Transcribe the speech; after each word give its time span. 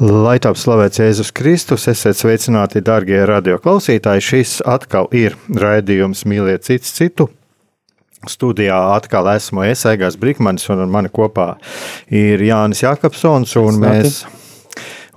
Lai 0.00 0.38
top 0.40 0.56
slavēts 0.56 0.96
Jēzus 0.96 1.28
Kristus, 1.36 1.82
esiet 1.90 2.16
sveicināti, 2.16 2.80
darbie 2.80 3.18
radioklausītāji. 3.28 4.22
Šis 4.24 4.52
atkal 4.64 5.10
ir 5.12 5.34
raidījums 5.52 6.22
Mīliet 6.24 6.64
cits 6.64 6.94
citu. 6.96 7.26
Studijā 8.24 8.78
atkal 8.94 9.28
esmu 9.34 9.66
es, 9.68 9.82
Egāns 9.84 10.16
Brīsmanis, 10.16 10.64
un 10.72 10.86
mani 10.88 11.12
kopā 11.12 11.50
ir 12.08 12.40
Jānis 12.40 12.80
Jākapsons. 12.80 13.52
Un 13.60 13.82
mēs, 13.84 14.22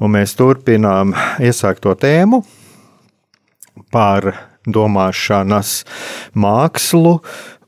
un 0.04 0.12
mēs 0.18 0.36
turpinām 0.36 1.16
iesākto 1.40 1.96
tēmu 2.04 2.42
par 3.96 4.34
domāšanas 4.68 5.78
mākslu. 6.36 7.22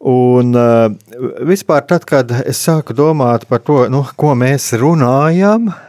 Un 0.04 0.52
uh, 0.52 0.92
vispār, 1.48 1.88
tad, 1.88 2.04
kad 2.12 2.42
es 2.44 2.60
sāku 2.68 2.92
domāt 2.92 3.48
par 3.48 3.64
to, 3.64 3.86
nu, 3.88 4.04
ko 4.20 4.36
mēs 4.36 4.74
runājam, 4.84 5.72
Eh, 5.72 5.85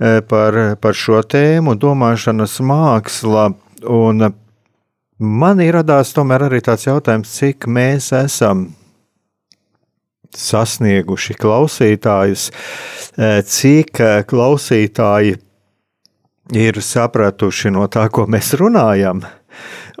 par, 0.00 0.56
par 0.80 0.96
šo 0.96 1.20
tēmu, 1.20 1.76
domāšanas 1.76 2.56
māksla. 2.64 3.50
Un 3.84 4.30
man 5.20 5.60
ir 5.60 5.76
radās 5.76 6.14
tomēr 6.16 6.48
arī 6.48 6.62
tāds 6.64 6.88
jautājums, 6.88 7.32
cik 7.36 7.68
mēs 7.68 8.10
esam 8.16 8.70
sasnieguši 10.36 11.34
klausītājus, 11.34 12.50
eh, 13.18 13.42
cik 13.42 14.00
eh, 14.00 14.22
klausītāji 14.24 15.36
ir 16.54 16.80
sapratuši 16.82 17.70
no 17.74 17.86
tā, 17.88 18.08
ko 18.10 18.26
mēs 18.26 18.54
runājam. 18.58 19.24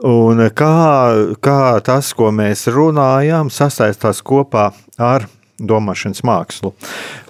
Un 0.06 0.46
kā, 0.56 1.36
kā 1.44 1.80
tas, 1.84 2.14
ko 2.16 2.30
mēs 2.32 2.64
runājam, 2.72 3.50
sasaistās 3.52 4.22
kopā 4.24 4.70
ar 4.96 5.26
domāšanas 5.60 6.24
mākslu. 6.26 6.72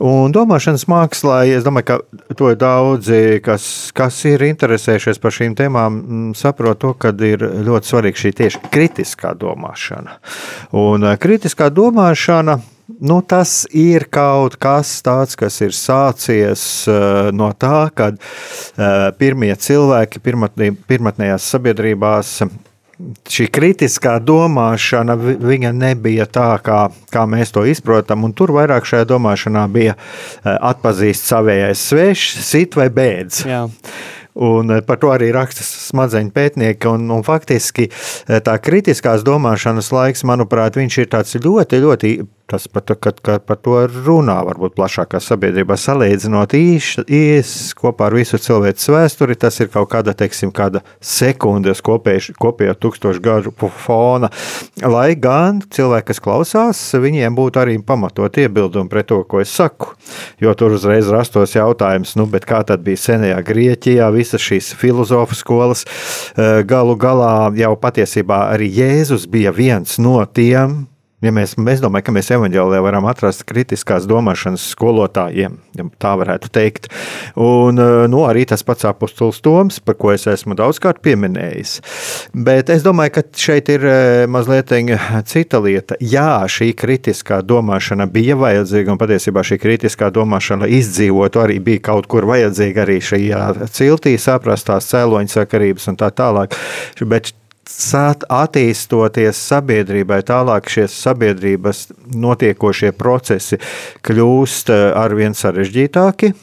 Un 0.06 0.34
domāšanas 0.34 0.86
mākslā, 0.90 1.42
es 1.50 1.66
domāju, 1.66 1.88
ka 1.90 2.34
to 2.38 2.52
ir 2.52 2.58
daudzi, 2.60 3.20
kas, 3.44 3.64
kas 3.96 4.22
ir 4.30 4.44
interesējušies 4.46 5.20
par 5.22 5.34
šīm 5.36 5.56
tēmām, 5.58 6.00
mm, 6.00 6.34
saprot 6.38 6.80
to, 6.82 6.94
ka 6.94 7.12
ir 7.26 7.44
ļoti 7.66 7.92
svarīga 7.92 8.24
šī 8.24 8.34
tieši 8.42 8.62
kritiskā 8.72 9.34
domāšana. 9.38 10.20
Un 10.80 11.10
eh, 11.10 11.16
kritiskā 11.20 11.70
domāšana. 11.74 12.60
Nu, 13.00 13.20
tas 13.22 13.68
ir 13.70 14.08
kaut 14.10 14.56
kas 14.60 14.96
tāds, 15.06 15.36
kas 15.38 15.60
ir 15.62 15.70
sācies 15.76 16.62
uh, 16.90 17.28
no 17.30 17.52
tā, 17.54 17.86
kad 17.94 18.18
uh, 18.18 19.12
pirmie 19.14 19.52
cilvēki 19.54 20.18
pirmatnē, 20.24 20.72
pirmatnējās 20.90 21.46
sabiedrībās 21.54 22.32
šī 23.30 23.46
kritiskā 23.52 24.16
domāšana 24.22 25.16
viņa 25.18 25.72
nebija 25.76 26.26
tā, 26.30 26.52
kā, 26.64 26.86
kā 27.12 27.26
mēs 27.30 27.54
to 27.54 27.64
izprotam. 27.68 28.26
Tur 28.36 28.54
vairāk 28.56 28.88
šajā 28.88 29.08
domāšanā 29.10 29.66
bija 29.72 29.96
eh, 29.96 30.54
atpazīst 30.54 31.28
savējais 31.30 31.84
svešs, 31.90 32.40
sit 32.46 32.78
vai 32.78 32.90
bēdz. 32.94 33.44
Jā. 33.48 33.66
Un 34.40 34.76
eh, 34.76 34.82
par 34.86 35.00
to 35.02 35.12
arī 35.12 35.30
raksta 35.34 35.64
smadzeņu 35.66 36.34
pētnieki. 36.36 36.90
Un, 36.90 37.08
un 37.14 37.24
faktiski 37.26 37.88
eh, 37.90 38.40
tā 38.44 38.56
kritiskās 38.62 39.24
domāšanas 39.26 39.92
laiks, 39.94 40.26
manuprāt, 40.28 40.78
ir 41.36 41.48
ļoti, 41.48 41.82
ļoti 41.86 42.14
tas 42.50 42.66
pat, 42.68 42.90
kad, 43.00 43.20
kad 43.22 43.44
par 43.46 43.58
to 43.62 43.76
runā, 43.90 44.40
varbūt 44.48 44.74
plašākā 44.78 45.20
sabiedrībā, 45.22 45.76
salīdzinot 45.78 46.54
īsi 46.58 47.76
kopā 47.78 48.08
ar 48.08 48.16
visu 48.18 48.40
cilvēces 48.42 48.90
vēsturi, 48.90 49.38
tas 49.38 49.60
ir 49.62 49.70
kaut 49.72 49.90
kāda, 49.92 50.14
teiksim, 50.18 50.52
kāda 50.54 50.82
sekundes 50.98 51.82
kopējā 51.84 52.74
tūkstošu 52.80 53.22
gadu 53.24 53.54
fona. 53.80 54.30
Lai 54.82 55.14
gan 55.14 55.62
cilvēki, 55.62 56.08
kas 56.10 56.22
klausās, 56.24 56.82
viņiem 56.98 57.36
būtu 57.38 57.62
arī 57.62 57.78
pamatot 57.86 58.40
iebildumi 58.42 58.90
pret 58.90 59.10
to, 59.12 59.22
ko 59.24 59.42
es 59.44 59.54
saku. 59.54 59.94
Jo 60.42 60.54
tur 60.58 60.74
uzreiz 60.76 61.08
rastos 61.12 61.54
jautājums, 61.56 62.16
nu, 62.18 62.26
kā 62.50 62.62
tad 62.66 62.82
bija 62.86 62.98
senajā 62.98 63.40
Grieķijā, 63.46 64.10
visas 64.14 64.42
šīs 64.42 64.72
filozofu 64.80 65.38
skolas. 65.38 65.86
Eh, 66.36 66.62
galu 66.66 66.96
galā 66.98 67.50
jau 67.58 67.74
patiesībā 67.80 68.48
arī 68.54 68.70
Jēzus 68.80 69.28
bija 69.30 69.54
viens 69.54 69.98
no 70.02 70.18
tiem 70.26 70.89
Ja 71.20 71.32
mēs, 71.36 71.52
mēs 71.60 71.82
domājam, 71.82 72.06
ka 72.06 72.12
mēs 72.16 72.30
evanģēlē 72.32 72.78
varam 72.80 73.04
atrast 73.10 73.42
kritiskās 73.48 74.06
domāšanas 74.08 74.62
skolotājiem, 74.72 75.58
ja 75.76 75.84
tā 76.00 76.14
varētu 76.16 76.48
teikt. 76.54 76.88
Un 77.36 77.76
eh, 77.76 78.04
nu, 78.08 78.22
arī 78.24 78.46
tas 78.48 78.64
pats 78.64 78.86
apustulis 78.88 79.42
Toms, 79.44 79.82
par 79.84 79.98
ko 80.00 80.14
es 80.14 80.24
esmu 80.30 80.56
daudzkārt 80.56 81.02
pieminējis. 81.04 81.74
Bet 82.32 82.72
es 82.72 82.86
domāju, 82.86 83.18
ka 83.18 83.24
šeit 83.36 83.68
ir 83.72 83.84
eh, 83.84 84.24
mazliet 84.32 84.72
cita 85.28 85.60
lieta. 85.60 85.98
Jā, 86.00 86.46
šī 86.48 86.70
kritiskā 86.78 87.42
domāšana 87.44 88.08
bija 88.08 88.38
vajadzīga, 88.40 88.94
un 88.94 89.00
patiesībā 89.00 89.44
šī 89.44 89.60
kritiskā 89.60 90.08
domāšana 90.14 90.70
izdzīvot 90.72 91.36
arī 91.42 91.58
bija 91.60 91.84
kaut 91.90 92.08
kur 92.08 92.24
vajadzīga 92.30 92.86
arī 92.86 92.96
šajā 93.04 93.42
ciltī, 93.68 94.16
saprast 94.16 94.70
tās 94.72 94.88
cēloņa 94.88 95.36
sakarības 95.36 95.92
un 95.92 96.00
tā 96.00 96.08
tālāk. 96.16 96.56
Bet 97.04 97.34
attīstoties 98.28 99.40
sabiedrībai, 99.50 100.20
tālāk 100.26 100.68
šie 100.70 100.86
sabiedrības 100.90 101.86
notiekošie 102.14 102.92
procesi 102.98 103.60
kļūst 104.06 104.72
eh, 104.74 104.86
arvien 104.98 105.36
sarežģītāki 105.36 106.34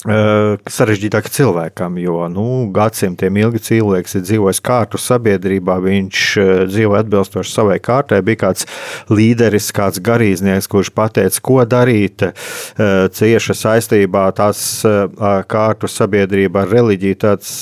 sarežģītāk 0.00 1.26
cilvēkam, 1.28 1.98
jo 2.00 2.22
nu, 2.32 2.44
gadsimtiem 2.72 3.36
ilgi 3.36 3.60
cilvēks 3.66 4.14
ir 4.16 4.22
dzīvojis 4.24 4.60
kārtu 4.64 4.96
sabiedrībā, 4.96 5.74
viņš 5.84 6.22
dzīvo 6.70 6.94
atbilstoši 6.96 7.52
savai 7.52 7.76
kārtai. 7.84 8.22
Bija 8.24 8.46
kāds 8.46 8.64
līderis, 9.12 9.68
kāds 9.76 10.00
garīdznieks, 10.00 10.70
kurš 10.72 10.88
pateica, 10.96 11.42
ko 11.44 11.58
darīt 11.68 12.24
cieša 12.80 13.56
saistībā 13.60 14.22
tās 14.38 14.62
kārtu 15.52 15.90
sabiedrībā 15.92 16.64
ar 16.64 16.72
reliģiju. 16.78 17.20
Tāds 17.20 17.52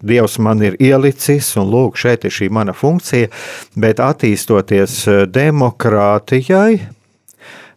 dievs 0.00 0.38
man 0.40 0.64
ir 0.64 0.78
ielicis, 0.80 1.50
un 1.60 1.68
lūk, 1.68 2.00
šeit 2.00 2.24
ir 2.24 2.32
šī 2.32 2.48
mana 2.48 2.72
funkcija, 2.72 3.28
bet 3.76 4.00
attīstoties 4.00 5.02
demokrātijai, 5.36 6.80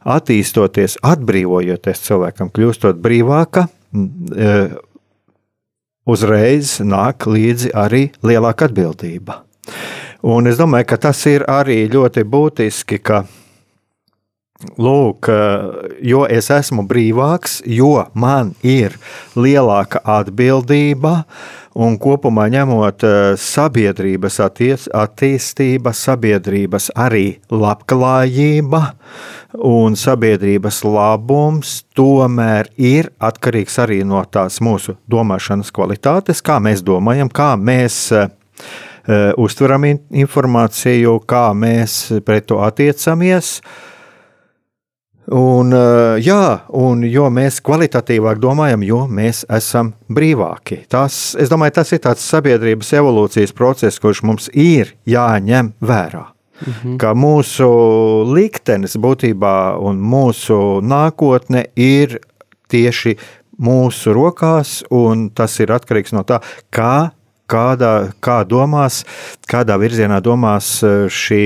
attīstoties, 0.08 0.96
atbrīvojoties 1.04 2.08
cilvēkam, 2.08 2.56
kļūstot 2.56 3.04
brīvākam, 3.04 3.68
uzreiz 6.08 6.80
nāk 6.84 7.28
līdzi 7.28 7.74
arī 7.78 8.08
lielāka 8.26 8.70
atbildība. 8.70 9.42
Un 10.22 10.48
es 10.48 10.60
domāju, 10.60 10.86
ka 10.92 10.98
tas 11.10 11.22
ir 11.30 11.46
arī 11.50 11.84
ļoti 11.90 12.26
būtiski, 12.30 13.00
ka 13.02 13.24
Lūk, 14.78 15.26
e, 15.26 15.38
jo 16.06 16.26
es 16.30 16.52
esmu 16.54 16.84
brīvāks, 16.90 17.62
jo 17.66 18.06
man 18.14 18.54
ir 18.62 18.94
lielāka 19.34 20.02
atbildība, 20.06 21.24
un 21.76 21.98
kopumā 22.02 22.48
ņemot 22.52 23.04
e, 23.04 23.14
sabiedrības 23.40 24.40
attīstība, 24.44 25.94
sabiedrības 25.96 26.90
arī 27.00 27.26
labklājība, 27.52 28.82
uh, 28.82 29.42
un 29.58 29.96
sabiedrības 30.00 30.82
labums 30.86 31.82
tomēr 31.98 32.70
ir 32.80 33.12
atkarīgs 33.20 33.78
arī 33.84 34.02
no 34.08 34.24
tās 34.32 34.62
mūsu 34.64 34.96
domāšanas 35.12 35.72
kvalitātes, 35.76 36.42
kā 36.44 36.60
mēs 36.64 36.84
domājam, 36.86 37.30
kā 37.30 37.54
mēs 37.60 37.98
uh, 38.16 38.30
uztveram 39.42 39.88
informāciju, 39.92 41.20
kā 41.28 41.50
mēs 41.58 42.04
pret 42.26 42.48
to 42.52 42.62
attiecamies. 42.64 43.60
Un, 45.32 45.72
jā, 46.20 46.44
un 46.76 47.06
jo 47.08 47.30
mēs 47.32 47.62
kvalitatīvāk 47.64 48.40
domājam, 48.44 48.82
jo 48.84 49.06
mēs 49.08 49.46
esam 49.48 49.94
brīvāki. 50.12 50.82
Tas, 50.92 51.38
es 51.40 51.52
domāju, 51.52 51.78
tas 51.80 51.94
ir 51.96 52.02
tāds 52.04 52.26
sabiedrības 52.28 52.92
evolūcijas 53.00 53.56
process, 53.56 54.02
kurš 54.04 54.26
mums 54.28 54.50
ir 54.52 54.92
jāņem 55.08 55.72
vērā. 55.80 56.26
Mhm. 56.62 56.98
Ka 57.02 57.14
mūsu 57.18 57.70
liktenis 58.28 58.98
būtībā 59.00 59.80
un 59.82 60.04
mūsu 60.04 60.82
nākotne 60.84 61.64
ir 61.80 62.20
tieši 62.72 63.16
mūsu 63.62 64.14
rokās, 64.16 64.82
un 64.92 65.30
tas 65.36 65.58
ir 65.64 65.74
atkarīgs 65.74 66.14
no 66.18 66.26
tā, 66.28 66.42
kā 66.74 67.12
kādā, 67.52 67.94
kā 68.24 68.42
domās, 68.48 69.02
kādā 69.52 69.78
virzienā 69.82 70.22
domās 70.24 70.78
eh, 70.86 71.06
šī 71.12 71.42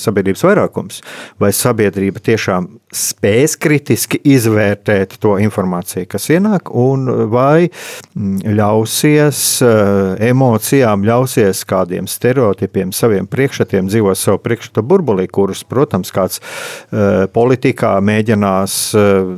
sabiedrības 0.00 0.44
vairākums. 0.46 1.00
Vai 1.40 1.52
sabiedrība 1.56 2.22
tiešām 2.24 2.68
spēs 2.90 3.54
kritiski 3.60 4.18
izvērtēt 4.32 5.18
to 5.22 5.36
informāciju, 5.42 6.08
kas 6.10 6.26
ienāk, 6.32 6.72
un 6.74 7.06
vai 7.30 7.68
mm, 7.68 8.40
ļausies 8.58 9.44
eh, 9.66 10.26
emocijām, 10.30 11.06
ļausies 11.06 11.62
kādiem 11.70 12.08
stereotipiem, 12.10 12.94
saviem 12.96 13.28
priekšstatiem, 13.30 13.90
dzīvos 13.92 14.26
savu 14.26 14.42
priekšstatu 14.44 14.86
burbulī, 14.86 15.28
kurus, 15.30 15.62
protams, 15.68 16.12
kāds 16.14 16.40
eh, 16.40 17.26
politikā 17.30 17.96
mēģinās 18.04 18.78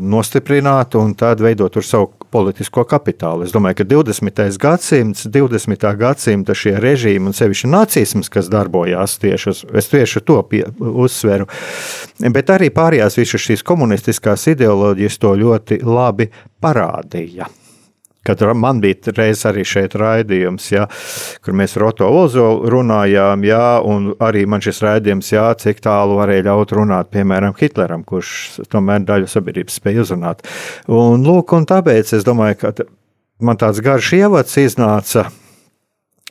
nostiprināt 0.00 0.94
un 0.98 1.16
tad 1.18 1.42
veidot 1.42 1.72
tur 1.72 1.84
savu 1.86 2.21
politisko 2.32 2.84
kapitālu. 2.88 3.46
Es 3.46 3.54
domāju, 3.54 3.82
ka 3.82 3.88
20. 3.92 4.42
gadsimts, 4.62 5.26
20. 5.32 5.86
gadsimta 6.00 6.56
šie 6.56 6.74
režīmi 6.82 7.30
un 7.30 7.36
sevišķi 7.36 7.72
nacisms, 7.72 8.32
kas 8.32 8.50
darbojās 8.52 9.18
tieši 9.22 9.50
uz, 9.52 9.64
es 9.78 9.90
tieši 9.92 10.24
to 10.26 10.40
pie, 10.48 10.64
uzsveru, 10.80 11.48
bet 12.32 12.52
arī 12.54 12.72
pārējās 12.74 13.20
visas 13.20 13.44
šīs 13.46 13.66
komunistiskās 13.66 14.48
ideoloģijas 14.54 15.20
to 15.22 15.34
ļoti 15.44 15.82
labi 15.86 16.30
parādīja. 16.62 17.50
Kad 18.22 18.42
man 18.54 18.78
bija 18.82 19.10
reiz 19.16 19.42
arī 19.48 19.64
šeit 19.66 19.96
raidījums, 19.98 20.68
ja, 20.70 20.86
kur 21.42 21.56
mēs 21.58 21.74
Roto 21.80 22.06
Ozolu 22.06 22.70
runājām, 22.70 23.42
ja, 23.48 23.80
un 23.82 24.12
arī 24.22 24.44
man 24.46 24.62
šis 24.62 24.78
raidījums, 24.84 25.32
ja, 25.34 25.48
cik 25.58 25.82
tālu 25.82 26.20
varēja 26.20 26.46
ļaut 26.52 26.76
runāt, 26.78 27.10
piemēram, 27.14 27.56
Hitleram, 27.58 28.06
kurš 28.06 28.62
tomēr 28.70 29.02
daļu 29.08 29.30
sabiedrības 29.30 29.80
spēja 29.82 30.06
uzrunāt. 30.06 30.46
Un, 30.86 31.26
lūk, 31.26 31.56
un 31.58 31.66
tāpēc 31.66 32.14
es 32.14 32.26
domāju, 32.26 32.60
ka 32.62 32.74
man 33.42 33.58
tāds 33.58 33.82
garš 33.82 34.14
ievads 34.20 34.58
iznāca 34.62 35.26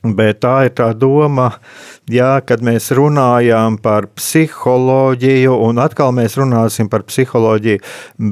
Bet 0.02 0.40
tā 0.42 0.56
ir 0.66 0.72
tā 0.74 0.88
doma, 0.98 1.52
jā, 2.10 2.40
kad 2.42 2.64
mēs 2.66 2.88
runājam 2.98 3.76
par 3.78 4.08
psiholoģiju, 4.18 5.54
un 5.68 5.78
atkal 5.84 6.10
mēs 6.18 6.40
runāsim 6.40 6.90
par 6.90 7.04
psiholoģiju, 7.06 7.84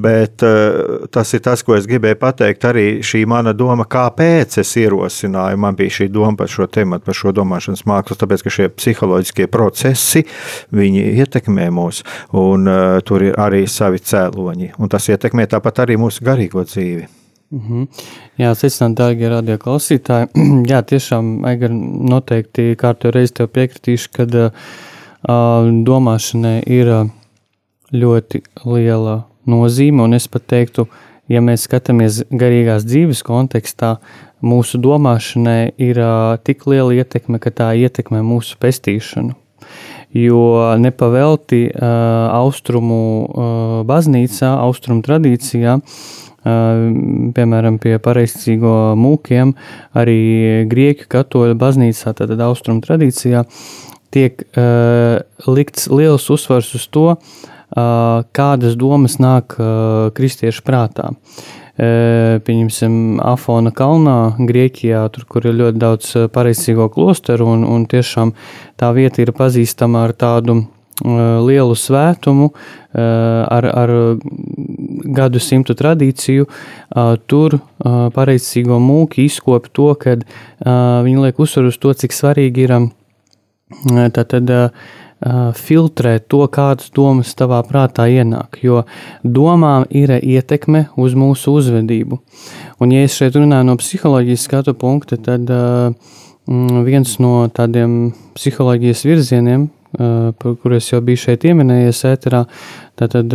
bet 0.01 0.41
uh, 0.47 1.05
tas 1.13 1.29
ir 1.37 1.43
tas, 1.45 1.61
ko 1.61 1.75
es 1.77 1.85
gribēju 1.89 2.17
pateikt. 2.23 2.65
Arī 2.71 2.85
šī 3.05 3.21
mana 3.29 3.53
doma, 3.53 3.85
kāpēc 3.85 4.57
es 4.63 4.73
ierosināju, 4.81 5.61
man 5.61 5.77
bija 5.77 5.99
šī 5.99 6.09
doma 6.09 6.33
par 6.41 6.49
šo 6.49 6.65
tēmu, 6.65 7.03
par 7.05 7.19
šo 7.21 7.35
domāšanas 7.37 7.85
mākslu, 7.85 8.17
tāpēc, 8.17 8.47
ka 8.47 8.55
šie 8.57 8.67
psiholoģiskie 8.73 9.45
procesi, 9.53 10.25
ietekmē 10.73 11.69
mūs, 11.69 12.01
un 12.33 12.65
uh, 12.65 12.97
tur 13.05 13.29
ir 13.29 13.37
arī 13.37 13.67
savi 13.69 14.01
cēloņi, 14.01 14.73
un 14.81 14.89
tas 14.89 15.05
ietekmē 15.13 15.45
tāpat 15.53 15.85
arī 15.85 16.01
mūsu 16.01 16.25
garīgo 16.25 16.65
dzīvi. 16.65 17.18
Mm 17.51 17.61
-hmm. 17.67 17.87
Jā, 18.37 18.53
secināt, 18.53 18.93
dārgie 18.97 19.29
radio 19.29 19.57
klausītāji. 19.57 20.27
Jā, 20.71 20.83
tiešām, 20.85 21.45
Egar, 21.49 21.71
noteikti 22.11 22.75
kārtīgi 22.77 23.13
reizi 23.15 23.33
tev 23.33 23.47
piekritīšu, 23.47 24.09
ka 24.13 24.23
uh, 24.23 24.51
domāšanai 25.85 26.61
ir 26.67 27.09
ļoti 27.91 28.43
liela 28.65 29.23
nozīme, 29.47 30.03
un 30.03 30.13
es 30.13 30.27
pat 30.27 30.45
teiktu, 30.47 30.87
ja 31.27 31.41
mēs 31.41 31.65
skatāmies 31.65 32.21
garīgās 32.29 32.85
dzīves 32.85 33.23
kontekstā, 33.23 33.97
mūsu 34.41 34.77
domāšanai 34.77 35.73
ir 35.77 35.97
uh, 35.97 36.37
tik 36.43 36.67
liela 36.67 36.93
ietekme, 36.93 37.39
ka 37.39 37.49
tā 37.49 37.73
ietekmē 37.73 38.21
mūsu 38.21 38.57
pestīšanu. 38.61 39.33
Jo 40.13 40.75
nepavelti 40.77 41.65
uh, 41.69 41.83
austrumu 42.33 43.01
uh, 43.25 43.85
baznīcā, 43.85 44.57
austrumu 44.57 45.01
tradīcijā, 45.01 45.79
piemēram, 46.43 47.79
pie 47.83 47.97
pareizcīgo 48.03 48.95
mūkiem, 48.99 49.53
arī 49.97 50.19
grieķu 50.71 51.09
katoļu 51.11 51.57
baznīcā, 51.59 52.15
tātad 52.15 52.41
austrumu 52.45 52.83
tradīcijā, 52.85 53.45
tiek 54.15 54.41
uh, 54.57 55.19
likts 55.49 55.89
liels 55.91 56.29
uzsvars 56.33 56.71
uz 56.79 56.87
to, 56.89 57.07
uh, 57.13 58.23
kādas 58.31 58.77
domas 58.79 59.19
nāk 59.21 59.57
uh, 59.59 60.09
kristiešu 60.15 60.65
prātā. 60.65 61.11
Uh, 61.79 62.39
pieņemsim, 62.43 63.19
Afona 63.23 63.71
kalnā, 63.71 64.33
Grieķijā, 64.39 65.05
tur, 65.15 65.27
kur 65.29 65.45
ir 65.47 65.55
ļoti 65.61 65.79
daudz 65.79 66.15
pareizcīgo 66.33 66.89
klosteru, 66.91 67.53
un, 67.53 67.63
un 67.67 67.85
tiešām 67.87 68.33
tā 68.79 68.91
vieta 68.97 69.23
ir 69.23 69.35
pazīstama 69.37 70.07
ar 70.07 70.17
tādu 70.17 70.63
Eh, 70.63 70.78
lielu 71.05 71.75
svētumu, 71.75 72.51
eh, 72.93 72.99
ar, 72.99 73.65
ar 73.65 73.89
gadu 75.15 75.39
simtu 75.39 75.75
tradīciju, 75.75 76.45
eh, 76.45 77.17
tur 77.27 77.59
pareizsīgo 77.79 78.79
mūki 78.79 79.25
izkop 79.25 79.69
to, 79.73 79.93
ka 79.95 80.17
viņi 80.59 81.21
liek 81.25 81.39
uzsvaru 81.39 81.67
uz 81.67 81.77
to, 81.77 81.93
cik 81.93 82.11
svarīgi 82.11 82.65
ir 82.67 82.91
tātad 84.11 84.71
filtrēt 85.55 86.27
to, 86.27 86.47
kādas 86.47 86.91
domas 86.95 87.33
tavā 87.35 87.59
prātā 87.67 88.07
ienāk, 88.07 88.61
jo 88.63 88.85
domām 89.23 89.85
ir 89.89 90.09
ietekme 90.19 90.87
uz 90.97 91.13
mūsu 91.13 91.55
uzvedību. 91.59 92.19
Un, 92.79 92.91
ja 92.91 93.03
es 93.03 93.15
šeit 93.15 93.35
runāju 93.35 93.67
no 93.67 93.75
psiholoģijas 93.75 94.47
skatu 94.47 94.73
punkta, 94.73 95.17
tad 95.17 95.49
viens 96.47 97.19
no 97.19 97.47
tādiem 97.51 98.13
psiholoģijas 98.35 99.03
virzieniem, 99.05 99.69
par 99.97 100.55
kuru 100.61 100.77
es 100.77 100.91
jau 100.91 100.99
biju 101.05 101.23
šeit 101.23 101.41
pieminējies, 101.45 102.03
ēterā, 102.11 102.43
tātad 102.99 103.33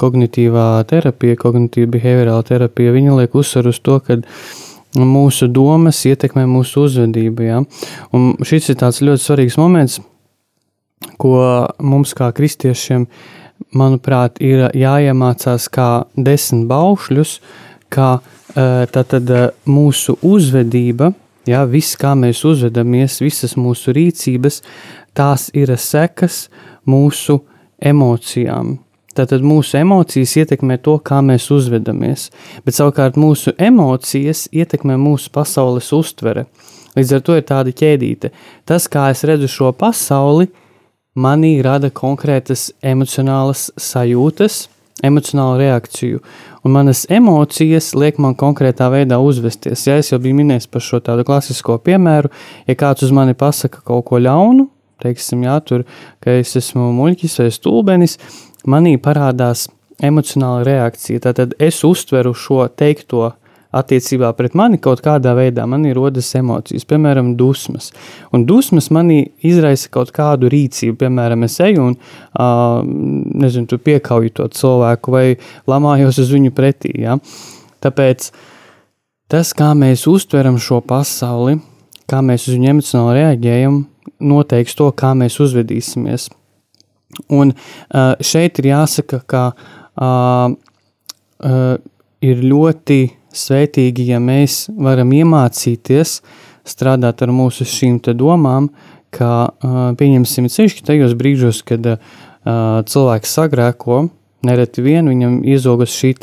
kognitīvā 0.00 0.66
terapija, 0.90 1.38
kognitīva 1.38 1.92
behaviorāla 1.96 2.46
terapija, 2.48 2.94
viņa 2.94 3.18
liek 3.20 3.36
uzsvaru 3.38 3.70
uz 3.74 3.78
to, 3.84 3.98
ka 4.02 4.18
mūsu 4.98 5.48
domas 5.48 6.02
ietekmē 6.08 6.44
mūsu 6.50 6.86
uzvedību. 6.88 7.46
Ja? 7.46 7.62
Un 8.12 8.34
šis 8.44 8.72
ir 8.72 8.80
tāds 8.82 9.00
ļoti 9.04 9.24
svarīgs 9.24 9.58
moments, 9.60 10.00
ko 11.22 11.38
mums 11.80 12.12
kā 12.18 12.32
kristiešiem, 12.34 13.06
manuprāt, 13.78 14.40
ir 14.42 14.68
jāiemācās 14.76 15.68
kā 15.72 15.88
desmit 16.18 16.66
baušļus, 16.70 17.38
kā 17.92 18.16
tātad 18.52 19.30
mūsu 19.64 20.18
uzvedība, 20.26 21.12
ja, 21.48 21.62
viss, 21.66 21.96
kā 21.98 22.12
mēs 22.18 22.42
uzvedamies, 22.46 23.20
visas 23.22 23.56
mūsu 23.58 23.94
rīcības, 23.96 24.60
tās 25.14 25.50
ir 25.54 25.72
sekas 25.78 26.46
mūsu 26.88 27.40
emocijām. 27.82 28.78
Tātad 29.12 29.44
mūsu 29.44 29.76
emocijas 29.76 30.32
ietekmē 30.40 30.78
to, 30.80 30.96
kā 31.04 31.18
mēs 31.20 31.50
uzvedamies, 31.52 32.30
bet 32.64 32.78
savukārt 32.78 33.18
mūsu 33.20 33.52
emocijas 33.60 34.46
ietekmē 34.56 34.96
mūsu 34.96 35.28
pasaules 35.34 35.90
uztvere. 35.92 36.46
Līdz 36.96 37.12
ar 37.16 37.24
to 37.24 37.36
ir 37.36 37.44
tāda 37.48 37.72
ķēdīte. 37.76 38.32
Tas, 38.68 38.88
kā 38.88 39.10
es 39.12 39.24
redzu 39.28 39.50
šo 39.52 39.72
pasauli, 39.76 40.48
manī 41.12 41.58
rada 41.64 41.92
konkrētas 41.92 42.70
emocionālas 42.80 43.68
sajūtas, 43.80 44.66
emocionālu 45.04 45.60
reakciju, 45.60 46.20
un 46.64 46.72
manas 46.72 47.04
emocijas 47.12 47.92
liek 47.96 48.20
man 48.20 48.36
konkrētā 48.38 48.88
veidā 48.92 49.18
uzvesties. 49.20 49.86
Ja 49.88 49.98
es 50.00 50.12
jau 50.12 50.20
biju 50.22 50.40
minējis 50.40 50.68
par 50.72 50.84
šo 50.84 51.00
tādu 51.04 51.24
klasisko 51.28 51.76
piemēru, 51.84 52.32
ja 52.68 52.76
kāds 52.80 53.04
uz 53.04 53.12
mani 53.12 53.36
pasaka 53.36 53.84
kaut 53.84 54.06
ko 54.08 54.20
ļaunu, 54.22 54.68
teiksim, 55.02 55.44
jā, 55.48 55.58
tur, 55.66 55.86
ka 56.22 56.38
es 56.40 56.56
esmu 56.58 56.90
muļķis 56.96 57.38
vai 57.42 57.50
stulbenis, 57.54 58.18
manī 58.70 58.96
parādās 59.02 59.68
emocionāla 60.02 60.64
reakcija. 60.66 61.22
Tad 61.32 61.54
es 61.62 61.82
uztveru 61.86 62.34
šo 62.34 62.64
teikto 62.68 63.32
attiecībā 63.72 64.32
pret 64.36 64.54
mani 64.58 64.78
kaut 64.82 65.00
kādā 65.04 65.32
veidā, 65.36 65.64
man 65.68 65.86
ir 65.88 65.96
rodas 65.96 66.28
emocijas, 66.36 66.84
piemēram, 66.88 67.32
dusmas. 67.40 67.90
Un 68.34 68.44
dusmas 68.48 68.90
manī 68.92 69.22
izraisa 69.48 69.88
kaut 69.92 70.12
kādu 70.14 70.50
rīcību, 70.52 70.98
piemēram, 71.00 71.46
es 71.48 71.58
eju 71.64 71.88
un, 71.88 71.96
uh, 71.96 72.82
nezinu, 73.44 73.80
piekauju 73.80 74.34
to 74.36 74.48
cilvēku 74.60 75.14
vai 75.14 75.26
lamājos 75.70 76.20
uz 76.22 76.32
viņu 76.34 76.52
pretī. 76.56 76.92
Ja? 77.06 77.16
Tāpēc 77.82 78.28
tas, 79.32 79.54
kā 79.56 79.72
mēs 79.78 80.04
uztveram 80.10 80.60
šo 80.60 80.82
pasauli, 80.84 81.56
kā 82.10 82.20
mēs 82.24 82.50
uz 82.50 82.58
viņu 82.58 82.74
emocionāli 82.76 83.22
reaģējam, 83.22 83.80
noteiks 84.22 84.76
to, 84.78 84.88
kā 84.94 85.12
mēs 85.18 85.38
uzvedīsimies. 85.42 86.28
Un 87.32 87.52
uh, 87.52 88.14
šeit 88.24 88.62
ir 88.62 88.70
jāsaka, 88.70 89.20
ka 89.28 89.42
uh, 89.52 90.54
uh, 90.54 91.74
ir 92.22 92.46
ļoti 92.46 93.00
svētīgi, 93.36 94.08
ja 94.12 94.22
mēs 94.22 94.66
varam 94.72 95.12
iemācīties 95.16 96.20
strādāt 96.68 97.24
ar 97.24 97.32
mūsu 97.34 97.66
šīm 97.66 97.98
domām, 98.14 98.70
ka 99.12 99.52
pieņemsim 99.98 100.46
ceļš 100.48 100.76
tajos 100.86 101.12
brīžos, 101.18 101.58
kad 101.66 101.84
cilvēks 102.88 103.32
sagrēko, 103.36 103.98
Nereti 104.42 104.82
vien 104.82 105.06
viņam 105.06 105.36
iezogas 105.46 105.92
šī 105.94 106.16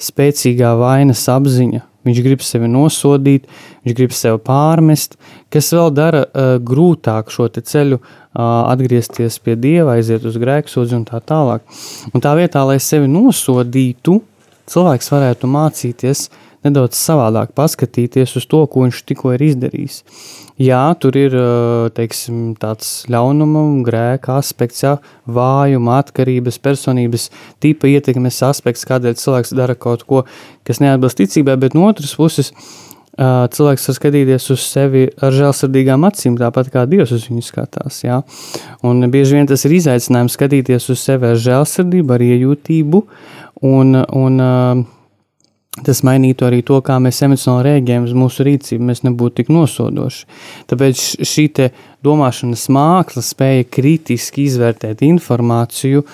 spēcīgā 0.00 0.70
vainas 0.80 1.26
apziņa. 1.28 1.82
Viņš 2.06 2.22
grib 2.22 2.44
sevi 2.46 2.68
nosodīt, 2.70 3.48
viņš 3.84 3.96
grib 3.98 4.14
sevi 4.14 4.38
pārmest, 4.46 5.16
kas 5.50 5.72
vēl 5.74 5.90
dara 5.96 6.22
uh, 6.26 6.54
grūtāk 6.62 7.32
šo 7.34 7.48
ceļu 7.56 7.98
uh, 7.98 8.06
atgriezties 8.70 9.40
pie 9.42 9.56
dieva, 9.58 9.96
aiziet 9.96 10.24
uz 10.28 10.38
grēksodzi 10.38 10.96
un 11.00 11.04
tā 11.08 11.18
tālāk. 11.18 11.66
Un 12.14 12.22
tā 12.22 12.36
vietā, 12.38 12.62
lai 12.68 12.78
sevi 12.82 13.10
nosodītu, 13.10 14.20
cilvēks 14.70 15.10
varētu 15.12 15.50
mācīties 15.50 16.28
nedaudz 16.66 16.98
savādāk 16.98 17.54
paskatīties 17.56 18.36
uz 18.38 18.46
to, 18.50 18.62
ko 18.70 18.86
viņš 18.86 19.02
tikko 19.06 19.34
ir 19.36 19.46
izdarījis. 19.50 20.02
Jā, 20.56 20.94
tur 20.96 21.16
ir 21.20 21.34
teiksim, 21.92 22.54
tāds 22.56 23.02
ļaunuma 23.12 23.60
un 23.60 23.82
grēka 23.84 24.38
aspekts, 24.40 24.80
jā, 24.86 24.94
vājuma, 25.28 25.98
atkarības, 26.00 26.56
personības 26.64 27.28
tipa 27.60 27.90
ietekmes 27.90 28.40
aspekts, 28.46 28.86
kādēļ 28.88 29.18
cilvēks 29.20 29.52
dara 29.52 29.76
kaut 29.76 30.06
ko, 30.08 30.24
kas 30.64 30.80
neatbilst 30.80 31.20
ticībai, 31.20 31.58
bet 31.60 31.76
no 31.76 31.84
otras 31.90 32.16
puses 32.16 32.54
cilvēks 33.16 33.84
var 33.88 33.96
skatīties 33.96 34.48
uz 34.52 34.64
sevi 34.64 35.06
ar 35.24 35.36
žēlsirdīgām 35.36 36.08
acīm, 36.08 36.40
tāpat 36.40 36.72
kā 36.72 36.88
Dievs 36.88 37.12
uz 37.16 37.28
viņu 37.28 37.44
skatās. 37.44 38.02
Jā. 38.04 38.22
Un 38.84 39.04
bieži 39.12 39.36
vien 39.36 39.48
tas 39.48 39.64
ir 39.68 39.76
izaicinājums 39.76 40.36
skatīties 40.36 40.88
uz 40.92 41.04
sevi 41.04 41.32
ar 41.32 41.40
žēlsirdību, 41.40 42.16
ar 42.16 42.24
iejūtību 42.32 43.02
un, 43.76 43.96
un 44.00 44.44
tas 45.84 46.00
mainītu 46.06 46.46
arī 46.46 46.62
to, 46.66 46.78
kā 46.84 46.96
mēs 47.02 47.20
emocionāli 47.26 47.66
rēģējam 47.66 48.06
uz 48.08 48.14
mūsu 48.16 48.46
rīcību, 48.46 48.88
mēs 48.88 49.02
nebūtu 49.04 49.42
tik 49.42 49.52
nosodoši. 49.52 50.24
Tāpēc 50.70 51.04
šī 51.26 51.46
domāšanas 52.06 52.66
māksla 52.72 53.24
spēja 53.24 53.66
kritiski 53.76 54.46
izvērtēt 54.48 55.02
informāciju, 55.06 56.04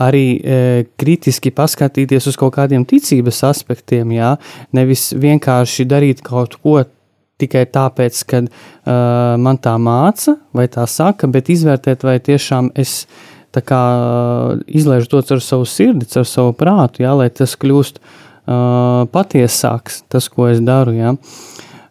arī 0.00 0.26
e, 0.40 0.60
kritiski 1.00 1.52
paskatīties 1.52 2.30
uz 2.30 2.38
kaut 2.40 2.54
kādiem 2.56 2.86
ticības 2.88 3.42
aspektiem, 3.50 4.14
jā, 4.16 4.36
nevis 4.72 5.10
vienkārši 5.12 5.88
darīt 5.88 6.24
kaut 6.24 6.56
ko 6.62 6.80
tikai 7.38 7.64
tāpēc, 7.70 8.20
ka 8.26 8.40
uh, 8.42 8.52
man 9.38 9.60
tā 9.62 9.76
māca 9.78 10.34
vai 10.56 10.66
tā 10.72 10.82
saka, 10.90 11.28
bet 11.30 11.50
izvērtēt, 11.54 12.02
vai 12.02 12.18
tiešām 12.18 12.72
es 12.78 13.04
kā, 13.58 13.82
izlaižu 14.66 15.08
to 15.10 15.22
caur 15.30 15.42
savu 15.42 15.66
sirdi, 15.66 16.06
caur 16.10 16.26
savu 16.28 16.52
prātu, 16.58 17.02
jā, 17.02 17.14
lai 17.18 17.28
tas 17.34 17.56
kļūst 17.58 18.02
patiesāks 19.12 20.02
tas, 20.08 20.28
ko 20.32 20.48
es 20.48 20.62
daru. 20.64 20.96
Ja? 20.96 21.14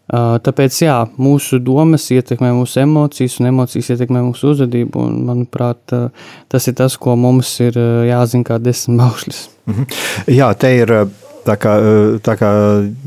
Tāpēc 0.08 0.80
jā, 0.86 0.96
mūsu 1.20 1.60
domas 1.60 2.06
ietekmē 2.16 2.54
mūsu 2.56 2.80
emocijas, 2.86 3.38
un 3.42 3.52
emocijas 3.52 3.92
ietekmē 3.98 4.24
mūsu 4.30 4.54
uzvedību. 4.54 5.04
Un, 5.04 5.22
manuprāt, 5.28 5.84
tas 6.48 6.68
ir 6.72 6.78
tas, 6.80 6.96
ko 6.98 7.18
mums 7.20 7.52
ir 7.64 7.78
jāzina 8.08 8.48
kā 8.48 8.60
desmit 8.64 9.02
baušļus. 9.04 9.48
Mhm. 9.68 9.96
Jā, 10.40 10.52
te 10.58 10.76
ir. 10.82 11.00
Tā 11.48 11.54
kā, 11.56 11.78
tā 12.28 12.34
kā 12.36 12.48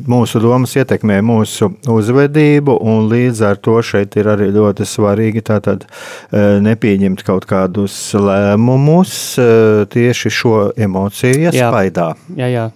mūsu 0.09 0.41
domas 0.41 0.73
ietekmē 0.73 1.19
mūsu 1.21 1.67
uzvedību, 1.93 2.73
un 2.89 3.05
līdz 3.11 3.43
ar 3.51 3.61
to 3.61 3.75
šeit 3.85 4.17
ir 4.17 4.31
arī 4.33 4.49
ļoti 4.55 4.87
svarīgi 4.89 5.45
tātad, 5.45 5.85
nepieņemt 6.33 7.21
kaut 7.27 7.45
kādus 7.51 7.99
lēmumus 8.17 9.13
tieši 9.93 10.33
šo 10.41 10.57
emociju 10.73 11.51
iespaidā. 11.51 12.15
Jā, 12.33 12.47
jā, 12.47 12.53
jā 12.57 12.69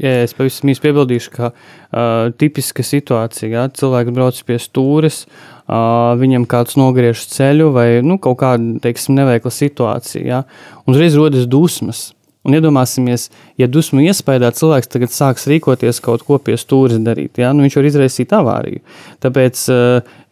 ja 0.00 0.22
es 0.24 0.34
pavisam 0.36 0.70
īsti 0.72 0.84
piebildīšu, 0.84 1.32
ka 1.34 1.50
uh, 1.52 2.32
tipiska 2.38 2.84
situācija, 2.86 3.50
ja 3.52 3.66
cilvēks 3.72 4.14
brauc 4.16 4.40
pie 4.48 4.58
stūres, 4.62 5.24
uh, 5.26 6.14
viņam 6.20 6.46
kāds 6.50 6.78
nogriež 6.80 7.22
ceļu 7.32 7.70
vai 7.74 7.86
nu, 8.06 8.18
kaut 8.22 8.40
kāda, 8.42 8.76
teiksim, 8.84 9.16
neveikla 9.18 9.52
situācija, 9.52 10.24
ja, 10.26 10.42
uzreiz 10.88 11.18
rodas 11.18 11.48
dusmas. 11.50 12.10
Un 12.46 12.54
iedomāsimies, 12.54 13.24
ja 13.58 13.66
dusmu 13.66 14.04
iespējā 14.04 14.52
cilvēks 14.54 14.90
tagad 14.92 15.10
sāks 15.10 15.48
rīkoties 15.50 15.98
kaut 16.04 16.22
ko 16.28 16.38
pie 16.38 16.54
stūres 16.54 17.00
darīt, 17.02 17.40
ja, 17.42 17.50
nu 17.50 17.64
viņš 17.64 17.78
var 17.80 17.88
izraisīt 17.88 18.34
avāriju. 18.38 18.84
Tāpēc 19.24 19.64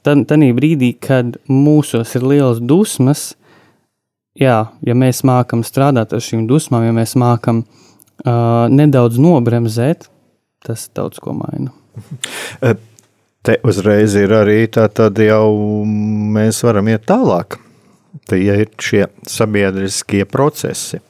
tādā 0.06 0.50
brīdī, 0.54 0.92
kad 1.02 1.40
mūsos 1.50 2.14
ir 2.14 2.28
liels 2.30 2.60
dusmas, 2.62 3.32
jā, 4.38 4.60
ja 4.86 4.94
mēs 4.94 5.24
mākam 5.26 5.66
strādāt 5.66 6.14
ar 6.14 6.22
šīm 6.22 6.46
dusmām, 6.46 6.86
ja 6.86 6.94
mēs 6.94 7.16
mākam 7.18 7.64
uh, 7.64 7.83
uh, 8.22 8.66
nedaudz 8.70 9.18
nobremzēt, 9.20 10.08
tas 10.64 10.88
daudz 10.96 11.20
ko 11.22 11.34
maina. 11.36 11.74
Te 13.44 13.58
uzreiz 13.68 14.14
ir 14.16 14.32
arī 14.32 14.64
tā, 14.72 14.86
tad 14.88 15.18
jau 15.20 15.50
mēs 15.84 16.62
varam 16.64 16.88
iet 16.88 17.04
tālāk. 17.10 17.58
Tie 18.30 18.40
ir 18.46 18.70
šie 18.80 19.02
sabiedriskie 19.28 20.22
procesi. 20.24 21.02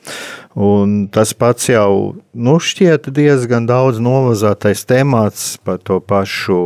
Un 0.54 1.04
tas 1.14 1.34
pats 1.38 1.68
jau 1.70 2.14
nu, 2.34 2.56
šķiet 2.58 3.06
diezgan 3.14 3.68
daudz 3.70 4.00
novazātais 4.02 4.82
temats 4.88 5.52
par 5.62 5.78
to 5.82 6.00
pašu 6.02 6.58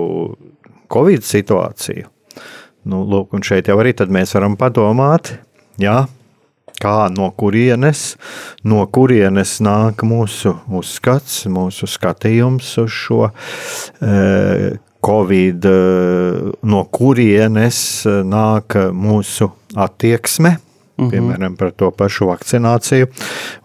Covid 0.93 1.25
situāciju. 1.25 2.09
Nu, 2.89 3.03
lūk, 3.05 3.35
un 3.37 3.45
šeit 3.45 3.69
jau 3.69 3.77
arī 3.83 3.93
mēs 4.09 4.33
varam 4.37 4.57
padomāt, 4.57 5.35
jā, 5.81 6.07
kā 6.83 7.09
no 7.13 7.31
kurienes, 7.39 8.17
no 8.65 8.85
kurienes 8.93 9.59
nāk 9.65 10.05
mūsu 10.07 10.55
uzskats, 10.79 11.45
mūsu 11.51 11.89
skatījums 11.91 12.71
uz 12.83 12.95
šo 12.95 13.29
e, 13.29 14.77
Covid, 15.05 15.69
e, 15.69 16.55
no 16.67 16.85
kurienes 16.93 17.83
nāk 18.27 18.79
mūsu 18.95 19.51
attieksme. 19.77 20.59
Mm 20.99 21.05
-hmm. 21.05 21.11
Piemēram, 21.11 21.57
par 21.57 21.71
to 21.71 21.91
pašu 21.91 22.27
vakcināciju. 22.27 23.07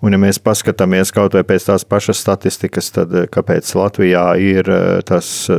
Un, 0.02 0.12
ja 0.12 0.18
mēs 0.18 0.38
paskatāmies 0.38 1.12
kaut 1.12 1.34
vai 1.34 1.42
pēc 1.44 1.66
tās 1.66 1.86
pašas 1.86 2.18
statistikas, 2.18 2.92
tad 2.92 3.14
e, 3.14 3.26
kāpēc 3.26 3.76
Latvijā 3.76 4.38
ir 4.38 4.70
e, 4.70 5.02
tas 5.02 5.50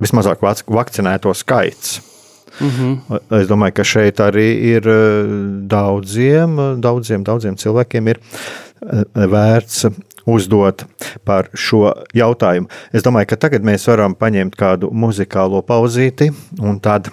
vismazāk 0.00 0.38
vakcinēto 0.68 1.34
skaits? 1.34 2.11
Mm 2.60 2.68
-hmm. 2.68 3.40
Es 3.40 3.48
domāju, 3.48 3.72
ka 3.72 3.84
šeit 3.84 4.20
arī 4.20 4.48
ir 4.76 4.88
eh, 4.88 5.24
daudziem, 5.68 6.80
daudziem, 6.80 7.24
daudziem 7.24 7.56
cilvēkiem 7.56 8.08
ir 8.08 8.18
eh, 8.18 9.04
vērts 9.14 9.86
uzdot 10.26 10.84
par 11.24 11.48
šo 11.54 11.92
jautājumu. 12.14 12.68
Es 12.92 13.02
domāju, 13.02 13.26
ka 13.26 13.36
tagad 13.36 13.62
mēs 13.62 13.88
varam 13.88 14.14
paņemt 14.14 14.56
kādu 14.56 14.90
muzikālo 14.92 15.62
pauzīti 15.62 16.32
un 16.60 16.80
tad 16.80 17.10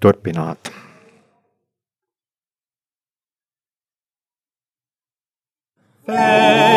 turpināt. 0.00 0.72
Veni. 6.06 6.71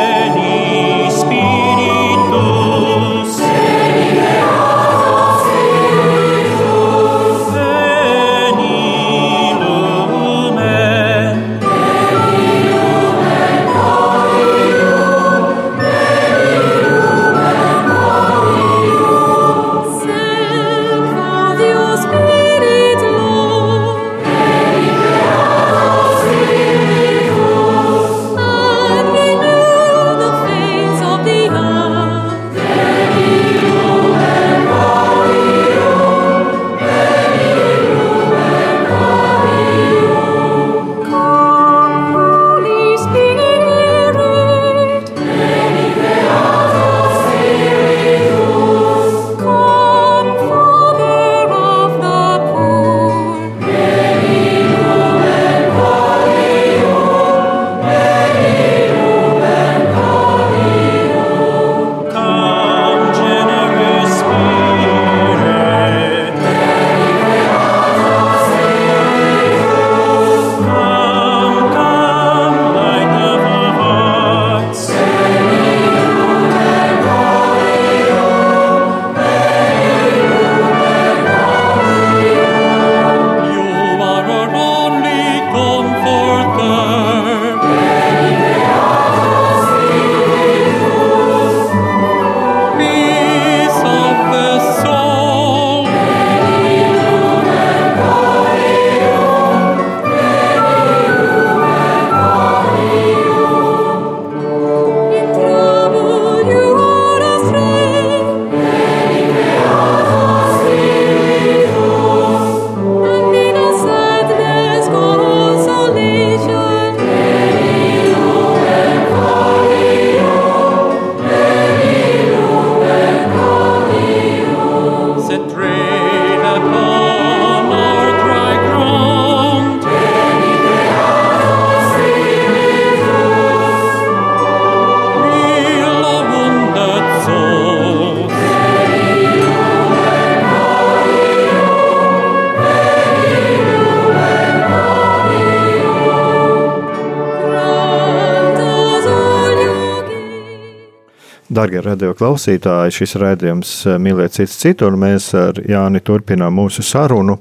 Radio 151.96 152.14
klausītāji, 152.18 152.94
šis 153.00 153.16
raidījums 153.22 153.72
eh, 153.88 154.00
mīlēt 154.02 154.36
cits 154.36 154.58
citu, 154.62 154.90
un 154.92 155.00
mēs 155.02 155.32
ar 155.40 155.60
Jāni 155.64 156.04
turpinām 156.04 156.56
mūsu 156.60 156.84
sarunu. 156.86 157.40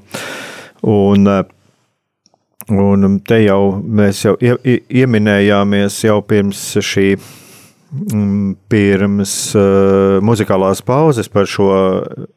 Un, 0.85 1.27
eh, 1.27 1.43
un 2.71 3.19
te 3.27 3.41
jau 3.43 3.77
mēs 3.81 4.23
jau 4.25 4.35
ieminējāmies 4.39 6.03
jau 6.07 6.21
pirms 6.25 6.69
šī 6.81 7.09
pirms 8.67 9.33
uh, 9.55 10.17
muzikālās 10.25 10.81
pauzes 10.83 11.29
par 11.31 11.45
šo 11.47 11.69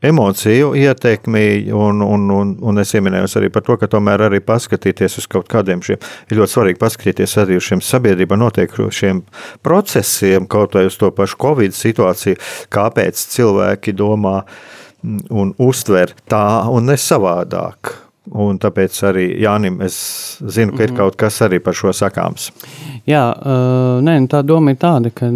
emociju 0.03 0.73
ietekmi, 0.79 1.73
un, 1.75 2.03
un, 2.03 2.31
un, 2.31 2.55
un 2.63 2.83
es 2.83 2.93
pieminēju 2.95 3.31
arī 3.41 3.51
par 3.55 3.65
to, 3.67 3.77
ka 3.81 3.89
tomēr 3.91 4.29
arī 4.29 4.41
paskatīties 4.47 5.19
uz 5.23 5.27
kaut 5.31 5.51
kādiem 5.51 5.83
šiem, 5.85 5.99
ir 6.31 6.39
ļoti 6.39 6.55
svarīgi 6.55 6.83
paskatīties 6.83 7.37
arī 7.43 7.59
uz 7.59 7.67
šiem 7.67 7.83
sabiedrībā 7.85 8.39
notiekošiem 8.39 9.25
procesiem, 9.67 10.47
kaut 10.51 10.79
vai 10.79 10.87
uz 10.89 10.99
to 11.01 11.11
pašu 11.15 11.41
Covid 11.43 11.75
situāciju, 11.75 12.39
kāpēc 12.75 13.25
cilvēki 13.35 13.97
domā 13.99 14.43
un 15.31 15.55
uztver 15.63 16.15
tā 16.31 16.45
un 16.71 16.91
ne 16.91 16.99
savādāk. 16.99 18.08
Un 18.37 18.59
tāpēc 18.61 18.97
arī 19.09 19.25
Jānis, 19.41 19.79
es 19.87 19.99
zinu, 20.43 20.75
ka 20.77 20.85
ir 20.85 20.93
mhm. 20.93 20.99
kaut 21.01 21.17
kas 21.21 21.41
arī 21.47 21.61
par 21.65 21.77
šo 21.77 21.95
sakāms. 21.97 22.51
Jā, 23.09 23.23
nē, 24.05 24.15
nu 24.21 24.29
tā 24.29 24.43
doma 24.45 24.75
ir 24.75 24.81
tāda, 24.83 25.09
ka, 25.15 25.31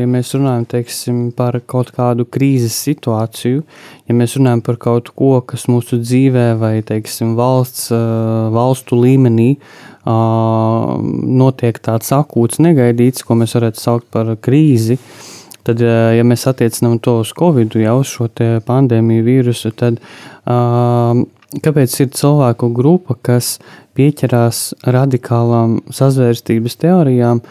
ja 0.00 0.08
mēs 0.10 0.32
runājam 0.34 0.64
teiksim, 0.72 1.20
par 1.36 1.60
kaut 1.70 1.92
kādu 1.94 2.26
krīzes 2.26 2.74
situāciju, 2.88 3.62
ja 4.08 4.16
mēs 4.18 4.34
runājam 4.40 4.64
par 4.66 4.80
kaut 4.82 5.12
ko, 5.14 5.36
kas 5.46 5.68
mūsu 5.70 6.00
dzīvē 6.02 6.48
vai 6.58 6.74
teiksim, 6.86 7.36
valsts, 7.38 7.92
valstu 8.54 8.98
līmenī 9.04 9.52
notiek 10.02 11.78
tāds 11.78 12.10
akūts, 12.16 12.58
negaidīts, 12.64 13.22
ko 13.22 13.36
mēs 13.38 13.54
varētu 13.54 13.78
saukt 13.78 14.08
par 14.10 14.32
krīzi, 14.42 14.98
tad, 15.62 15.78
ja 15.78 16.24
mēs 16.26 16.48
attiecinām 16.50 16.98
to 16.98 17.20
uz 17.22 17.30
Covid, 17.38 17.78
jau 17.78 18.00
uz 18.00 18.10
šo 18.10 18.26
pandēmiju 18.66 19.28
vīrusu, 19.28 19.70
tad 19.78 20.02
uh, 20.02 21.22
kāpēc 21.62 21.94
ir 22.00 22.10
cilvēku 22.16 22.70
grupa, 22.74 23.16
kas 23.20 23.58
pieķerās 23.98 24.72
radikālām 24.88 25.80
sazvērstības 25.92 26.78
teorijām, 26.80 27.42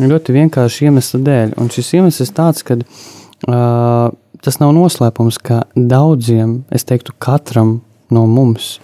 ļoti 0.00 0.36
vienkārši 0.38 0.88
iemesla 0.88 1.20
dēļ. 1.26 1.54
Un 1.60 1.70
šis 1.72 1.92
iemesls 1.98 2.30
ir 2.30 2.36
tāds, 2.36 2.64
ka 2.64 2.78
uh, 2.78 4.12
tas 4.42 4.60
nav 4.62 4.72
noslēpums, 4.76 5.40
ka 5.42 5.62
daudziem, 5.76 6.62
es 6.72 6.86
teiktu, 6.88 7.14
katram 7.20 7.80
no 8.12 8.24
mums 8.28 8.78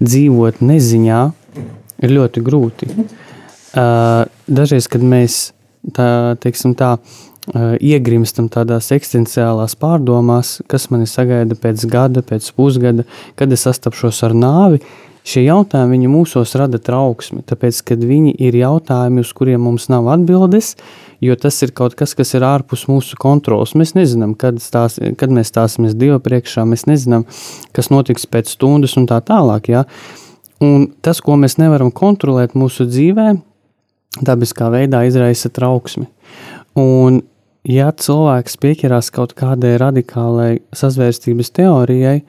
dzīvot 0.00 0.62
neziņā 0.64 1.20
ir 2.04 2.16
ļoti 2.16 2.42
grūti. 2.44 2.88
Uh, 3.76 4.24
dažreiz, 4.48 4.88
kad 4.88 5.04
mēs 5.04 5.50
tā, 5.96 6.36
teiksim, 6.40 6.74
tā, 6.78 6.96
iegrimstam 7.54 8.48
tādās 8.52 8.90
eksistenciālās 8.94 9.76
pārdomās, 9.78 10.60
kas 10.70 10.88
mani 10.90 11.06
sagaida 11.10 11.54
pēc 11.58 11.86
gada, 11.90 12.22
pēc 12.26 12.48
pusgada, 12.56 13.06
kad 13.38 13.52
es 13.52 13.66
sastapšos 13.66 14.22
ar 14.26 14.34
nāvi. 14.34 14.80
Šie 15.26 15.42
jautājumi 15.42 15.96
viņi 15.96 16.10
mūsos 16.10 16.52
rada 16.54 16.78
trauksmi, 16.78 17.40
tāpēc, 17.46 17.80
kad 17.88 18.02
viņi 18.06 18.36
ir 18.46 18.54
jautājumi, 18.60 19.24
uz 19.26 19.32
kuriem 19.34 19.64
mums 19.66 19.88
nav 19.90 20.06
atbildes, 20.12 20.76
jo 21.24 21.34
tas 21.34 21.58
ir 21.66 21.72
kaut 21.74 21.96
kas, 21.98 22.14
kas 22.14 22.30
ir 22.38 22.46
ārpus 22.46 22.84
mūsu 22.86 23.18
kontrols. 23.18 23.74
Mēs 23.74 23.96
nezinām, 23.98 24.36
kad, 24.38 24.60
stās, 24.62 25.00
kad 25.18 25.34
mēs 25.34 25.50
stāsimies 25.50 25.98
Dieva 25.98 26.20
priekšā, 26.22 26.62
mēs 26.70 26.86
nezinām, 26.86 27.26
kas 27.74 27.90
notiks 27.90 28.28
pēc 28.30 28.54
stundas 28.54 28.94
un 29.00 29.08
tā 29.10 29.18
tālāk. 29.26 29.72
Ja? 29.74 29.82
Un 30.62 30.92
tas, 31.02 31.18
ko 31.18 31.34
mēs 31.40 31.58
nevaram 31.58 31.90
kontrolēt 31.90 32.54
mūsu 32.54 32.86
dzīvē, 32.86 33.32
dabiskā 34.22 34.70
veidā 34.70 35.02
izraisa 35.10 35.50
trauksmi. 35.50 36.06
Un 36.78 37.24
ja 37.66 37.90
cilvēks 37.90 38.58
pieķerās 38.62 39.10
kaut 39.14 39.34
kādai 39.38 39.74
radikālai 39.80 40.50
sazvērstības 40.76 41.50
teorijai, 41.56 42.20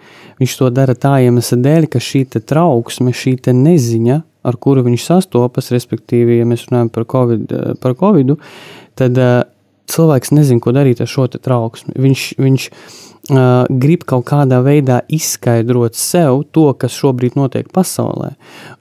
viņš 0.41 0.55
to 0.59 0.69
dara 0.73 0.95
tā 0.97 1.17
iemesla 1.25 1.59
dēļ, 1.63 1.89
ka 1.93 2.01
šī 2.01 2.25
trauksme, 2.37 3.13
šī 3.13 3.37
neziņa, 3.53 4.21
ar 4.47 4.57
kuru 4.61 4.85
viņš 4.87 5.09
sastopas, 5.09 5.71
respektīvi, 5.75 6.39
ja 6.39 6.47
mēs 6.47 6.67
runājam 6.69 6.93
par 6.93 7.05
Covid, 7.11 7.53
par 7.83 7.97
COVID 7.99 8.37
tad 8.97 9.19
uh, 9.19 9.41
cilvēks 9.91 10.33
nezina, 10.33 10.63
ko 10.63 10.73
darīt 10.75 11.03
ar 11.03 11.11
šo 11.11 11.27
trauksmi. 11.35 11.93
Viņš, 11.99 12.23
viņš 12.39 12.67
uh, 12.71 13.67
grib 13.69 14.07
kaut 14.07 14.25
kādā 14.31 14.61
veidā 14.65 15.01
izskaidrot 15.11 15.99
sev 15.99 16.47
to, 16.55 16.71
kas 16.79 16.95
šobrīd 16.95 17.37
notiek 17.37 17.69
pasaulē. 17.75 18.33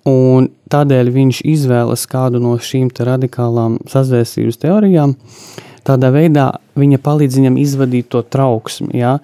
Un 0.09 0.49
tādēļ 0.73 1.13
viņš 1.13 1.43
izvēlas 1.45 2.07
kādu 2.11 2.41
no 2.43 2.57
šīm 2.57 2.95
radikālām 2.97 3.81
sazvērstības 3.91 4.63
teorijām, 4.63 5.17
uh, 5.19 5.67
Tādā 5.87 6.11
veidā 6.11 6.49
viņa 6.79 6.99
palīdz 7.05 7.39
viņam 7.39 7.61
izvadīt 7.63 8.09
to 8.11 8.23
trauksmi. 8.27 8.91
Ja? 8.99 9.19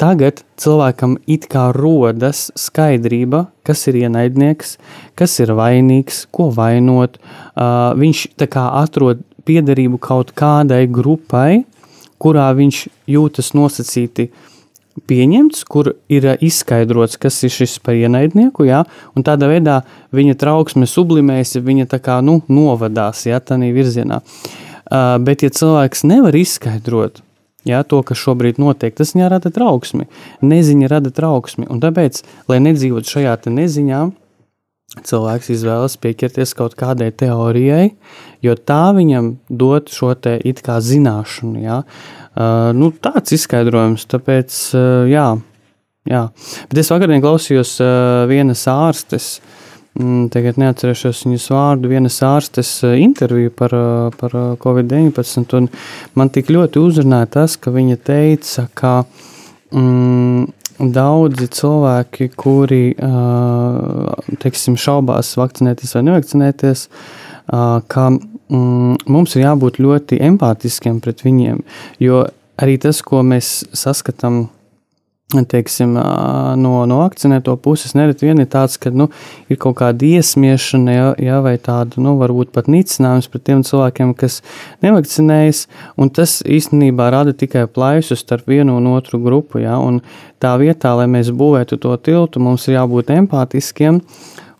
Tagad 0.00 0.42
cilvēkam 0.60 1.16
it 1.28 1.46
kā 1.52 1.70
rodas 1.76 2.50
skaidrība, 2.56 3.46
kas 3.64 3.86
ir 3.88 4.00
ienaidnieks, 4.02 4.76
kas 5.16 5.38
ir 5.40 5.52
vainīgs, 5.56 6.26
ko 6.32 6.50
vainot. 6.56 7.16
Uh, 7.20 7.92
viņš 8.00 8.26
atrod 8.56 9.22
piederību 9.48 10.00
kaut 10.00 10.32
kādai 10.36 10.84
grupai, 10.88 11.64
kurā 12.20 12.50
viņš 12.56 12.82
jūtas 13.12 13.52
nosacīti 13.56 14.30
pieņemts, 15.08 15.64
kur 15.68 15.92
ir 16.08 16.28
izskaidrots, 16.40 17.18
kas 17.20 17.42
ir 17.44 17.52
šis 17.52 17.78
par 17.84 17.96
ienaidnieku, 17.96 18.64
ja? 18.64 18.84
un 19.12 19.24
tādā 19.24 19.48
veidā 19.52 19.82
viņa 20.16 20.36
trauksme 20.40 20.88
sublimēs, 20.88 21.56
ja 21.56 21.64
viņa 21.64 21.88
tā 21.92 22.00
kā 22.00 22.22
nu, 22.24 22.40
novadās 22.48 23.26
ja, 23.28 23.40
tādā 23.44 23.68
virzienā. 23.76 24.20
Uh, 24.24 24.66
bet, 24.90 25.42
ja 25.42 25.50
cilvēks 25.50 26.04
nevar 26.06 26.36
izskaidrot 26.38 27.22
ja, 27.66 27.82
to, 27.82 28.00
kas 28.06 28.20
šobrīd 28.20 28.60
notiek, 28.62 28.94
tas 28.96 29.14
viņā 29.16 29.30
rada 29.32 29.50
trauksmi. 29.52 30.06
Neziņa 30.46 30.90
rada 30.92 31.12
trauksmi. 31.14 31.66
Un 31.72 31.82
tāpēc, 31.82 32.22
lai 32.50 32.60
nedzīvotu 32.62 33.16
šajā 33.16 33.36
neziņā, 33.50 34.04
cilvēks 35.06 35.50
izvēlas 35.52 35.98
pieķerties 36.00 36.54
kaut 36.56 36.76
kādai 36.78 37.10
teorijai, 37.10 37.90
jo 38.44 38.54
tā 38.54 38.94
viņam 38.96 39.34
dod 39.50 39.90
šo 39.92 40.14
te 40.14 40.36
it 40.46 40.62
kā 40.64 40.78
zināšanu. 40.80 41.60
Ja. 41.64 41.82
Uh, 42.36 42.70
nu, 42.76 42.92
tāds 42.92 43.34
izskaidrojums, 43.34 44.06
tāpēc, 44.12 44.56
uh, 44.78 45.04
jā, 45.10 45.28
jā. 46.06 46.24
Bet 46.70 46.82
es 46.84 46.92
vakarā 46.94 47.18
klausījos 47.24 47.76
uh, 47.82 48.24
vienas 48.30 48.62
ārstes 48.70 49.36
uh, 49.40 49.65
tagad 50.32 50.58
neatcerēšos 50.60 51.22
viņas 51.26 51.46
vārdu, 51.52 51.90
vienas 51.90 52.18
ārstes 52.24 52.70
eh, 52.84 52.98
interviju 53.04 53.52
par, 53.56 53.72
eh, 53.76 54.16
par 54.20 54.34
eh, 54.36 54.44
Covid-19. 54.62 55.68
Man 56.18 56.32
tik 56.34 56.50
ļoti 56.52 56.82
uzrunāja 56.82 57.30
tas, 57.38 57.56
ka 57.56 57.72
viņa 57.74 57.96
teica, 58.04 58.66
ka 58.76 58.92
mm, 59.72 60.46
daudzi 60.92 61.48
cilvēki, 61.56 62.28
kuri 62.36 62.82
teiksim, 64.42 64.74
šaubās 64.76 65.30
vakcinēties 65.40 65.94
vai 65.96 66.02
nevakcinēties, 66.10 66.82
ka 67.48 68.04
mm, 68.12 69.06
mums 69.08 69.36
ir 69.38 69.46
jābūt 69.46 69.80
ļoti 69.80 70.20
empātiskiem 70.28 70.98
pret 71.00 71.24
viņiem. 71.24 71.62
Jo 72.04 72.26
arī 72.60 72.76
tas, 72.82 73.00
ko 73.00 73.22
mēs 73.24 73.62
saskatām 73.72 74.50
teiksim, 75.26 75.96
no, 76.62 76.72
no 76.86 77.00
akcionēto 77.02 77.56
puses 77.58 77.96
nereti 77.98 78.28
vien 78.28 78.38
ir 78.38 78.46
tāds, 78.50 78.76
ka 78.78 78.92
nu, 78.94 79.08
ir 79.50 79.58
kaut 79.58 79.74
kāda 79.80 80.06
iesmiešana, 80.06 80.92
ja, 80.94 81.08
ja, 81.18 81.40
vai 81.42 81.56
tāda, 81.58 81.98
nu, 82.02 82.14
varbūt 82.20 82.52
pat 82.54 82.70
nicinājums 82.70 83.26
pret 83.32 83.42
tiem 83.48 83.64
cilvēkiem, 83.66 84.12
kas 84.18 84.38
nevakcinējas, 84.86 85.64
tas 86.14 86.38
īstenībā 86.46 87.08
rada 87.10 87.34
tikai 87.34 87.66
plaisu 87.66 88.14
starp 88.18 88.46
vienu 88.52 88.76
un 88.78 88.86
otru 88.92 89.18
grupu, 89.22 89.58
ja, 89.64 89.80
un 89.82 89.98
tā 90.42 90.54
vietā, 90.62 90.94
lai 90.94 91.08
mēs 91.10 91.32
būvētu 91.34 91.80
to 91.82 91.96
tiltu, 92.06 92.42
mums 92.42 92.68
ir 92.70 92.78
jābūt 92.78 93.10
empātiskiem, 93.16 93.98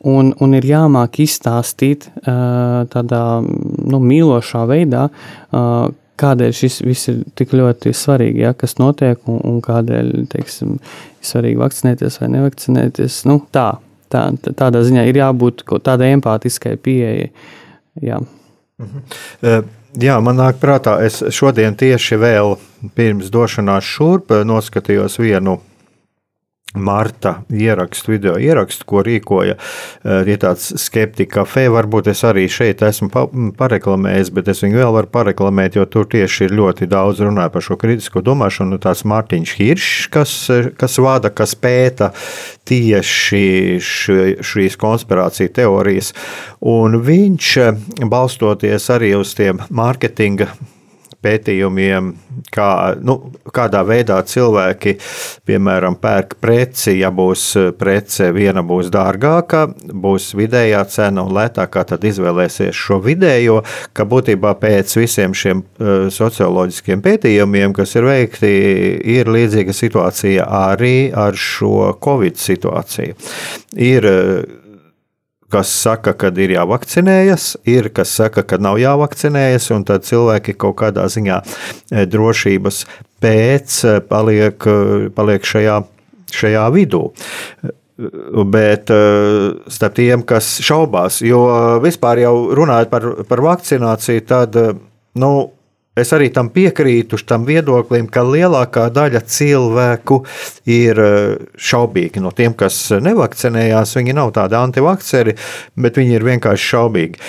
un, 0.03 0.33
un 0.43 0.59
ir 0.59 0.67
jāmāk 0.67 1.21
izstāstīt 1.23 2.09
tādā, 2.27 3.23
nu, 3.47 4.03
mīlošā 4.03 4.67
veidā, 4.67 5.07
kādēļ 6.21 6.55
šis 6.57 6.81
viss 6.87 7.11
ir 7.13 7.23
tik 7.39 7.55
ļoti 7.57 7.93
svarīgi, 7.97 8.45
ja, 8.47 8.53
kas 8.57 8.77
notiek 8.81 9.21
un, 9.31 9.41
un 9.47 9.61
kādēļ 9.65 10.13
teiksim, 10.33 10.77
ir 10.81 11.31
svarīgi 11.31 11.61
vakcinēties 11.61 12.21
vai 12.23 12.31
nevakcinēties. 12.37 13.23
Nu, 13.31 13.41
tā, 13.55 13.69
tā, 14.13 14.29
tādā 14.49 14.85
ziņā 14.87 15.07
ir 15.11 15.21
jābūt 15.23 15.67
tādai 15.87 16.13
empātiskai 16.17 16.77
pieejai. 16.81 17.31
Jā. 18.05 18.21
Mhm. 18.83 19.73
Jā, 19.97 20.19
man 20.21 20.37
nāk 20.37 20.59
prātā, 20.61 20.99
es 21.07 21.23
šodien 21.33 21.73
tieši 21.79 22.19
vēl 22.21 22.59
pirms 22.99 23.31
došanās 23.33 23.87
šurp 23.89 24.35
noskatījos 24.45 25.17
vienu 25.23 25.57
Marta 26.77 27.41
ierakstu, 27.51 28.13
video 28.15 28.37
ierakstu, 28.41 28.87
ko 28.89 29.03
rīkoja 29.07 29.57
ja 29.57 30.21
eh, 30.23 30.37
tāds 30.41 30.69
skeptika 30.81 31.41
kafē. 31.41 31.67
Varbūt 31.73 32.11
es 32.13 32.23
arī 32.27 32.47
šeit 32.53 32.83
esmu 32.87 33.11
pareklamējis, 33.59 34.33
bet 34.37 34.51
es 34.53 34.63
viņu 34.65 34.81
vēl 34.81 34.95
varu 34.97 35.11
pareklamēt, 35.13 35.79
jo 35.79 35.87
tur 35.91 36.09
tieši 36.13 36.47
ir 36.47 36.57
ļoti 36.61 36.89
daudz 36.91 37.23
runāja 37.25 37.53
par 37.55 37.65
šo 37.65 37.79
kritisko 37.81 38.23
domāšanu. 38.25 38.81
Tāds 38.83 39.05
Mārtiņš 39.09 39.57
Hiršs, 39.59 40.07
kas, 40.13 40.37
kas 40.79 41.01
vada, 41.03 41.33
kas 41.35 41.57
pēta 41.59 42.13
tieši 42.67 43.45
šīs 43.81 44.79
konspirāciju 44.81 45.53
teorijas, 45.61 46.13
un 46.61 47.01
viņš 47.07 47.53
balstoties 48.11 48.91
arī 48.95 49.15
uz 49.19 49.37
tiem 49.39 49.63
mārketinga 49.71 50.51
pētījumiem, 51.25 52.11
kā, 52.55 52.69
nu, 53.03 53.17
kādā 53.55 53.83
veidā 53.87 54.19
cilvēki, 54.27 54.97
piemēram, 55.49 55.99
pērk 56.03 56.37
preci. 56.43 56.97
Ja 57.01 57.11
būs 57.15 57.49
prece, 57.79 58.31
viena 58.37 58.65
būs 58.67 58.91
dārgāka, 58.95 59.67
būs 60.07 60.33
vidējā 60.39 60.83
cena 60.93 61.25
un 61.27 61.35
lētākā, 61.37 61.87
tad 61.93 62.05
izvēlēsies 62.09 62.77
šo 62.77 63.01
vidējo. 63.05 63.63
Ka 63.97 64.07
būtībā 64.09 64.57
pēc 64.61 64.97
visiem 65.01 65.35
šiem 65.37 65.63
uh, 65.63 66.07
socioloģiskiem 66.13 67.03
pētījumiem, 67.05 67.75
kas 67.77 67.97
ir 67.99 68.09
veikti, 68.09 68.53
ir 69.17 69.33
līdzīga 69.33 69.75
situācija 69.77 70.47
arī 70.71 71.11
ar 71.17 71.37
šo 71.39 71.93
Covid 72.03 72.39
situāciju. 72.41 73.19
Ir, 73.77 74.13
uh, 74.13 74.65
kas 75.53 75.71
saka, 75.71 76.15
ka 76.19 76.31
ir 76.43 76.55
jāvakcinējas, 76.57 77.49
ir 77.69 77.91
kas 77.95 78.13
saka, 78.19 78.45
ka 78.47 78.59
nav 78.63 78.81
jāvakcinējas, 78.83 79.71
un 79.77 79.87
tad 79.87 80.07
cilvēki 80.09 80.57
kaut 80.59 80.79
kādā 80.83 81.07
ziņā 81.13 81.41
e, 81.43 82.05
drošības 82.11 82.83
pēc 83.23 83.81
e, 83.87 83.97
paliek, 84.11 84.67
e, 84.67 85.09
paliek 85.17 85.47
šajā, 85.47 85.81
šajā 86.35 86.69
vidū. 86.75 87.05
Bet 88.53 88.91
starp 89.73 89.95
tiem, 89.97 90.21
kas 90.29 90.59
šaubās, 90.61 91.23
jo 91.25 91.39
vispār 91.81 92.21
jau 92.21 92.35
runājot 92.59 92.91
par, 92.93 93.07
par 93.25 93.41
vakcināciju, 93.47 94.25
tad 94.29 94.59
nu, 95.17 95.31
Es 95.97 96.11
arī 96.13 96.29
tam 96.29 96.51
piekrītu, 96.53 97.17
tam 97.25 97.47
viedoklim, 97.49 98.11
ka 98.13 98.21
lielākā 98.27 98.91
daļa 98.93 99.23
cilvēku 99.33 100.19
ir 100.69 101.01
eh, 101.01 101.37
šaubīgi. 101.57 102.21
No 102.21 102.35
tiem, 102.37 102.53
kas 102.53 102.77
nevakcinējās, 103.01 103.95
viņi 103.97 104.17
nav 104.19 104.35
tādi 104.37 104.59
antivakceri, 104.61 105.37
bet 105.81 105.97
viņi 105.97 106.19
ir 106.19 106.27
vienkārši 106.29 106.69
šaubīgi. 106.75 107.23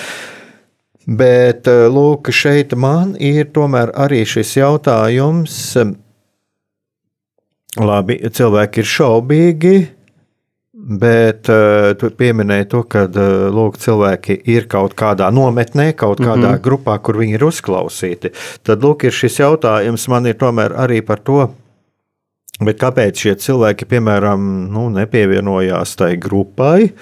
Bet 1.07 1.71
eh, 1.71 1.85
lūk, 1.87 2.27
šeit 2.35 2.75
man 2.75 3.15
ir 3.23 3.55
arī 3.55 4.25
šis 4.27 4.57
jautājums. 4.59 5.61
Labi, 7.77 8.19
cilvēki 8.19 8.81
ir 8.83 8.89
šaubīgi, 8.89 9.75
Bet 10.87 11.49
uh, 11.51 11.91
tu 11.99 12.07
pieminēji 12.15 12.69
to, 12.71 12.81
ka 12.87 13.03
uh, 13.09 13.47
lūk, 13.51 13.75
cilvēki 13.83 14.37
ir 14.47 14.69
kaut 14.71 14.95
kādā 14.95 15.27
nometnē, 15.35 15.89
kaut 15.99 16.21
kādā 16.21 16.37
mm 16.37 16.53
-hmm. 16.53 16.63
grupā, 16.63 16.95
kur 17.03 17.19
viņi 17.19 17.35
ir 17.35 17.43
uzklausīti. 17.43 18.31
Tad 18.63 18.83
lūk, 18.83 19.03
ir 19.03 19.11
šis 19.11 19.39
jautājums 19.39 20.07
man 20.07 20.25
ir 20.25 20.35
tomēr 20.39 20.77
arī 20.79 21.01
par 21.01 21.19
to. 21.19 21.49
Bet 22.63 22.79
kāpēc 22.79 23.19
šie 23.19 23.35
cilvēki, 23.35 23.85
piemēram, 23.85 24.71
nu, 24.73 24.89
nepievienojās 24.89 25.95
tai 25.95 26.15
grupai, 26.17 26.93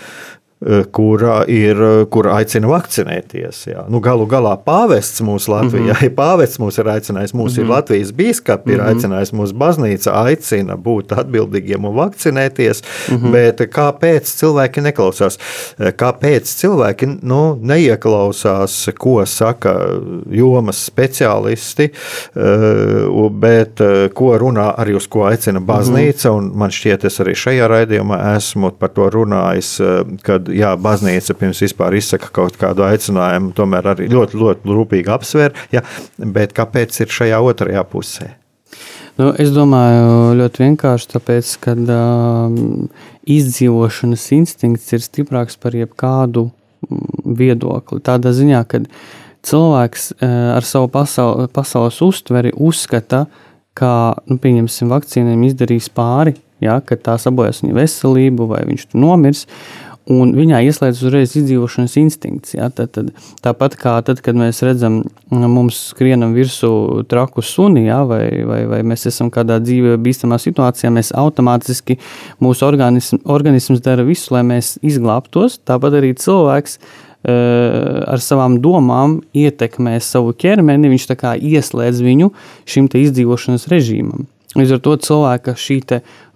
kura, 0.91 1.43
ir, 1.51 1.77
kura 2.09 2.39
aicina 2.39 2.69
vakcinēties. 2.71 3.61
Jā. 3.69 3.83
Nu, 3.91 3.99
galu 4.03 4.25
galā 4.29 4.55
pāvests 4.65 5.21
mūsu 5.25 5.51
Latvijā, 5.53 5.93
mm 5.93 5.99
-hmm. 5.99 6.15
pāvests 6.17 6.59
mūs 6.61 6.79
ir 6.81 6.89
aicinājis, 6.89 7.33
mūsu 7.33 7.39
mm 7.39 7.47
-hmm. 7.47 7.59
ir 7.59 7.63
mhm. 7.63 7.71
Latvijas 7.71 8.11
biskupi, 8.11 8.71
ir 8.71 8.81
mm 8.81 8.85
-hmm. 8.85 8.95
aicinājis 8.95 9.33
mūsu 9.33 9.53
baznīca, 9.53 10.11
aicina 10.25 10.75
būt 10.75 11.13
atbildīgiem 11.21 11.85
un 11.85 11.95
vakcinēties, 11.95 12.81
mm 13.09 13.17
-hmm. 13.17 13.31
bet 13.31 13.61
kāpēc 13.61 14.23
cilvēki 14.41 14.81
neklausās? 14.81 15.39
Eh, 15.79 15.93
kāpēc 15.93 16.43
cilvēki 16.43 17.17
nu, 17.21 17.59
neieklausās, 17.61 18.89
ko 18.97 19.25
saka 19.25 19.75
jomas 20.31 20.89
speciālisti, 20.91 21.83
eh, 21.83 23.29
bet 23.31 23.81
ko 24.13 24.37
runā 24.37 24.75
arī 24.77 24.95
uz 24.95 25.07
ko 25.07 25.23
aicina 25.23 25.59
baznīca, 25.59 26.29
mm 26.29 26.35
-hmm. 26.35 26.37
un 26.37 26.51
man 26.55 26.69
šķiet, 26.69 27.05
es 27.05 27.19
arī 27.19 27.33
šajā 27.35 27.67
raidījumā 27.67 28.35
esmu 28.35 28.71
par 28.71 28.89
to 28.89 29.09
runājis, 29.09 29.81
kad 30.21 30.54
jā, 30.55 30.71
baznīca 30.79 31.35
pirms 31.39 31.61
vispār 31.65 31.97
izsaka 31.99 32.31
kaut 32.35 32.57
kādu 32.61 32.85
aicinājumu, 32.87 33.53
tomēr 33.57 33.91
arī 33.93 34.09
ļoti, 34.11 34.39
ļoti 34.41 34.75
rūpīgi 34.79 35.13
apsver. 35.13 35.55
Ja, 35.75 35.83
bet 36.17 36.55
kāpēc 36.57 37.03
ir 37.03 37.13
šajā 37.13 37.41
otrajā 37.43 37.85
pusē? 37.91 38.31
Nu, 39.15 39.29
es 39.39 39.53
domāju, 39.55 40.33
ļoti 40.35 40.65
vienkārši 40.65 41.07
tāpēc, 41.13 41.53
ka 41.63 41.75
um, 41.79 42.89
izdzīvošanas 43.31 44.25
instinkts 44.35 44.91
ir 44.91 45.03
stiprāks 45.03 45.55
par 45.59 45.77
jebkādu 45.77 46.49
viedokli. 47.23 48.01
Tādā 48.03 48.33
ziņā, 48.35 48.59
ka 48.67 48.81
cilvēks 49.47 50.09
uh, 50.17 50.35
ar 50.57 50.67
savu 50.67 50.91
pasauli, 50.91 51.47
pasaules 51.55 52.01
uztveri 52.03 52.51
uzskata, 52.59 53.23
ka, 53.75 53.91
nu, 54.27 54.35
pieņemsim, 54.41 54.91
vakcīniem 54.91 55.47
izdarīs 55.47 55.87
pāri, 55.95 56.35
ja, 56.63 56.81
ka 56.83 56.99
tā 56.99 57.15
sabojās 57.21 57.63
viņa 57.63 57.75
veselību 57.75 58.49
vai 58.51 58.65
viņš 58.67 58.89
tur 58.91 59.03
nomirs. 59.03 59.45
Un 60.05 60.35
viņā 60.37 60.59
ieslēdzas 60.67 61.01
uzreiz 61.01 61.31
izdzīvošanas 61.39 61.95
instinkts. 61.97 62.53
Ja? 62.53 62.67
Tad, 62.69 62.91
tad, 62.93 63.07
tāpat 63.41 63.73
kā 63.79 63.95
tad, 64.05 64.19
kad 64.25 64.37
mēs 64.37 64.61
redzam, 64.61 64.99
mums 65.31 65.79
skrienam 65.95 66.35
virsū 66.37 67.01
traku 67.09 67.41
suni, 67.41 67.87
ja? 67.87 68.03
vai, 68.05 68.27
vai, 68.45 68.59
vai 68.69 68.83
mēs 68.85 69.07
esam 69.09 69.31
kādā 69.33 69.57
dzīvē 69.63 69.95
bīstamā 70.05 70.37
situācijā, 70.41 70.91
mēs 70.93 71.09
automātiski 71.17 71.97
mūsu 72.43 72.67
organism, 72.67 73.17
organisms 73.25 73.81
dara 73.85 74.05
visu, 74.05 74.35
lai 74.35 74.43
mēs 74.45 74.75
izglābtos. 74.85 75.57
Tāpat 75.65 75.97
arī 75.97 76.13
cilvēks 76.21 76.77
uh, 76.77 78.05
ar 78.05 78.21
savām 78.21 78.59
domām 78.61 79.23
ietekmē 79.33 79.97
savu 80.05 80.35
ķermeni, 80.37 80.93
viņš 80.93 81.09
ieslēdz 81.33 82.05
viņu 82.05 82.29
šim 82.69 82.93
izdzīvošanas 82.93 83.65
režīmam. 83.73 84.29
Līdz 84.55 84.77
ar 84.77 84.85
to 84.85 84.93
cilvēka 85.01 85.57
šī 85.57 85.81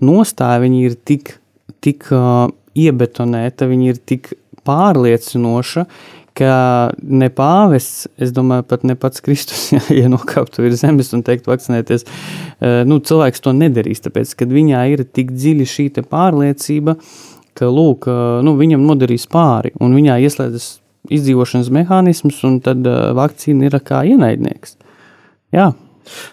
nostāja 0.02 0.66
ir 0.74 0.98
tik, 0.98 1.38
tik 1.86 2.10
uh, 2.10 2.50
iebetonēta, 2.78 3.68
viņa 3.70 3.92
ir 3.92 4.00
tik 4.12 4.34
pārliecinoša, 4.68 5.86
ka 6.40 6.54
ne 7.04 7.28
pāvests, 7.34 8.08
es 8.22 8.32
domāju, 8.36 8.66
pat 8.70 8.86
ne 8.88 8.96
pats 9.00 9.24
Kristus, 9.26 9.70
ja, 9.76 9.82
ja 9.94 10.12
nokāptu 10.12 10.64
virs 10.64 10.84
zemes 10.84 11.12
un 11.16 11.24
teikt, 11.28 11.50
vakcinēties, 11.50 12.06
eh, 12.06 12.82
nu, 12.88 13.00
cilvēks 13.04 13.44
to 13.44 13.56
nedarīs, 13.56 14.04
tāpēc, 14.06 14.36
ka 14.40 14.48
viņā 14.50 14.86
ir 14.94 15.04
tik 15.08 15.34
dziļi 15.36 15.68
šī 15.74 15.90
pārliecība, 16.00 16.96
ka, 17.60 17.68
lūk, 17.68 18.08
eh, 18.08 18.22
nu, 18.46 18.56
viņam 18.60 18.86
nodarīs 18.88 19.28
pāri, 19.32 19.74
un 19.84 19.98
viņā 19.98 20.20
ieslēdzas 20.28 20.72
izdzīvošanas 21.10 21.72
mehānisms, 21.76 22.40
un 22.48 22.60
tad 22.64 22.88
eh, 22.88 23.02
vakcīna 23.18 23.68
ir 23.68 23.80
kā 23.84 24.06
ienaidnieks. 24.08 24.78
Jā, 25.56 25.72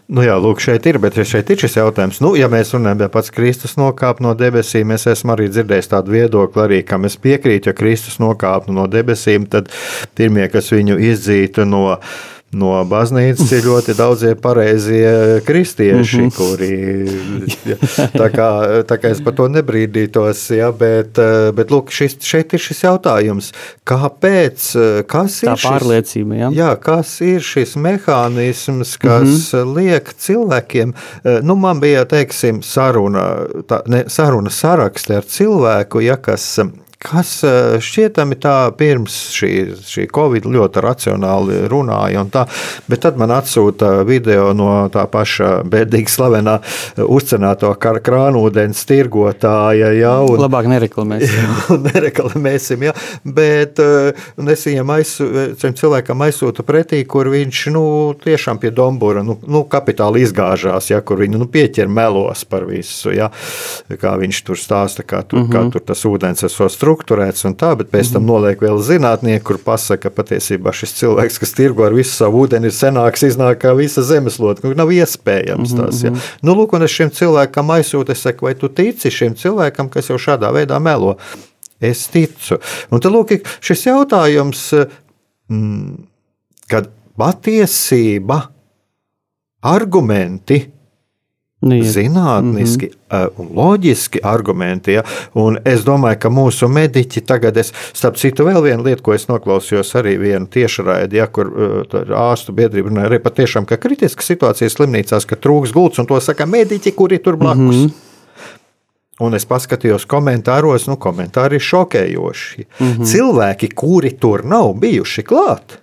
Nu 0.09 0.25
jā, 0.25 0.37
lūk, 0.41 0.63
šeit 0.63 0.87
ir, 0.87 1.01
bet 1.03 1.19
šeit 1.19 1.51
ir 1.51 1.61
šis 1.61 1.79
jautājums. 1.81 2.21
Nu, 2.25 2.35
ja 2.39 2.51
mēs 2.53 2.75
runājam, 2.77 3.07
ja 3.07 3.11
pats 3.13 3.33
Kristus 3.35 3.77
nokāpa 3.81 4.25
no 4.25 4.35
debesīm, 4.39 4.95
es 4.97 5.07
esmu 5.11 5.35
arī 5.37 5.51
dzirdējis 5.53 5.93
tādu 5.93 6.17
viedokli, 6.17 6.63
arī, 6.63 6.81
kam 6.87 7.09
es 7.09 7.19
piekrītu, 7.21 7.73
ja 7.73 7.77
Kristus 7.77 8.21
nokāpa 8.23 8.73
no 8.75 8.87
debesīm, 8.91 9.49
tad 9.51 9.73
pirmie, 10.19 10.47
kas 10.53 10.73
viņu 10.75 11.01
izdzītu 11.13 11.69
no 11.69 11.85
viņa 11.97 12.36
no 12.55 12.71
baznīcas 12.87 13.51
ir 13.57 13.65
ļoti 13.67 13.95
daudzie 13.99 14.35
pareizie 14.39 15.41
kristieši, 15.47 16.21
mm 16.21 16.29
-hmm. 16.29 16.37
kuri. 16.37 17.57
Ja, 17.67 17.77
tā, 18.15 18.29
kā, 18.31 18.49
tā 18.87 18.99
kā 19.03 19.11
es 19.11 19.21
par 19.21 19.35
to 19.35 19.49
nebrīdītos, 19.51 20.45
ja, 20.55 20.71
bet, 20.73 21.19
bet 21.55 21.71
lūk, 21.75 21.91
šis, 21.91 22.17
šeit 22.23 22.55
ir 22.55 22.63
šis 22.63 22.85
jautājums, 22.85 23.51
kāpēc? 23.85 24.69
Kas 25.11 25.41
tā 25.43 25.57
ir 25.57 25.65
pārliecība? 25.65 26.35
Šis, 26.35 26.41
ja? 26.41 26.51
jā, 26.55 26.71
kas 26.81 27.21
ir 27.21 27.41
šis 27.43 27.77
mehānisms, 27.77 28.97
kas 28.99 29.53
mm 29.53 29.61
-hmm. 29.61 29.75
liek 29.77 30.13
cilvēkiem, 30.19 30.95
nu, 31.43 31.57
man 31.57 31.81
bija, 31.81 32.05
teiksim, 32.05 32.63
saruna, 32.63 33.47
tā, 33.67 33.83
ne, 33.87 34.05
saruna 34.07 34.51
saraksti 34.51 35.15
ar 35.15 35.25
cilvēku, 35.25 36.01
ja, 36.01 36.17
kas 36.17 36.61
kas 36.99 37.31
eh, 37.45 37.77
šķietami 37.83 38.39
tā 38.41 38.55
pirms 38.77 39.15
šī, 39.37 39.51
šī 39.85 40.07
Covid 40.15 40.47
ļoti 40.49 40.83
racionāli 40.85 41.59
runāja. 41.71 42.25
Tā, 42.33 42.47
bet 42.89 43.03
tad 43.05 43.19
man 43.21 43.35
atsūta 43.37 44.01
video 44.09 44.51
no 44.57 44.71
tā 44.93 45.05
paša 45.11 45.61
bēdīgi 45.69 46.13
slavenā 46.13 46.57
eh, 46.61 47.03
uzcenāto 47.05 47.73
krānūdens 47.77 48.85
tirgotāja. 48.89 49.93
Ja, 49.97 50.15
un, 50.25 50.41
Labāk 50.41 50.71
nereklamēsim. 50.73 51.53
Nereklamēsim, 51.87 52.87
jā, 52.89 52.97
bet 53.25 53.83
eh, 53.85 54.25
es 54.57 54.67
viņam 54.69 54.95
aizsūtu, 54.97 55.73
cilvēkam 55.77 56.25
aizsūtu 56.27 56.65
pretī, 56.67 57.03
kur 57.09 57.31
viņš 57.33 57.63
nu, 57.77 57.85
tiešām 58.25 58.61
pie 58.63 58.73
Dombura 58.75 59.25
nu, 59.27 59.39
nu, 59.45 59.67
kapitāli 59.71 60.25
izgāžās, 60.25 60.91
ja, 60.91 61.03
kur 61.05 61.21
viņu 61.21 61.45
nu, 61.45 61.51
pieķer 61.53 61.93
melos 61.93 62.47
par 62.49 62.65
visu. 62.69 63.13
Ja, 63.15 63.29
kā 64.01 64.17
viņš 64.21 64.43
tur 64.49 64.59
stāsta, 64.61 65.05
kā 65.07 65.23
tur, 65.23 65.43
mm 65.43 65.47
-hmm. 65.47 65.53
kā 65.53 65.61
mhm. 65.61 65.71
tur 65.77 65.87
tas 65.93 66.05
ūdens 66.09 66.45
esot 66.47 66.73
struktūrā 66.73 66.96
strukturēts 66.97 67.45
un 67.47 67.55
tā, 67.59 67.75
bet 67.77 67.91
pēc 67.93 68.13
tam 68.15 68.25
mhm. 68.25 68.31
noliek 68.31 68.63
vēl 68.63 68.79
zinātnieki, 68.81 69.45
kur 69.45 69.59
pasaka, 69.63 70.09
ka 70.09 70.15
patiesībā 70.15 70.73
šis 70.73 70.95
cilvēks, 71.01 71.39
kas 71.43 71.53
tirgo 71.57 71.85
ar 71.87 71.95
visu 71.95 72.15
savu 72.15 72.45
ūdeni, 72.45 72.71
ir 72.71 72.75
senāks, 72.75 73.25
iznāk 73.27 73.61
kā 73.63 73.75
visa 73.77 74.03
zemeslode. 74.03 74.65
Nu, 74.65 74.75
nav 74.77 74.93
iespējams 74.95 75.75
tas. 75.77 76.03
Ja. 76.05 76.13
Mhm. 76.13 76.33
Nu, 76.47 76.57
lūk, 76.57 76.77
un 76.77 76.87
es 76.87 76.95
šim 76.95 77.13
cilvēkam 77.15 77.73
aizsūtu, 77.77 78.15
es 78.15 78.25
saku, 78.25 78.49
vai 78.49 78.55
tu 78.59 78.69
tici 78.69 79.13
šim 79.13 79.37
cilvēkam, 79.37 79.91
kas 79.93 80.11
jau 80.11 80.19
šādā 80.21 80.53
veidā 80.55 80.81
melo? 80.83 81.17
Es 81.81 82.07
ticu. 82.09 82.59
Un 82.91 83.03
tad 83.05 83.13
lūk, 83.13 83.37
šis 83.61 83.89
jautājums, 83.91 84.71
mm, 85.53 85.97
kad 86.73 86.89
patiesība, 87.21 88.47
argumenti 89.67 90.63
Nu, 91.61 91.83
zinātniski 91.83 92.87
mm 92.87 93.19
-hmm. 93.19 93.29
un 93.37 93.49
loģiski 93.55 94.19
argumenti. 94.23 94.93
Ja? 94.93 95.03
Un 95.35 95.59
es 95.65 95.85
domāju, 95.85 96.19
ka 96.19 96.29
mūsu 96.29 96.69
mediķi 96.69 97.21
tagad, 97.21 97.57
es, 97.57 97.73
starp 97.93 98.17
citu, 98.17 98.45
vēl 98.45 98.63
viena 98.63 98.83
lieta, 98.83 99.03
ko 99.03 99.15
es 99.15 99.27
noklausījos, 99.29 99.95
arī 99.97 100.19
viena 100.21 100.47
tiešraidi, 100.47 101.17
ja, 101.17 101.27
kur 101.27 101.51
ārstu 102.09 102.53
biedrība 102.53 102.89
runāja 102.89 103.07
arī 103.07 103.19
patiešām, 103.19 103.65
ka 103.65 103.77
kritiska 103.77 104.23
situācija 104.23 104.71
slimnīcās, 104.71 105.27
ka 105.27 105.37
trūks 105.37 105.73
gults, 105.73 105.99
un 105.99 106.07
to 106.07 106.21
saka 106.21 106.47
mediķi, 106.47 106.93
kuri 106.93 107.19
tur 107.19 107.37
blakus. 107.37 107.77
Mm 107.77 107.87
-hmm. 107.87 107.91
Un 109.21 109.35
es 109.35 109.47
paskatījos 109.47 110.07
komentāros, 110.07 110.87
nu, 110.87 110.97
komentāri 110.97 111.55
ir 111.55 111.61
šokējoši. 111.61 112.65
Mm 112.81 112.87
-hmm. 112.87 113.05
Cilvēki, 113.05 113.75
kuri 113.75 114.11
tur 114.11 114.45
nav 114.45 114.75
bijuši 114.75 115.23
klāt, 115.23 115.79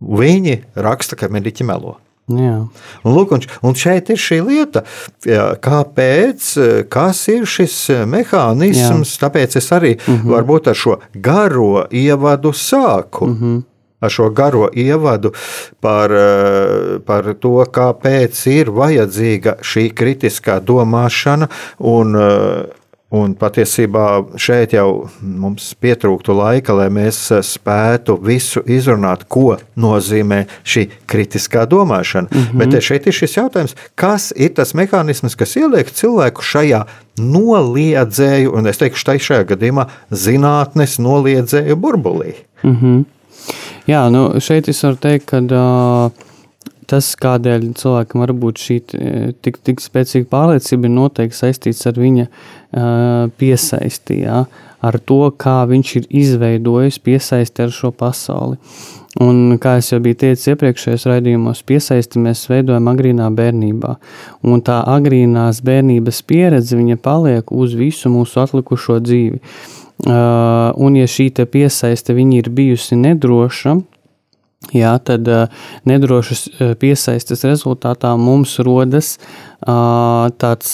viņi 0.00 0.62
raksta, 0.74 1.16
ka 1.16 1.28
mediķi 1.28 1.64
melo. 1.64 1.98
Un, 3.04 3.14
lūk, 3.16 3.34
un, 3.36 3.46
un 3.62 3.74
šeit 3.78 4.10
ir 4.12 4.20
šī 4.20 4.40
lieta, 4.46 4.84
kāpēc, 5.64 6.50
kas 6.92 7.24
ir 7.32 7.48
šis 7.48 7.76
mehānisms. 8.10 9.16
Jā. 9.16 9.24
Tāpēc 9.26 9.56
es 9.56 9.72
arī 9.72 9.96
mm 9.96 10.14
-hmm. 10.14 10.30
varbūt 10.36 10.70
ar 10.70 10.74
šo 10.74 10.98
garo 11.14 11.86
ievadu 11.90 12.52
sāku. 12.52 13.26
Mm 13.26 13.38
-hmm. 13.40 13.62
Ar 14.00 14.10
šo 14.10 14.30
garo 14.30 14.68
ievadu 14.72 15.32
par, 15.80 16.10
par 17.06 17.34
to, 17.40 17.64
kāpēc 17.68 18.46
ir 18.48 18.70
vajadzīga 18.70 19.54
šī 19.60 19.92
kritiskā 19.92 20.60
domāšana 20.60 21.48
un 21.78 22.16
Un 23.10 23.32
patiesībā 23.34 24.04
šeit 24.38 24.76
jau 24.76 25.08
mums 25.18 25.72
pietrūktu 25.82 26.34
laika, 26.38 26.76
lai 26.78 26.86
mēs 26.94 27.18
spētu 27.42 28.14
visu 28.22 28.62
izrunāt, 28.70 29.24
ko 29.26 29.56
nozīmē 29.74 30.44
šī 30.62 30.84
kritiskā 31.10 31.64
domāšana. 31.66 32.30
Mm 32.30 32.44
-hmm. 32.44 32.58
Bet 32.58 32.82
šeit 32.86 33.06
ir 33.06 33.12
šis 33.12 33.36
jautājums, 33.36 33.74
kas 33.94 34.32
ir 34.36 34.54
tas 34.54 34.74
mehānisms, 34.74 35.34
kas 35.36 35.56
ieliek 35.56 35.90
cilvēku 35.90 36.42
šajā 36.42 36.84
noliedzēju, 37.18 38.54
un 38.54 38.66
es 38.66 38.78
teikšu, 38.78 39.04
tā 39.06 39.18
šajā 39.18 39.44
gadījumā 39.44 39.86
zinātnes 40.10 40.98
noliedzēju 40.98 41.76
burbulī. 41.76 42.34
Mm 42.62 42.76
-hmm. 42.76 43.04
Jā, 43.86 44.10
nu 44.10 44.40
šeit 44.40 44.68
es 44.68 44.82
varu 44.82 44.96
teikt, 44.96 45.26
ka. 45.26 45.38
Uh 45.38 46.29
tas, 46.90 47.12
kādēļ 47.20 47.68
cilvēkam 47.78 48.24
var 48.24 48.32
būt 48.42 48.62
šī 48.64 48.78
tik, 49.44 49.60
tik 49.66 49.82
spēcīga 49.82 50.28
pārliecība, 50.30 50.88
ir 50.88 50.96
noteikti 50.96 51.38
saistīts 51.38 51.86
ar 51.90 52.00
viņa 52.00 52.26
uh, 52.26 53.28
piesaisti, 53.40 54.22
jā, 54.24 54.44
ar 54.80 54.98
to, 55.06 55.20
kā 55.40 55.60
viņš 55.70 55.92
ir 56.00 56.08
izveidojis 56.22 56.98
piesaisti 57.04 57.66
ar 57.66 57.74
šo 57.74 57.92
pasauli. 57.94 58.58
Un, 59.20 59.56
kā 59.58 59.74
jau 59.82 59.98
biju 60.02 60.20
teicis 60.20 60.52
iepriekšējos 60.52 61.08
raidījumos, 61.10 61.64
piesaisti 61.66 62.20
mēs 62.22 62.44
veidojam 62.46 62.86
agrīnā 62.92 63.26
bērnībā. 63.34 63.96
Un 64.46 64.62
tā 64.62 64.78
agrīnās 64.86 65.64
bērnības 65.66 66.22
pieredze 66.30 66.78
paliek 67.02 67.50
uz 67.50 67.74
visu 67.74 68.12
mūsu 68.12 68.38
atlikušo 68.44 69.00
dzīvi. 69.02 69.40
Uh, 70.00 70.70
un, 70.80 70.94
ja 70.96 71.10
šī 71.10 71.28
piesaiste 71.44 72.14
ir 72.14 72.48
bijusi 72.48 72.96
nedroša, 72.96 73.74
Jā, 74.76 74.92
tad 75.00 75.24
uh, 75.24 75.48
nedrošas 75.88 76.44
uh, 76.46 76.74
piesaistes 76.76 77.46
rezultātā 77.48 78.12
mums 78.20 78.58
rodas 78.60 79.16
tāds 79.60 80.70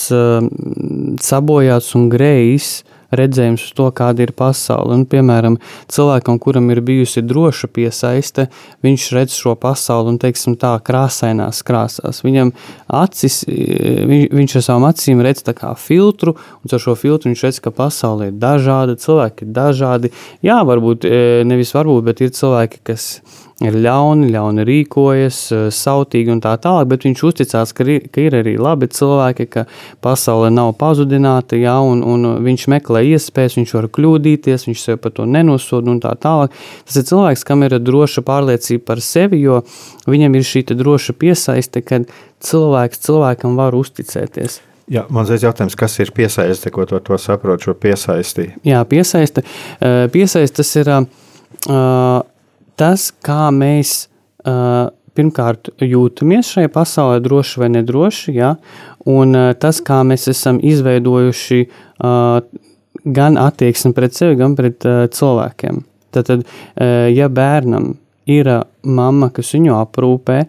sabojāts 1.19 1.89
un 1.97 2.05
grējs 2.07 2.69
redzējums 3.11 3.65
uz 3.67 3.73
to, 3.75 3.87
kāda 3.95 4.25
ir 4.25 4.31
pasaule. 4.37 4.95
Un, 4.95 5.05
piemēram, 5.09 5.57
cilvēkam, 5.91 6.39
kuram 6.43 6.69
ir 6.71 6.81
bijusi 6.85 7.23
droša 7.23 7.69
piesaiste, 7.73 8.47
viņš 8.85 9.07
redz 9.15 9.35
šo 9.35 9.55
pasauli 9.59 10.13
un, 10.13 10.19
teiksim, 10.21 10.57
tā 10.59 10.73
krāsainās 10.83 11.59
krāsās. 11.67 12.21
Viņam 12.25 12.53
acis, 12.99 13.41
viņš, 13.47 14.27
viņš 14.39 14.55
ar 14.59 14.65
savām 14.69 14.87
acīm 14.89 15.23
redz 15.25 15.43
tā 15.47 15.55
kā 15.57 15.73
filtru, 15.79 16.37
un 16.63 16.77
ar 16.77 16.83
šo 16.83 16.95
filtru 16.99 17.31
viņš 17.31 17.45
redz, 17.47 17.61
ka 17.63 17.75
pasaule 17.75 18.31
ir 18.31 18.39
dažāda, 18.39 18.97
cilvēki 19.03 19.47
ir 19.47 19.55
dažādi. 19.55 20.13
Jā, 20.45 20.61
varbūt 20.67 21.07
nevis 21.47 21.75
varbūt, 21.75 22.07
bet 22.07 22.23
ir 22.23 22.35
cilvēki, 22.35 22.83
kas 22.87 23.09
ir 23.65 23.77
ļauni, 23.81 24.29
ļauni 24.33 24.65
rīkojas, 24.67 25.39
eh, 25.55 25.63
sautīgi 25.73 26.33
un 26.33 26.41
tā 26.41 26.53
tālāk, 26.61 26.89
bet 26.91 27.07
viņš 27.07 27.23
uzticās, 27.29 27.73
ka 27.73 27.87
ir, 27.87 28.07
ka 28.13 28.21
ir 28.21 28.37
arī 28.37 28.57
labi 28.61 28.87
cilvēki, 28.87 29.47
ka 29.49 29.65
pasaule 30.01 30.51
nav 30.53 30.75
pazudināta, 30.77 31.57
jā, 31.57 31.77
un, 31.81 32.03
un 32.03 32.43
viņš 32.45 32.67
meklē 32.69 33.01
iespējas, 33.15 33.57
viņš 33.57 33.73
var 33.79 33.89
kļūdīties, 33.97 34.67
viņš 34.69 34.83
sev 34.83 35.01
par 35.01 35.15
to 35.17 35.25
nenosoda 35.25 35.91
un 35.91 35.99
tā 36.03 36.13
tālāk. 36.13 36.53
Tas 36.85 37.01
ir 37.01 37.09
cilvēks, 37.09 37.45
kam 37.47 37.65
ir 37.65 37.79
droša 37.81 38.21
pārliecība 38.27 38.85
par 38.85 39.01
sevi, 39.01 39.41
jo 39.41 39.63
viņam 40.05 40.37
ir 40.37 40.45
šī 40.45 40.67
droša 40.77 41.17
piesaiste, 41.17 41.81
kad 41.81 42.05
cilvēks 42.45 43.05
cilvēkam 43.07 43.57
var 43.57 43.73
uzticēties. 43.77 44.61
Jā, 44.87 45.03
man 45.11 45.27
ir 45.27 45.41
jautājums, 45.41 45.75
kas 45.75 45.97
ir 45.99 46.13
piesaiste, 46.15 46.71
ko 46.71 46.85
to, 46.87 47.01
to 47.03 47.17
saprot, 47.19 47.59
šo 47.59 47.73
piesaisti? 47.75 48.53
Jā, 48.63 48.85
piesaiste. 48.87 49.43
Eh, 49.81 50.05
piesaiste 50.13 50.61
tas 50.61 50.75
ir 50.79 50.91
uh, 50.93 52.21
tas, 52.79 53.09
kā 53.25 53.47
mēs 53.53 54.05
uh, 54.45 54.87
pirmkārt 55.17 55.71
jūtamies 55.81 56.53
šajā 56.53 56.71
pasaulē, 56.73 57.19
droši 57.25 57.61
vai 57.63 57.71
nedroši, 57.73 58.35
ja? 58.37 58.53
un 59.09 59.35
uh, 59.37 59.51
tas, 59.57 59.81
kā 59.85 60.03
mēs 60.07 60.27
esam 60.31 60.61
izveidojuši 60.63 61.61
uh, 61.65 62.39
gan 63.17 63.39
attieksmi 63.41 63.93
pret 63.97 64.17
sevi, 64.17 64.37
gan 64.39 64.57
pret 64.57 64.85
uh, 64.87 65.05
cilvēkiem. 65.13 65.83
Tad, 66.13 66.29
tad 66.29 66.43
uh, 66.45 67.07
ja 67.13 67.29
bērnam 67.29 67.95
ir 68.29 68.49
uh, 68.51 68.63
mamma, 68.83 69.31
kas 69.33 69.53
viņu 69.55 69.75
aprūpē, 69.79 70.43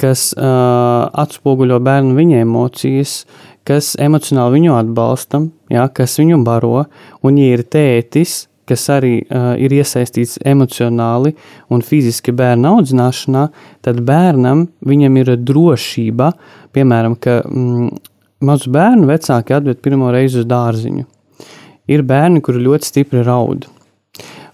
kas 0.00 0.30
uh, 0.36 1.08
atspoguļo 1.16 1.80
bērnu 1.84 2.16
viņa 2.18 2.42
emocijas, 2.44 3.22
kas 3.66 3.94
emocionāli 4.02 4.60
viņu 4.60 4.74
atbalsta, 4.76 5.40
ja, 5.72 5.88
kas 5.88 6.18
viņu 6.20 6.42
baro, 6.46 6.84
un 7.26 7.40
ja 7.40 7.56
ir 7.56 7.64
tētis, 7.66 8.44
kas 8.68 8.86
arī 8.92 9.14
uh, 9.22 9.54
ir 9.60 9.72
iesaistīts 9.76 10.40
emocionāli 10.46 11.34
un 11.72 11.84
fiziski 11.86 12.34
bērna 12.36 12.74
audzināšanā, 12.76 13.46
tad 13.86 14.02
bērnam 14.06 14.66
ir 15.22 15.32
drošība, 15.36 16.32
piemēram, 16.76 17.16
ka 17.20 17.40
mm, 17.46 17.88
mazu 18.46 18.72
bērnu 18.74 19.08
vecāki 19.08 19.56
atved 19.56 19.80
pirmo 19.84 20.10
reizi 20.14 20.42
uz 20.42 20.50
dārziņu. 20.50 21.06
Ir 21.86 22.02
bērni, 22.02 22.42
kuri 22.42 22.64
ļoti 22.66 22.90
stipri 22.90 23.22
raud. 23.22 23.68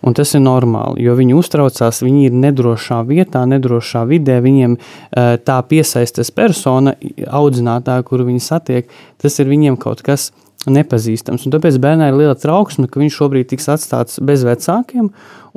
Un 0.03 0.17
tas 0.19 0.33
ir 0.35 0.43
normāli, 0.43 1.05
jo 1.07 1.15
viņi 1.15 1.37
uztraucās, 1.39 2.01
viņi 2.03 2.25
ir 2.27 2.39
nedrošā 2.43 2.99
vietā, 3.07 3.45
nedrošā 3.47 4.03
vidē. 4.11 4.41
Viņiem 4.43 4.75
uh, 4.75 5.37
tā 5.39 5.61
piesaistas 5.71 6.33
persona, 6.35 6.97
audzinātāja, 7.31 8.03
kuru 8.09 8.27
viņi 8.33 8.43
satiek, 8.43 8.91
tas 9.23 9.39
ir 9.39 9.51
viņiem 9.53 9.79
kaut 9.81 10.03
kas 10.03 10.33
nepazīstams. 10.71 11.47
Un 11.47 11.55
tāpēc 11.55 11.79
bērnai 11.83 12.11
ir 12.13 12.19
liela 12.19 12.35
trauksme, 12.39 12.87
ka 12.91 13.01
viņš 13.03 13.17
šobrīd 13.19 13.49
tiks 13.51 13.69
atstāts 13.73 14.21
bez 14.23 14.45
vecākiem, 14.47 15.09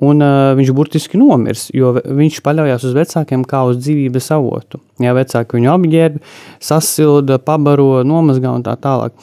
un 0.05 0.23
uh, 0.25 0.53
viņš 0.57 0.71
burtiski 0.75 1.19
nomirs, 1.21 1.67
jo 1.75 1.93
viņš 1.95 2.39
paļaujas 2.45 2.87
uz 2.89 2.95
vecākiem 2.97 3.43
kā 3.47 3.63
uz 3.69 3.77
dzīvības 3.83 4.31
avotu. 4.37 4.81
Jā, 5.03 5.13
vecāki 5.17 5.59
viņu 5.59 5.73
apģērb, 5.75 6.17
sasilda, 6.63 7.37
pabaro, 7.43 8.01
nomazgā 8.07 8.55
un 8.57 8.65
tā 8.65 8.73
tālāk. 8.81 9.13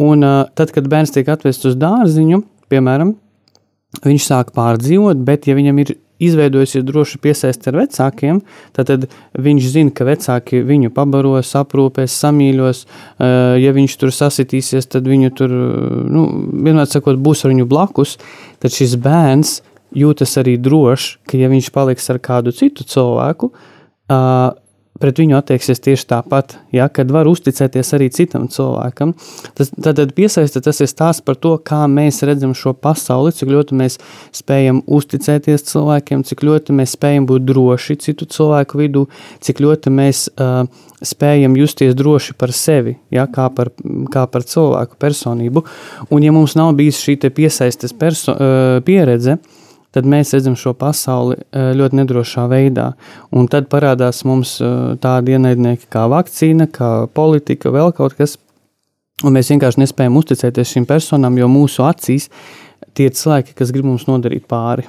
Un 0.00 0.24
uh, 0.24 0.44
tad, 0.56 0.72
kad 0.76 0.86
bērns 0.88 1.12
tiek 1.16 1.28
atvests 1.28 1.72
uz 1.72 1.80
dārziņu, 1.80 2.44
piemēram, 2.72 3.16
viņš 4.06 4.30
sāk 4.30 4.54
pārdzīvot, 4.56 5.20
bet 5.26 5.50
ja 5.50 5.58
viņam 5.58 5.82
ir 5.82 5.96
izveidojusies 6.20 6.84
droši 6.86 7.20
piesaisti 7.24 7.70
ar 7.70 7.78
vecākiem, 7.80 8.40
tad, 8.76 9.08
viņš 9.40 9.68
zina, 9.72 9.94
ka 9.94 10.06
vecāki 10.08 10.62
viņu 10.66 10.92
pabaros, 10.96 11.54
aprūpēs, 11.58 12.18
samīļos. 12.22 12.84
Eh, 12.84 13.56
ja 13.64 13.74
viņš 13.76 13.96
tur 14.00 14.14
sasitīsies, 14.14 14.88
tad 14.92 15.08
viņu 15.08 15.32
tur, 15.36 15.56
nu, 16.12 16.26
vienmēr 16.52 16.88
sakot, 16.90 17.18
būs 17.20 17.44
ar 17.44 17.54
viņu 17.54 17.68
blakus. 17.70 18.16
Tad 18.60 18.76
šis 18.76 18.96
bērns 19.00 19.60
jūtas 19.96 20.36
arī 20.40 20.56
drošs, 20.60 21.18
ka 21.26 21.40
ja 21.40 21.50
viņš 21.50 21.72
paliks 21.74 22.10
ar 22.12 22.20
kādu 22.22 22.54
citu 22.54 22.84
cilvēku, 22.84 23.50
eh, 23.50 24.50
pret 25.00 25.20
viņu 25.20 25.36
attieksies 25.38 25.80
tieši 25.82 26.06
tāpat, 26.12 26.56
ja, 26.74 26.88
kad 26.92 27.10
var 27.12 27.28
uzticēties 27.30 27.92
arī 27.96 28.10
citam 28.14 28.46
cilvēkam. 28.52 29.14
Tas, 29.56 29.72
tad, 29.72 30.02
piesaista 30.16 30.62
tas 30.64 30.80
ir 30.82 30.90
stāsts 30.90 31.24
par 31.24 31.38
to, 31.40 31.54
kā 31.64 31.82
mēs 31.90 32.20
redzam 32.28 32.52
šo 32.56 32.74
pasauli, 32.76 33.32
cik 33.36 33.52
ļoti 33.54 33.78
mēs 33.80 33.98
spējam 34.36 34.82
uzticēties 34.86 35.64
cilvēkiem, 35.70 36.24
cik 36.28 36.44
ļoti 36.46 36.76
mēs 36.76 36.96
spējam 36.98 37.28
būt 37.30 37.46
droši 37.48 37.96
citu 38.04 38.28
cilvēku 38.30 38.80
vidū, 38.82 39.06
cik 39.44 39.62
ļoti 39.64 39.94
mēs 39.94 40.26
uh, 40.34 40.66
spējam 41.00 41.56
justies 41.56 41.96
droši 41.96 42.36
par 42.40 42.52
sevi, 42.56 42.98
ja, 43.14 43.24
kā, 43.30 43.48
par, 43.56 43.72
kā 44.12 44.26
par 44.30 44.44
cilvēku 44.44 45.00
personību. 45.00 45.64
Un 46.12 46.26
ja 46.26 46.34
mums 46.36 46.58
nav 46.60 46.74
bijis 46.78 47.00
šī 47.00 47.16
piesaistes 47.30 47.96
perso, 47.96 48.36
uh, 48.36 48.84
pieredze, 48.84 49.38
uh, 49.40 49.59
tad 49.94 50.06
mēs 50.08 50.34
redzam 50.36 50.56
šo 50.58 50.74
pasauli 50.78 51.38
eh, 51.40 51.72
ļoti 51.78 52.00
nedrošā 52.00 52.46
veidā. 52.50 52.92
Un 53.34 53.48
tad 53.50 53.68
parādās 53.72 54.22
mums 54.28 54.58
eh, 54.62 54.94
tādi 55.02 55.36
ienaidnieki 55.36 55.90
kā 55.92 56.06
vakcīna, 56.10 56.68
kā 56.72 56.92
politika, 57.14 57.72
vēl 57.74 57.94
kaut 57.96 58.16
kas. 58.18 58.38
Un 59.24 59.36
mēs 59.36 59.50
vienkārši 59.52 59.82
nespējam 59.82 60.16
uzticēties 60.16 60.76
šīm 60.76 60.88
personām, 60.88 61.36
jo 61.36 61.50
mūsu 61.50 61.84
acīs 61.84 62.30
tie 62.96 63.10
cilvēki, 63.12 63.54
kas 63.58 63.72
grib 63.74 63.90
mums 63.90 64.06
nodarīt 64.08 64.46
pāri. 64.48 64.86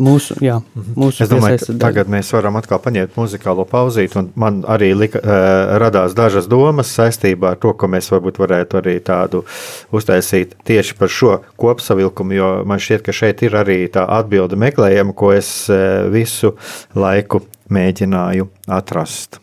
Mūsu, 0.00 0.38
jā, 0.40 0.54
mūsu 0.96 1.20
Es 1.20 1.28
domāju, 1.28 1.58
ka 1.60 1.74
tagad 1.82 2.08
mēs 2.08 2.30
varam 2.32 2.56
atkal 2.56 2.78
paņemt 2.80 3.18
muzikālo 3.18 3.66
pauzīti, 3.68 4.16
un 4.16 4.30
man 4.40 4.62
arī 4.64 4.94
lika, 4.96 5.20
uh, 5.20 5.74
radās 5.82 6.16
dažas 6.16 6.48
domas 6.48 6.94
saistībā 6.96 7.50
ar 7.52 7.60
to, 7.60 7.74
ka 7.76 7.90
mēs 7.92 8.08
varbūt 8.08 8.40
varētu 8.40 8.80
arī 8.80 8.96
tādu 9.04 9.42
uztaisīt 9.92 10.56
tieši 10.64 10.96
par 10.96 11.12
šo 11.12 11.36
kopsavilkumu, 11.60 12.38
jo 12.38 12.50
man 12.64 12.80
šķiet, 12.80 13.04
ka 13.04 13.12
šeit 13.12 13.44
ir 13.44 13.60
arī 13.60 13.82
tā 13.92 14.06
atbilde 14.16 14.56
meklējama, 14.64 15.12
ko 15.12 15.34
es 15.36 15.52
uh, 15.68 16.08
visu 16.08 16.56
laiku 16.96 17.44
mēģināju 17.68 18.48
atrast. 18.72 19.42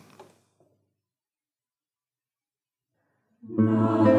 Todo 3.50 4.09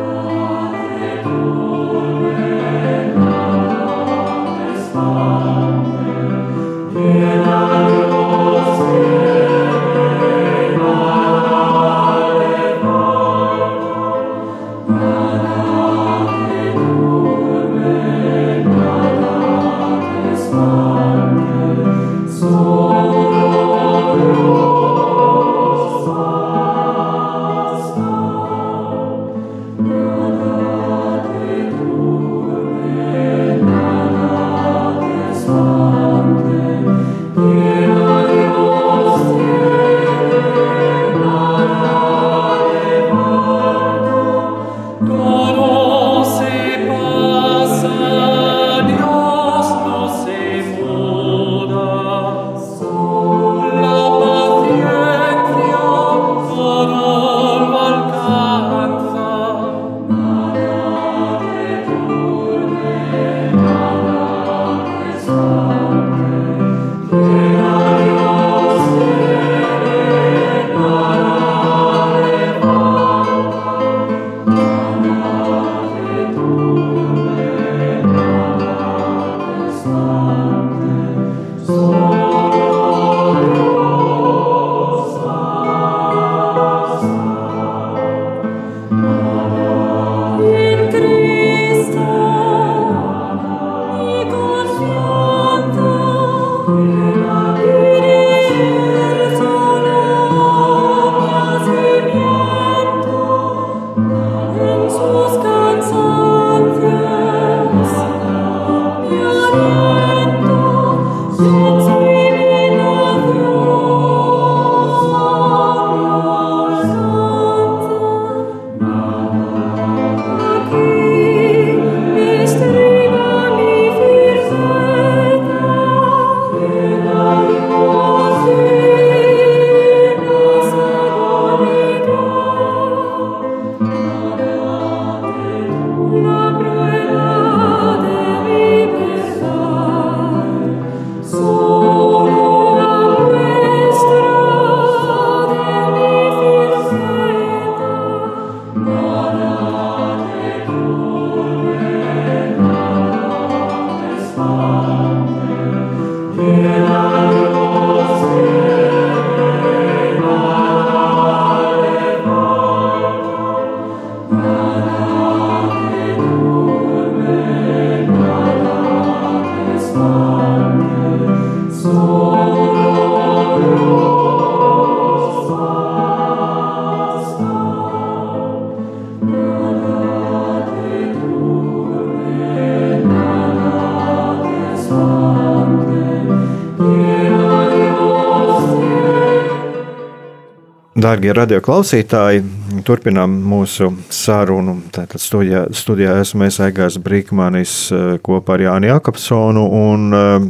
Dārgie 191.12 191.34
radioklausītāji, 191.36 192.42
turpinām 192.88 193.34
mūsu 193.52 193.90
sarunu. 194.16 194.78
Tātad 194.96 195.20
studijā, 195.20 195.66
studijā 195.76 196.14
esmu 196.22 196.46
es 196.46 196.60
Aigars 196.64 196.96
Brīkmanis 197.04 197.74
eh, 197.92 198.04
kopā 198.24 198.56
ar 198.56 198.64
Jāni 198.64 198.88
Jakobsonu. 198.88 199.66
Un, 199.76 200.06
eh, 200.16 200.46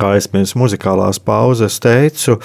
kā 0.00 0.14
es 0.18 0.26
pirms 0.30 0.54
muzikālās 0.58 1.20
pauzes 1.22 1.78
teicu, 1.82 2.38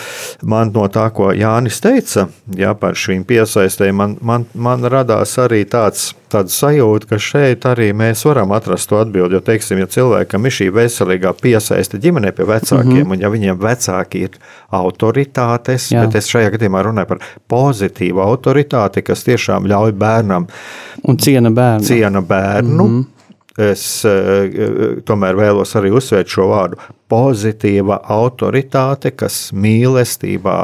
man 0.46 0.72
no 0.76 0.86
tā, 0.92 1.08
ko 1.16 1.32
Jānis 1.36 1.82
teica 1.84 2.28
jā, 2.58 2.74
par 2.78 2.98
šīm 3.00 3.26
piesaistēm, 3.30 3.96
man, 3.96 4.16
man, 4.22 4.46
man 4.54 4.86
radās 4.92 5.36
arī 5.42 5.64
tāds, 5.70 6.12
tāds 6.30 6.56
sajūta, 6.62 7.10
ka 7.10 7.20
šeit 7.22 7.66
arī 7.70 7.90
mēs 7.98 8.24
varam 8.28 8.54
atrast 8.56 8.90
to 8.92 9.00
atbildi. 9.02 9.38
Jo, 9.38 9.44
teiksim, 9.46 9.82
ja 9.82 9.90
cilvēkam 9.90 10.46
ir 10.46 10.56
šī 10.60 10.70
veselīgā 10.76 11.34
piesaiste 11.42 12.00
ģimenei 12.02 12.34
pie 12.38 12.46
vecākiem, 12.50 12.86
mm 12.86 13.04
-hmm. 13.04 13.12
un 13.18 13.26
ja 13.26 13.30
viņiem 13.34 13.62
vecāki 13.62 14.26
ir 14.28 14.40
autoritātes, 14.72 15.92
Jā. 15.92 16.06
bet 16.06 16.16
es 16.16 16.30
šajā 16.30 16.54
gadījumā 16.56 16.84
runāju 16.86 17.14
par 17.14 17.24
pozitīvu 17.50 18.22
autoritāti, 18.22 19.02
kas 19.02 19.24
tiešām 19.24 19.66
ļauj 19.66 19.92
bērnam 19.92 20.48
Un 21.04 21.18
ciena 21.18 21.52
bērnu. 21.52 21.86
ciena 21.86 22.22
bērnu. 22.22 22.84
Mm 22.84 23.00
-hmm. 23.00 23.19
Es 23.60 23.84
uh, 24.08 25.02
tomēr 25.06 25.36
vēlos 25.36 25.76
arī 25.76 25.92
uzsvērt 25.92 26.32
šo 26.32 26.48
vārdu 26.54 26.80
pozitīva 27.10 28.00
autoritāte, 28.16 29.12
kas 29.18 29.50
mīlestībā 29.52 30.58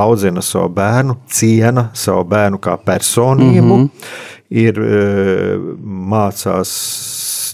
audzina 0.00 0.42
savu 0.44 0.70
bērnu, 0.76 1.16
ciena 1.28 1.88
savu 1.94 2.24
bērnu 2.30 2.60
kā 2.62 2.76
personību, 2.86 3.76
mm 3.76 3.88
-hmm. 3.88 3.90
ir 4.50 4.78
mācās 5.82 6.76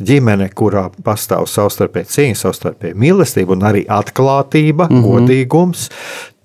ģimene, 0.05 0.49
kurā 0.57 0.87
pastāv 1.05 1.47
savstarpēji 1.51 2.11
cīņa, 2.13 2.41
savstarpēji 2.41 2.99
mīlestība 3.01 3.57
un 3.57 3.65
arī 3.69 3.85
atklātība, 3.89 4.89
mm 4.91 4.97
-hmm. 4.97 5.07
godīgums. 5.07 5.89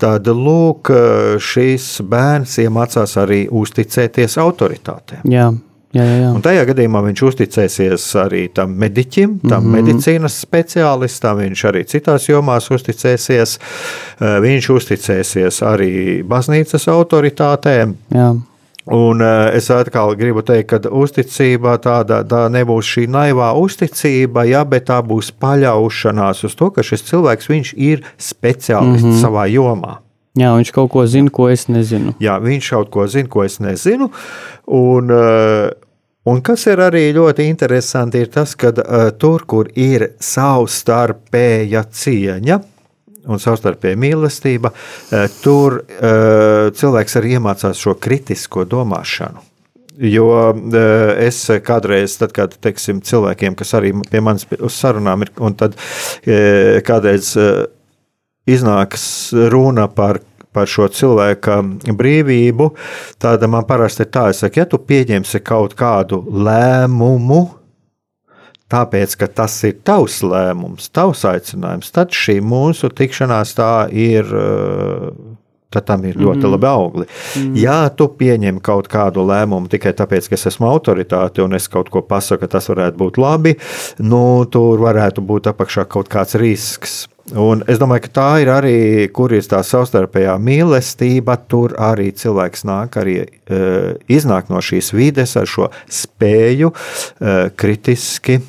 Tad 0.01 0.27
lūk, 0.27 0.89
šīs 1.37 2.01
bērns 2.09 2.57
iemācās 2.63 3.17
arī 3.21 3.47
uzticēties 3.51 4.37
autoritātēm. 4.37 5.27
Jā, 5.29 5.51
jā, 5.93 6.03
jā. 6.03 6.17
jā. 6.23 6.29
Un 6.35 6.43
tajā 6.45 6.65
gadījumā 6.69 7.01
viņš 7.07 7.23
uzticēsies 7.29 8.05
arī 8.21 8.43
tam 8.53 8.75
mediķim, 8.81 9.39
tam 9.43 9.63
mm 9.63 9.67
-hmm. 9.67 9.79
medicīnas 9.79 10.37
speciālistam, 10.45 11.41
viņš 11.45 11.65
arī 11.71 11.83
citās 11.87 12.29
jomās 12.29 12.71
uzticēsies. 12.71 13.57
Viņš 14.19 14.69
uzticēsies 14.77 15.61
arī 15.61 16.23
baznīcas 16.23 16.87
autoritātēm. 16.87 17.95
jā. 18.09 18.31
Un 18.85 19.21
es 19.53 19.69
atkal 19.69 20.15
gribu 20.17 20.41
teikt, 20.41 20.69
ka 20.69 20.89
uzticība 20.89 21.77
tāda 21.77 22.23
tā 22.25 22.47
nebūs 22.49 22.87
šī 22.89 23.05
naivā 23.07 23.51
uzticība, 23.53 24.47
ja, 24.49 24.63
bet 24.65 24.87
tā 24.89 24.97
būs 25.05 25.29
paļaušanās 25.37 26.43
uz 26.43 26.55
to, 26.57 26.71
ka 26.73 26.81
šis 26.81 27.05
cilvēks 27.11 27.51
viņš 27.51 27.73
ir 27.77 28.01
speciālists 28.17 29.05
mm 29.05 29.11
-hmm. 29.11 29.21
savā 29.21 29.45
jomā. 29.53 29.99
Jā, 30.39 30.53
viņš 30.55 30.71
kaut 30.71 30.91
ko 30.91 31.05
zina, 31.05 31.29
ko 31.29 31.49
es 31.51 31.67
nezinu. 31.67 32.13
Jā, 32.23 32.37
viņš 32.39 32.69
kaut 32.71 32.89
ko 32.89 33.07
zina, 33.07 33.27
ko 33.29 33.43
es 33.43 33.59
nezinu. 33.59 34.09
Un, 34.65 35.11
uh, 35.11 35.69
un 36.29 36.41
kas 36.45 36.65
ir 36.69 36.81
arī 36.83 37.07
ļoti 37.15 37.47
interesanti, 37.49 38.21
ir 38.21 38.31
tas, 38.33 38.55
ka 38.59 38.73
uh, 38.73 39.07
tur, 39.17 39.45
kur 39.49 39.71
ir 39.75 40.11
savstarpēja 40.21 41.85
cieņa, 41.89 42.59
un 43.29 43.41
savstarpēja 43.41 43.99
mīlestība, 44.01 44.71
eh, 45.13 45.27
tur 45.43 45.75
eh, 45.85 46.71
cilvēks 46.73 47.17
arī 47.19 47.35
iemācās 47.37 47.77
šo 47.77 47.93
kritisko 48.01 48.65
domāšanu. 48.65 49.43
Jo 50.01 50.25
es 51.21 51.43
kādreiz, 51.61 52.15
tad, 52.17 52.31
kad 52.33 52.55
teiksim, 52.63 53.03
cilvēkiem, 53.05 53.53
kas 53.59 53.75
arī 53.77 53.91
pie 54.09 54.21
manis 54.23 54.47
uz 54.57 54.73
sarunām 54.73 55.21
ir, 55.21 55.29
un 55.43 55.53
tad 55.59 55.75
kādreiz 56.87 57.35
iznāks 58.49 59.03
runa 59.53 59.85
par 59.91 60.23
par 60.55 60.69
šo 60.69 60.89
cilvēka 60.91 61.61
brīvību, 61.95 62.69
tad 63.21 63.43
man 63.49 63.65
parasti 63.67 64.05
ir 64.05 64.11
tā, 64.13 64.27
saku, 64.35 64.61
ja 64.61 64.67
tu 64.69 64.81
pieņemsi 64.83 65.43
kaut 65.47 65.75
kādu 65.79 66.21
lēmumu, 66.27 67.43
tāpēc, 68.71 69.17
ka 69.19 69.29
tas 69.41 69.57
ir 69.67 69.79
tavs 69.87 70.21
lēmums, 70.23 70.89
tavs 70.95 71.25
aicinājums, 71.27 71.91
tad 71.95 72.15
šī 72.15 72.39
mūsu 72.43 72.91
tikšanās 72.95 73.55
tā 73.59 73.75
ir. 73.91 74.27
Tad 75.71 75.85
tam 75.87 76.01
ir 76.03 76.17
ļoti 76.19 76.41
mm 76.41 76.51
labi 76.51 76.67
augli. 76.67 77.05
Mm. 77.39 77.53
Ja 77.55 77.75
tu 77.95 78.09
pieņem 78.19 78.57
kaut 78.59 78.89
kādu 78.91 79.23
lēmumu 79.23 79.71
tikai 79.71 79.93
tāpēc, 79.95 80.27
ka 80.27 80.35
es 80.35 80.49
esmu 80.49 80.67
autoritāte 80.67 81.39
un 81.45 81.55
es 81.55 81.69
kaut 81.71 81.87
ko 81.93 82.01
pasaku, 82.03 82.49
tas 82.51 82.67
varētu 82.67 82.99
būt 82.99 83.19
labi, 83.23 83.53
nu, 84.03 84.43
tur 84.51 84.83
varētu 84.83 85.23
būt 85.23 85.47
apakšā 85.53 85.87
kaut 85.87 86.11
kāds 86.11 86.35
risks. 86.35 87.05
Un 87.37 87.61
es 87.69 87.77
domāju, 87.79 88.07
ka 88.07 88.11
tā 88.15 88.29
ir 88.43 88.49
arī, 88.51 88.77
kur 89.13 89.31
ir 89.31 89.45
tā 89.45 89.61
savstarpējā 89.63 90.33
mīlestība. 90.41 91.37
Tur 91.47 91.75
arī 91.79 92.09
cilvēks 92.17 92.65
nāk, 92.67 92.97
arī 92.97 93.19
uh, 93.21 93.93
iznāk 94.11 94.49
no 94.49 94.59
šīs 94.63 94.91
vides 94.97 95.37
ar 95.39 95.47
šo 95.47 95.69
spēju 95.87 96.73
uh, 96.73 97.51
kritiski 97.55 98.41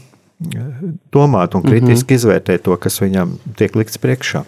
domāt 1.12 1.55
un 1.55 1.62
kritiski 1.62 1.87
mm 1.87 2.09
-hmm. 2.09 2.14
izvērtēt 2.14 2.62
to, 2.62 2.77
kas 2.77 3.01
viņam 3.01 3.37
tiek 3.57 3.77
likts 3.77 3.99
priekšā. 3.99 4.45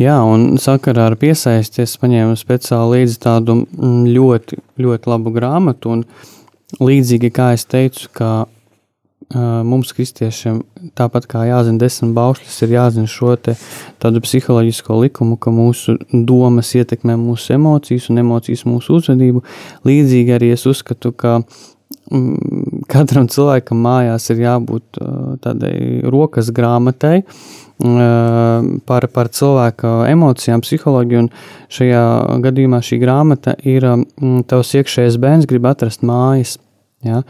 Jā, 0.00 0.16
un 0.24 0.56
sakarā 0.56 1.10
ar 1.10 1.16
piesaisti 1.16 1.82
es 1.82 1.98
paņēmu 2.00 2.36
speciāli 2.36 3.00
līdzi 3.00 3.18
tādu 3.20 3.54
mm, 3.54 4.06
ļoti, 4.14 4.56
ļoti 4.78 5.10
labu 5.12 5.30
grāmatu. 5.30 5.90
Un 5.90 6.04
līdzīgi 6.80 7.30
kā 7.30 7.52
es 7.52 7.64
teicu, 7.64 8.08
ka 8.12 8.46
mums, 9.30 9.92
kristiešiem, 9.94 10.62
tāpat 10.98 11.28
kā 11.30 11.44
jāzina 11.46 11.78
desmit 11.78 12.16
baušļus, 12.16 12.56
ir 12.66 12.74
jāzina 12.74 13.10
šo 13.10 13.36
tādu 13.38 14.22
psiholoģisko 14.24 14.96
likumu, 15.04 15.36
ka 15.38 15.52
mūsu 15.54 15.94
domas 16.10 16.72
ietekmē 16.74 17.14
mūsu 17.20 17.54
emocijas 17.54 18.08
un 18.10 18.24
emocijas 18.24 18.66
mūsu 18.66 18.98
uzvedību. 18.98 19.44
Līdzīgi 19.86 20.34
arī 20.34 20.50
es 20.56 20.66
uzskatu, 20.66 21.12
ka 21.14 21.36
mm, 22.10 22.80
katram 22.90 23.28
cilvēkam 23.30 23.78
mājās 23.86 24.26
ir 24.34 24.42
jābūt 24.42 24.98
uh, 24.98 25.36
tādai 25.44 25.76
rokas 26.10 26.50
grāmatai 26.56 27.20
uh, 27.22 28.66
par, 28.90 29.06
par 29.14 29.30
cilvēka 29.30 29.92
emocijām, 30.10 30.64
psiholoģiju. 30.66 31.28
Šajā 31.70 32.02
gadījumā 32.48 32.82
šī 32.82 32.98
grāmata 33.04 33.54
ir 33.62 33.86
um, 33.92 34.42
tavs 34.42 34.74
iekšējais 34.80 35.20
bērns, 35.22 35.46
grib 35.46 35.70
atrast 35.70 36.02
mājas. 36.02 36.58
Ja? 37.06 37.22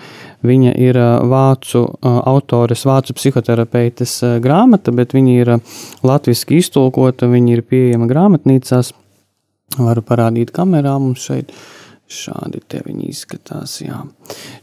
Viņa 0.43 0.73
ir 0.83 0.99
uh, 0.99 1.21
vācu 1.31 1.85
uh, 1.85 2.17
autores, 2.27 2.83
vācu 2.89 3.15
psihoterapeites 3.15 4.17
uh, 4.27 4.39
grāmata, 4.43 4.91
bet 4.95 5.15
viņa 5.15 5.35
ir 5.37 5.53
uh, 5.55 5.77
latviešu 6.07 6.57
iztulkota, 6.59 7.31
viņa 7.31 7.55
ir 7.55 7.63
pieejama 7.67 8.11
grāmatnīcās. 8.11 8.91
Varu 9.79 10.03
parādīt 10.03 10.51
kamerā 10.55 10.97
mums 10.99 11.23
šeit. 11.29 11.55
Šādi 12.11 12.59
te 12.67 12.81
viņi 12.83 13.05
izskatās. 13.07 13.77
Jā. 13.85 14.01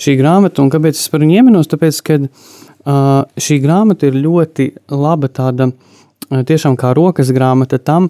Šī 0.04 0.18
grāmata, 0.20 0.60
un 0.60 0.68
kāpēc 0.74 0.98
es 1.00 1.08
par 1.08 1.22
viņu 1.24 1.38
ieminos? 1.38 1.70
Tāpēc, 1.72 2.00
ka 2.04 2.18
uh, 2.20 3.22
šī 3.40 3.62
grāmata 3.64 4.10
ir 4.10 4.20
ļoti 4.20 4.74
laba 4.92 5.30
tāda, 5.32 5.70
uh, 5.72 6.42
tiešām 6.44 6.76
kā 6.76 6.92
rokas 6.98 7.32
grāmata 7.32 7.80
tam, 7.80 8.10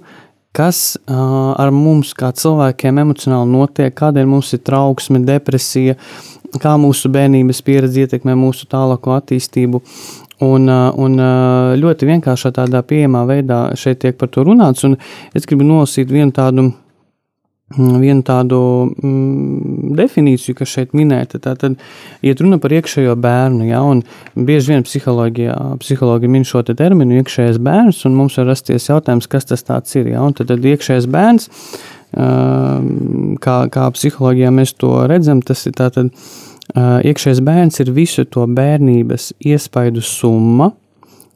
kas 0.57 0.95
uh, 0.97 1.53
ar 1.53 1.69
mums, 1.75 2.15
kā 2.17 2.31
cilvēkiem, 2.33 2.97
emocionāli 3.03 3.51
notiek, 3.51 4.01
mums 4.25 4.53
ir 4.57 4.63
trauksme, 4.65 5.21
depresija, 5.27 5.97
kā 6.61 6.77
mūsu 6.79 7.11
bērnības 7.13 7.61
pieredze 7.65 8.05
ietekmē 8.05 8.35
mūsu 8.39 8.69
tālāko 8.71 9.15
attīstību. 9.17 9.83
Un, 10.45 10.67
uh, 10.69 10.91
un 11.01 11.15
uh, 11.17 11.75
ļoti 11.81 12.05
vienkāršā 12.11 12.51
tādā 12.53 12.83
pieejamā 12.85 13.23
veidā 13.25 13.61
šeit 13.79 14.03
tiek 14.03 14.17
par 14.19 14.29
to 14.29 14.43
runāts. 14.45 14.85
Un 14.85 14.99
es 15.33 15.49
gribu 15.49 15.65
nolasīt 15.65 16.13
vienu 16.13 16.29
tādu 16.35 16.67
mm, 16.67 17.95
vienu 18.03 18.21
tādu 18.25 18.59
mm, 18.91 19.95
definīciju, 19.97 20.59
kas 20.59 20.75
šeit 20.75 20.93
minēta. 20.97 21.41
Tātad, 21.41 21.79
iet 22.21 22.43
runa 22.43 22.61
par 22.61 22.75
iekšējo 22.77 23.17
bērnu, 23.23 23.65
ja, 23.71 23.81
bieži 24.37 24.75
vien 24.75 24.85
psiholoģijā, 24.85 25.57
psihologi 25.81 26.29
min 26.29 26.45
šo 26.47 26.61
te 26.67 26.77
terminu 26.77 27.17
iekšējais 27.17 27.57
bērns, 27.57 28.05
un 28.05 28.17
mums 28.21 28.37
var 28.37 28.51
rasties 28.53 28.89
jautājums, 28.91 29.29
kas 29.31 29.49
tas 29.49 29.65
ir. 29.97 30.13
Ja, 30.13 30.25
tad, 30.37 30.53
tad 30.53 30.69
iekšējais 30.69 31.09
bērns, 31.09 31.49
ā, 31.49 31.95
kā, 32.15 33.57
kā 33.73 33.87
psiholoģijā 33.93 34.51
mēs 34.53 34.75
to 34.79 34.93
redzam, 35.09 35.41
tas 35.45 35.65
ir 35.67 35.75
tātad, 35.77 36.11
ā, 36.73 36.99
iekšējais 37.07 37.43
bērns 37.43 37.81
ir 37.83 37.93
visu 37.95 38.25
to 38.25 38.45
bērnības 38.47 39.33
iespaidu 39.43 40.03
summa, 40.05 40.71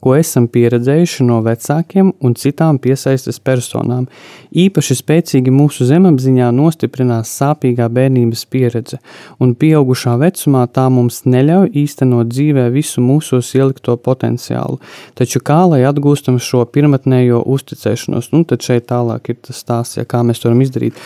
ko 0.01 0.15
esam 0.17 0.47
pieredzējuši 0.51 1.25
no 1.27 1.39
vecākiem 1.45 2.11
un 2.19 2.35
citām 2.37 2.79
piesaistes 2.81 3.39
personām. 3.43 4.07
Īpaši 4.51 4.97
spēcīgi 4.99 5.53
mūsu 5.53 5.85
zemapziņā 5.89 6.49
nostiprinās 6.55 7.31
sāpīgā 7.39 7.87
bērnības 7.93 8.43
pieredze, 8.51 8.99
un 9.39 9.53
pieaugušā 9.55 10.17
vecumā 10.21 10.65
tā 10.73 10.87
mums 10.93 11.21
neļauj 11.29 11.71
īstenot 11.83 12.31
dzīvē 12.31 12.67
visu 12.73 13.03
mūsos 13.05 13.53
ielikto 13.57 13.97
potenciālu. 13.97 14.81
Taču 15.17 15.43
kā 15.45 15.61
lai 15.71 15.83
atgūstam 15.87 16.39
šo 16.41 16.65
pirmotnējo 16.65 17.43
uzticēšanos, 17.55 18.31
nu 18.35 18.43
tad 18.49 18.65
šeit 18.65 18.89
tālāk 18.91 19.31
ir 19.31 19.39
tas 19.47 19.61
stāsts, 19.61 19.99
ja 19.99 20.07
kā 20.09 20.23
mēs 20.25 20.41
to 20.41 20.49
varam 20.49 20.65
izdarīt. 20.65 20.97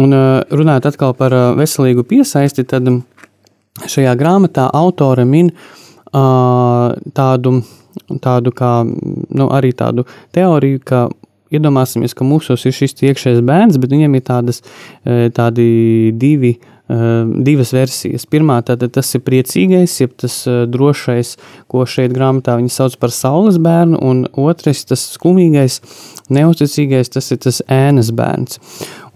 Un 0.00 0.16
runājot 0.50 0.90
atkal 0.92 1.14
par 1.18 1.34
veselīgu 1.58 2.06
piesaisti, 2.08 2.66
tad 2.68 2.88
šajā 3.86 4.14
grāmatā 4.18 4.68
autore 4.74 5.26
min 5.28 5.52
uh, 5.52 6.94
tādu 7.14 7.60
tādu 8.24 8.52
kā, 8.56 8.72
nu, 8.86 9.48
arī 9.54 9.74
tādu 9.76 10.06
teoriju, 10.36 10.82
ka 10.84 11.06
iedomāsimies, 11.54 12.16
ka 12.16 12.26
mūsos 12.28 12.66
ir 12.68 12.74
šis 12.76 12.96
iekšējais 13.08 13.44
bērns, 13.46 13.78
bet 13.80 13.94
viņam 13.94 14.18
ir 14.18 14.26
tādas, 14.26 14.60
tādi 15.36 15.68
divi, 16.18 16.58
divas 17.44 17.72
versijas. 17.76 18.24
Pirmā 18.28 18.58
tātad 18.64 18.94
tas 18.96 19.10
ir 19.16 19.22
priecīgais, 19.24 19.98
jeb 20.00 20.14
tas 20.20 20.40
drošais, 20.72 21.34
ko 21.68 21.84
šeit 21.88 22.14
grāmatā 22.16 22.56
viņi 22.60 22.72
sauc 22.72 22.96
par 23.00 23.12
saules 23.12 23.58
bērnu, 23.60 24.00
un 24.00 24.22
otrais 24.40 24.84
tas 24.88 25.04
skumīgais, 25.16 25.82
neusticīgais, 26.32 27.12
tas 27.12 27.28
ir 27.32 27.42
tas 27.44 27.60
ēnas 27.72 28.12
bērns. 28.16 28.60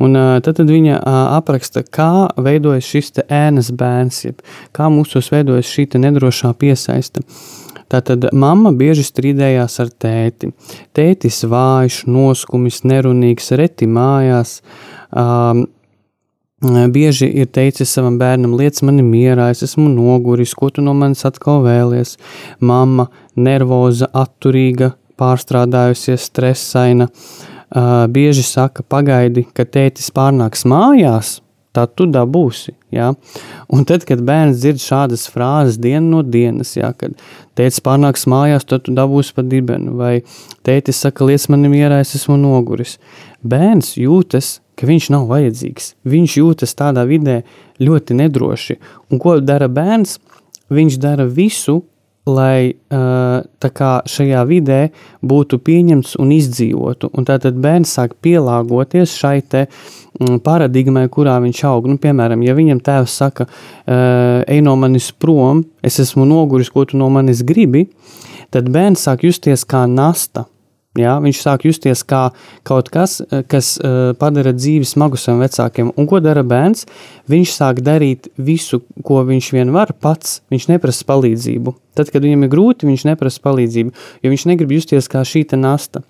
Un 0.02 0.16
tad, 0.44 0.56
tad 0.58 0.68
viņa 0.68 1.00
apraksta, 1.38 1.84
kā 1.84 2.28
veidojas 2.40 2.88
šis 2.88 3.24
ēnas 3.28 3.72
bērns, 3.76 4.24
jeb 4.26 4.44
kā 4.76 4.88
mūsos 4.92 5.32
veidojas 5.32 5.68
šī 5.68 5.88
nedrošā 6.00 6.52
piesaista. 6.60 7.24
Tātad 7.92 8.30
mamma 8.32 8.72
bieži 8.72 9.04
strīdējās 9.04 9.78
ar 9.84 9.92
tēti. 10.04 10.48
Tētis 10.96 11.42
vājš, 11.44 12.02
noskumis, 12.08 12.82
nerunīgs, 12.88 13.52
reti 13.60 13.88
mājās. 13.90 14.60
Um, 15.12 15.66
Bieži 16.62 17.26
ir 17.26 17.48
teicis 17.50 17.90
savam 17.90 18.20
bērnam, 18.20 18.52
liec 18.54 18.76
mani 18.86 19.02
mierā, 19.02 19.48
es 19.50 19.64
esmu 19.66 19.88
noguris, 19.90 20.52
ko 20.54 20.68
tu 20.70 20.82
no 20.84 20.92
manis 20.94 21.24
atkal 21.26 21.64
vēlies. 21.64 22.14
Mamma 22.62 23.08
nervoza, 23.34 24.06
atturīga, 24.14 24.92
pārstrādājusies, 25.18 26.28
stresaina. 26.30 27.08
Uh, 27.72 28.04
bieži 28.06 28.44
saka, 28.46 28.84
pagaidi, 28.86 29.42
ka 29.56 29.64
tētis 29.64 30.12
pārnāks 30.14 30.62
mājās, 30.68 31.40
tad 31.76 31.94
tu 31.96 32.06
dabūsi. 32.10 32.74
Ja? 32.92 33.12
Un 33.72 33.86
tad, 33.88 34.04
kad 34.08 34.22
bērns 34.24 34.60
dzird 34.60 34.82
šādas 34.82 35.26
frāzes 35.32 35.78
dienu 35.80 36.18
no 36.18 36.22
dienas, 36.22 36.74
ja, 36.76 36.92
kad 36.96 37.16
tētis 37.58 37.82
pārnāks 37.84 38.26
mājās, 38.30 38.66
tad 38.68 38.86
tu 38.86 38.94
dabūsi 38.96 39.34
pa 39.36 39.44
dibenu, 39.46 39.96
vai 39.98 40.14
tētis 40.66 41.00
saka, 41.04 41.26
liec 41.28 41.48
mani 41.52 41.72
mierā, 41.72 42.02
es 42.04 42.14
esmu 42.18 42.36
noguris. 42.40 42.98
Bērns 43.42 43.94
jūtas, 44.00 44.58
ka 44.78 44.88
viņš 44.88 45.08
nav 45.14 45.28
vajadzīgs. 45.30 45.94
Viņš 46.08 46.36
jūtas 46.40 46.76
tādā 46.78 47.04
vidē 47.08 47.42
ļoti 47.82 48.16
nedroši. 48.20 48.78
Un 49.10 49.22
ko 49.22 49.38
dara 49.40 49.68
bērns? 49.72 50.18
Viņš 50.72 50.96
dara 51.02 51.26
visu, 51.28 51.82
lai 52.26 52.70
uh, 52.70 53.42
šajā 54.06 54.42
vidē 54.46 54.80
būtu 55.26 55.58
pieņemts 55.58 56.14
un 56.22 56.30
izdzīvotu. 56.34 57.10
Un 57.18 57.26
tātad 57.26 57.58
bērns 57.58 57.96
sāk 57.98 58.14
pielāgoties 58.22 59.16
šai 59.18 59.40
te 59.42 59.64
mm, 59.66 60.38
paradigmai, 60.46 61.08
kurā 61.10 61.40
viņš 61.42 61.64
aug. 61.66 61.90
Nu, 61.90 61.98
piemēram, 61.98 62.44
ja 62.46 62.54
viņam 62.54 62.82
tēvs 62.84 63.18
saka, 63.24 63.48
uh, 63.48 64.44
ej 64.46 64.62
no 64.62 64.76
manis 64.78 65.10
prom, 65.12 65.64
es 65.82 65.98
esmu 66.02 66.26
noguris, 66.28 66.70
ko 66.70 66.86
tu 66.86 67.00
no 67.00 67.10
manis 67.10 67.42
gribi, 67.42 67.88
tad 68.54 68.70
bērns 68.70 69.02
sāk 69.08 69.26
justies 69.26 69.66
kā 69.66 69.88
nasta. 69.90 70.46
Ja, 71.00 71.14
viņš 71.24 71.38
sāk 71.40 71.62
justies 71.64 72.02
kā 72.04 72.26
kaut 72.68 72.90
kas, 72.92 73.22
eh, 73.24 73.40
kas 73.48 73.78
uh, 73.80 74.12
padara 74.20 74.52
dzīvi 74.52 74.84
smagu 74.84 75.16
saviem 75.16 75.40
vecākiem. 75.40 75.88
Un 75.96 76.08
ko 76.10 76.20
dara 76.20 76.42
bērns? 76.44 76.84
Viņš 77.32 77.54
sāk 77.56 77.80
darīt 77.80 78.28
visu, 78.36 78.82
ko 79.00 79.22
viņš 79.24 79.48
vien 79.56 79.72
var 79.72 79.94
pats. 79.96 80.42
Viņš 80.52 80.68
neprasa 80.68 81.08
palīdzību. 81.08 81.74
Tad, 81.96 82.12
kad 82.12 82.20
viņam 82.20 82.44
ir 82.44 82.52
grūti, 82.52 82.90
viņš 82.90 83.06
neprasa 83.08 83.40
palīdzību, 83.40 83.96
jo 84.20 84.34
viņš 84.34 84.46
negrib 84.52 84.76
justies 84.76 85.08
kā 85.08 85.24
šī 85.24 85.46
nasta. 85.56 86.04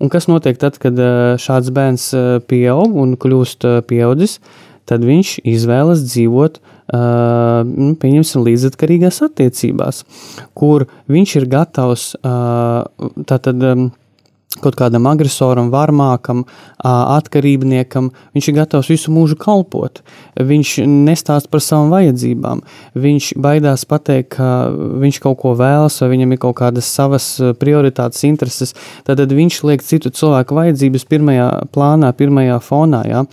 Un 0.00 0.12
kas 0.12 0.28
notiek 0.28 0.60
tad, 0.60 0.76
kad 0.84 0.92
uh, 1.00 1.40
šāds 1.40 1.72
bērns 1.72 2.12
uh, 2.12 2.38
pieaug 2.44 2.92
un 2.92 3.16
kļūst 3.16 3.64
uh, 3.64 3.80
pieaudzis? 3.88 4.40
Tad 4.84 5.00
viņš 5.00 5.38
izvēlas 5.48 6.04
dzīvot 6.04 6.60
Uh, 6.86 7.66
nu, 7.66 7.96
pieņemsim, 7.98 8.44
līdzatkarīgās 8.46 9.16
attiecībās, 9.26 10.04
kur 10.54 10.84
viņš 11.10 11.32
ir 11.40 11.46
gatavs 11.50 12.12
uh, 12.20 12.84
tātad. 13.26 13.64
Um, 13.74 13.88
kaut 14.62 14.76
kādam 14.78 15.06
agresoram, 15.10 15.68
varmākam, 15.72 16.44
atkarībniekam. 16.80 18.10
Viņš 18.36 18.48
ir 18.48 18.56
gatavs 18.56 18.90
visu 18.92 19.12
mūžu 19.12 19.36
kalpot. 19.40 20.00
Viņš 20.36 20.78
nestāst 20.86 21.50
par 21.52 21.62
savām 21.64 21.92
vajadzībām. 21.92 22.62
Viņš 22.96 23.32
baidās 23.42 23.86
pateikt, 23.88 24.36
ka 24.36 24.68
viņš 25.02 25.20
kaut 25.24 25.40
ko 25.42 25.54
vēlas, 25.58 25.98
vai 26.02 26.10
viņam 26.14 26.34
ir 26.34 26.42
kaut 26.46 26.56
kādas 26.60 26.88
savas 26.88 27.28
prioritātes, 27.60 28.24
intereses. 28.28 28.74
Tad 29.06 29.20
viņš 29.20 29.60
liek 29.68 29.84
citu 29.84 30.12
cilvēku 30.14 30.56
vajadzības 30.56 31.06
pirmajā 31.10 31.50
plānā, 31.74 32.12
pirmajā 32.16 32.58
fonā. 32.64 33.04
Ja? 33.08 33.24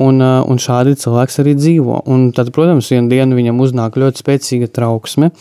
Un, 0.00 0.22
un 0.22 0.62
šādi 0.62 0.96
cilvēks 1.02 1.40
arī 1.42 1.56
dzīvo. 1.58 2.02
Un 2.08 2.30
tad, 2.36 2.52
protams, 2.54 2.88
vienā 2.94 3.12
dienā 3.12 3.36
viņam 3.36 3.60
uznāk 3.60 4.00
ļoti 4.00 4.24
spēcīga 4.24 4.72
trauksme, 4.72 5.32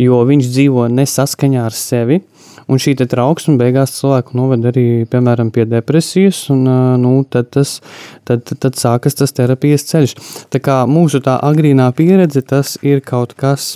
jo 0.00 0.24
viņš 0.24 0.52
dzīvo 0.56 0.88
nesaskaņā 0.94 1.68
ar 1.68 1.76
sevi. 1.76 2.22
Un 2.70 2.78
šī 2.78 2.94
trauksme 3.00 3.56
beigās 3.58 3.96
cilvēku 3.96 4.36
noved 4.38 4.64
arī 4.70 4.86
piemēram, 5.10 5.50
pie 5.50 5.64
depresijas, 5.66 6.44
un 6.54 6.62
nu, 7.02 7.12
tad, 7.26 7.50
tas, 7.56 7.80
tad, 8.28 8.46
tad 8.46 8.78
sākas 8.78 9.18
tas 9.18 9.34
terapijas 9.34 9.88
ceļš. 9.90 10.14
Tā 10.54 10.60
kā 10.62 10.80
mūsu 10.86 11.18
tā 11.24 11.40
agrīnā 11.42 11.88
pieredze, 11.98 12.44
tas 12.46 12.76
ir 12.86 13.02
kaut 13.02 13.34
kas 13.34 13.72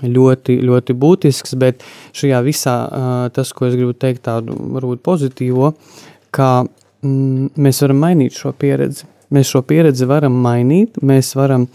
ļoti, 0.00 0.56
ļoti 0.64 0.96
būtisks, 0.96 1.56
bet 1.60 1.84
šajā 2.16 2.40
visā 2.46 2.76
tas, 3.36 3.52
ko 3.52 3.68
es 3.68 3.76
gribu 3.76 3.92
teikt, 3.92 4.24
tādu 4.30 4.56
varbūt 4.78 5.04
pozitīvo, 5.04 5.74
ka 6.34 6.64
mm, 6.64 7.52
mēs 7.60 7.84
varam 7.84 8.00
mainīt 8.06 8.40
šo 8.40 8.54
pieredzi. 8.56 9.10
Mēs 9.34 9.50
šo 9.50 9.64
pieredzi 9.66 10.08
varam 10.08 10.36
mainīt, 10.40 10.96
mēs 11.02 11.34
varam 11.36 11.66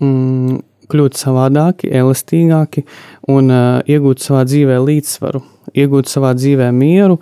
mm, 0.00 0.58
kļūt 0.92 1.18
savādāki, 1.18 1.90
elastīgāki 1.92 2.84
un 3.32 3.50
uh, 3.52 3.80
iegūt 3.88 4.22
savā 4.24 4.42
dzīvē 4.48 4.78
līdzsvaru, 4.82 5.42
iegūt 5.78 6.10
savā 6.10 6.34
dzīvē 6.38 6.70
mieru. 6.76 7.18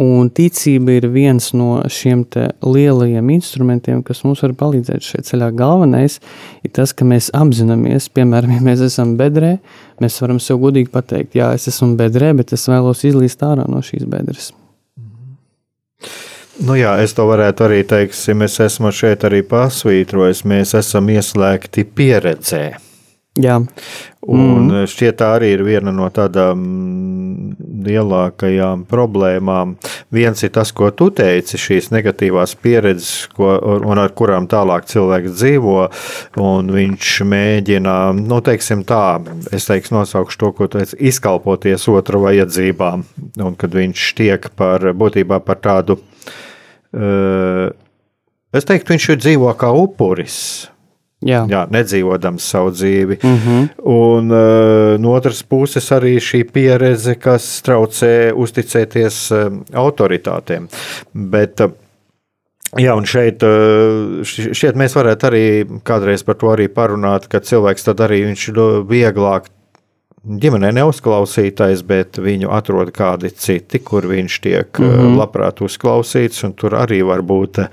Un 0.00 0.30
ticība 0.32 0.94
ir 0.96 1.08
viens 1.12 1.50
no 1.52 1.82
šiem 1.92 2.22
lielajiem 2.64 3.32
instrumentiem, 3.34 3.98
kas 4.06 4.22
mums 4.24 4.40
var 4.40 4.54
palīdzēt 4.56 5.04
šajā 5.04 5.26
ceļā. 5.28 5.50
Galvenais 5.58 6.16
ir 6.64 6.72
tas, 6.72 6.94
ka 6.96 7.04
mēs 7.04 7.28
apzināmies, 7.36 8.08
piemēram, 8.16 8.54
ja 8.56 8.64
mēs 8.64 8.86
esam 8.86 9.16
bedrē, 9.20 9.58
mēs 10.00 10.16
varam 10.22 10.40
sev 10.40 10.62
godīgi 10.62 10.88
pateikt, 10.94 11.36
jā, 11.36 11.50
es 11.58 11.68
esmu 11.68 11.98
bedrē, 12.00 12.32
bet 12.38 12.54
es 12.56 12.64
vēlos 12.70 13.04
izlīst 13.04 13.44
ārā 13.44 13.68
no 13.68 13.82
šīs 13.84 14.08
bedres. 14.08 14.54
Nu 16.64 16.76
jā, 16.76 16.94
es 17.00 17.12
to 17.16 17.24
varētu 17.28 17.64
arī 17.68 17.82
teikt, 17.88 18.16
ja 18.28 18.36
mēs 18.36 18.58
esam 18.60 18.88
šeit 18.92 19.24
arī 19.28 19.42
pasvītrojis, 19.48 20.46
mēs 20.48 20.76
esam 20.80 21.08
ieslēgti 21.12 21.84
pieredzē. 21.84 22.64
Jā. 23.38 23.60
Un 24.26 24.64
mm. 24.66 24.88
šķiet, 24.90 25.16
tā 25.20 25.28
arī 25.36 25.52
ir 25.54 25.60
viena 25.62 25.92
no 25.94 26.08
tādām 26.10 26.64
lielākajām 27.86 28.82
problēmām. 28.90 29.76
Viens 30.10 30.42
ir 30.42 30.50
tas, 30.56 30.72
ko 30.74 30.88
tu 30.90 31.12
teici, 31.14 31.60
šīs 31.60 31.92
negatīvās 31.94 32.56
pieredzes, 32.58 33.28
ko, 33.36 33.52
un 33.86 34.02
ar 34.02 34.10
kurām 34.18 34.48
tālāk 34.50 34.88
cilvēks 34.90 35.36
dzīvo, 35.38 35.76
un 36.42 36.72
viņš 36.74 37.12
mēģina, 37.30 37.94
nu, 38.18 38.40
teiksim 38.44 38.82
tā, 38.88 39.20
es 39.54 39.70
teikšu, 39.70 39.94
nosaukšu 40.00 40.42
to, 40.42 40.50
ko 40.58 40.66
tu 40.66 40.82
teici, 40.82 40.98
izkalpoties 41.12 41.86
otra 41.94 42.18
vajadzībām, 42.26 43.06
un 43.46 43.56
kad 43.60 43.78
viņš 43.78 44.08
tiek 44.18 44.50
par, 44.58 44.90
būtībā 44.90 45.38
par 45.46 45.62
tādu, 45.62 46.00
uh, 46.98 47.70
es 48.50 48.66
teiktu, 48.66 48.96
viņš 48.96 49.10
dzīvo 49.22 49.54
kā 49.54 49.70
upuris 49.86 50.42
Jā. 51.26 51.42
Jā, 51.50 51.66
nedzīvodams 51.68 52.46
savu 52.52 52.70
dzīvi. 52.72 53.18
Mm 53.22 53.36
-hmm. 53.36 53.68
Un 53.92 54.32
uh, 54.32 55.00
no 55.00 55.12
otras 55.12 55.42
puses 55.42 55.90
arī 55.92 56.16
šī 56.16 56.44
pieredze, 56.52 57.14
kas 57.14 57.62
traucē 57.62 58.32
uzticēties 58.32 59.30
uh, 59.30 59.52
autoritātēm. 59.72 60.68
Bet, 61.12 61.60
uh, 61.60 61.70
Jā, 62.78 62.94
un 62.94 63.02
šeit, 63.02 63.42
šeit 64.54 64.76
mēs 64.78 64.94
varētu 64.94 65.26
arī 65.26 65.46
kādreiz 65.82 66.22
par 66.22 66.36
to 66.38 66.52
arī 66.52 66.68
parunāt, 66.68 67.26
ka 67.26 67.40
cilvēks 67.42 67.82
tad 67.82 67.98
arī 68.00 68.20
viņš 68.28 68.44
vieglāk 68.86 69.48
ģimenē 70.24 70.70
neuzklausītais, 70.76 71.82
bet 71.86 72.18
viņu 72.20 72.50
atrod 72.52 72.92
kādi 72.92 73.30
citi, 73.32 73.80
kur 73.80 74.06
viņš 74.10 74.40
tiek 74.44 74.78
mm 74.78 74.90
-hmm. 74.90 75.16
labprāt 75.20 75.62
uzklausīts, 75.64 76.44
un 76.44 76.52
tur 76.52 76.76
arī 76.76 77.00
var 77.06 77.22
būt 77.22 77.58
eh, 77.58 77.68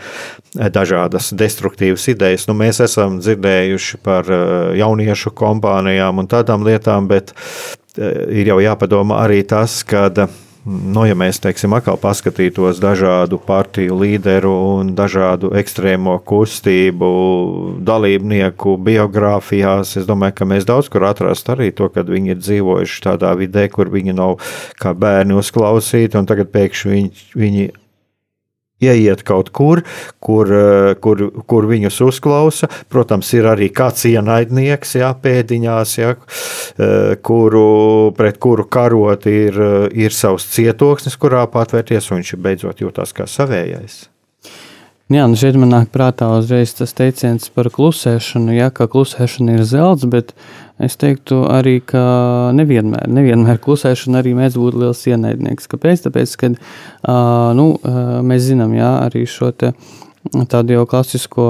dažādas 0.70 1.34
destruktīvas 1.34 2.08
idejas. 2.08 2.48
Nu, 2.48 2.54
mēs 2.54 2.80
esam 2.84 3.20
dzirdējuši 3.20 3.98
par 4.04 4.32
eh, 4.32 4.78
jauniešu 4.80 5.32
kompānijām 5.32 6.20
un 6.20 6.28
tādām 6.28 6.64
lietām, 6.64 7.08
bet 7.08 7.34
ir 8.30 8.48
jau 8.48 8.60
jāpadomā 8.62 9.24
arī 9.26 9.42
tas, 9.44 9.84
ka 9.84 10.10
Nu, 10.68 11.06
ja 11.08 11.16
mēs 11.16 11.38
teiksim, 11.40 11.72
atkal 11.78 11.96
paskatītos 12.02 12.82
dažādu 12.84 13.38
partiju 13.40 13.96
līderu 14.02 14.52
un 14.82 14.90
dažādu 14.98 15.54
ekstrēmo 15.56 16.18
kustību 16.28 17.12
dalībnieku 17.88 18.74
biogrāfijās, 18.90 19.96
es 20.02 20.10
domāju, 20.10 20.36
ka 20.42 20.50
mēs 20.52 20.68
daudz 20.68 20.92
kur 20.92 21.08
atrast 21.08 21.48
arī 21.54 21.70
to, 21.72 21.88
ka 21.94 22.04
viņi 22.04 22.36
ir 22.36 22.42
dzīvojuši 22.42 23.04
tādā 23.06 23.32
vidē, 23.40 23.70
kur 23.72 23.88
viņi 23.94 24.18
nav 24.18 24.42
kā 24.82 24.92
bērni 24.92 25.40
uzklausīti, 25.40 26.20
un 26.20 26.28
tagad 26.28 26.52
pēkšņi 26.52 26.92
viņi, 26.98 27.28
viņi 27.40 27.70
ieiet 28.82 29.24
kaut 29.28 29.52
kur, 29.56 29.82
kur, 30.20 30.52
eh, 30.54 30.96
kur, 31.02 31.24
kur 31.48 31.68
viņus 31.70 32.02
uzklausa. 32.08 32.70
Protams, 32.90 33.32
ir 33.34 33.50
arī 33.50 33.70
kāds 33.74 34.06
ienaidnieks, 34.10 34.98
jā, 35.02 35.14
pēdiņās, 35.22 35.96
jā, 35.98 36.16
eh, 36.78 37.16
kuru, 37.22 38.14
pret 38.18 38.40
kuru 38.40 38.68
karot 38.70 39.26
ir, 39.26 39.62
eh, 39.62 39.90
ir 39.94 40.10
savs 40.12 40.46
cietoksnis, 40.46 41.18
kurā 41.18 41.48
patvērties, 41.48 42.12
un 42.12 42.22
viņš 42.22 42.38
beidzot 42.42 42.78
jūtas 42.78 43.14
kā 43.14 43.26
savējais. 43.26 44.17
Jā, 45.08 45.24
nu 45.32 45.38
šeit 45.40 45.56
man 45.56 45.72
nāk 45.72 45.92
prātā 45.94 46.28
uzreiz 46.36 46.74
tas 46.76 46.92
teiciens 46.92 47.48
par 47.56 47.70
klusēšanu, 47.72 48.52
ja, 48.58 48.68
ka 48.76 48.90
klusēšana 48.92 49.56
ir 49.56 49.64
zelts, 49.64 50.04
bet 50.12 50.34
Es 50.78 50.94
teiktu 51.02 51.40
arī, 51.50 51.80
ka 51.82 52.02
nevienmēr, 52.54 53.08
nevienmēr 53.10 53.58
klusēšana 53.64 54.22
arī 54.22 54.36
mēdz 54.38 54.60
būt 54.62 54.76
liels 54.78 55.00
ienaidnieks. 55.10 55.66
Kāpēc? 55.72 56.04
Tāpēc, 56.06 56.36
ka 56.38 56.52
uh, 56.54 56.60
nu, 57.58 57.72
uh, 57.82 58.20
mēs 58.22 58.46
zinām, 58.52 58.76
jā, 58.78 58.92
arī 59.08 59.26
šo 59.26 59.50
te 59.58 59.74
tādu 60.52 60.76
jau 60.78 60.86
klasisko 60.90 61.48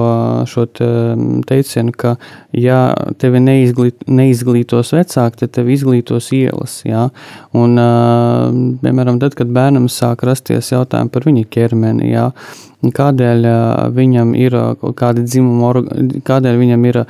te 0.77 0.89
teicienu, 1.49 1.93
ka, 1.97 2.15
ja 2.55 2.79
tevi 3.21 3.41
neizglīt, 3.43 4.07
neizglītos 4.07 4.93
vecāki, 4.95 5.41
tad 5.43 5.55
tevi 5.59 5.75
izglītos 5.77 6.31
ielas. 6.35 6.79
Jā? 6.87 7.07
Un, 7.57 7.77
piemēram, 8.83 9.21
tad, 9.23 9.37
kad 9.37 9.51
bērnam 9.53 9.89
sāk 9.91 10.25
rasties 10.27 10.71
jautājumi 10.73 11.13
par 11.13 11.27
viņa 11.27 11.45
ķermeni, 11.53 12.11
jā? 12.13 12.29
kādēļ 12.77 13.47
viņam 13.95 14.35
ir 14.37 14.55
kādi 14.97 15.23
dzimuma, 15.25 15.71
kādēļ 16.27 16.59
viņam 16.61 16.85
ir 16.91 17.01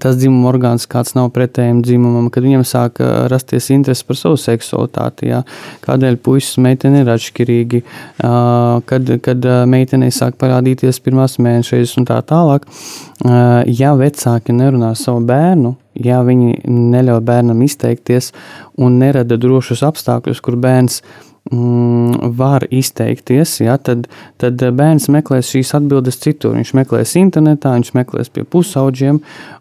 tas 0.00 0.16
dzimuma 0.18 0.50
orgāns, 0.52 0.86
kāds 0.90 1.14
nav 1.16 1.30
pretējam 1.34 1.82
dzimumam, 1.84 2.30
kad 2.32 2.46
viņam 2.46 2.64
sāk 2.68 3.00
rasties 3.30 3.70
interese 3.74 4.06
par 4.06 4.18
savu 4.18 4.38
seksualitāti. 4.40 5.30
Jā. 5.32 5.42
Kādēļ 5.84 6.18
puisis 6.24 6.58
un 6.58 6.68
meitene 6.68 7.02
ir 7.04 7.12
atšķirīgi, 7.14 7.82
kad, 8.90 9.14
kad 9.24 9.50
meitenei 9.70 10.12
sāk 10.14 10.38
parādīties 10.40 11.02
pirmās 11.04 11.38
mēnešas 11.42 11.96
un 12.00 12.08
tā 12.08 12.20
tālāk. 12.26 12.66
Ja 13.70 13.94
vecāki 13.98 14.56
nerunā 14.56 14.94
savu 14.98 15.24
bērnu, 15.28 15.76
ja 16.04 16.22
viņi 16.26 16.64
neļauj 16.66 17.22
bērnam 17.24 17.62
izteikties 17.64 18.32
un 18.80 18.98
nerada 19.02 19.38
drošus 19.40 19.84
apstākļus, 19.86 20.42
kur 20.42 20.58
bērns 20.60 21.00
mm, 21.02 21.33
var 21.50 22.64
izteikties, 22.70 23.58
ja, 23.60 23.76
tad, 23.76 24.06
tad 24.40 24.62
bērns 24.76 25.10
meklēs 25.12 25.50
šīs 25.52 25.74
atbildes 25.76 26.16
citur. 26.22 26.54
Viņš 26.56 26.72
meklēs 26.78 27.12
internetā, 27.20 27.74
viņš 27.76 27.90
meklēs 27.98 28.32
pie 28.32 28.46
pusauģiem, 28.48 29.18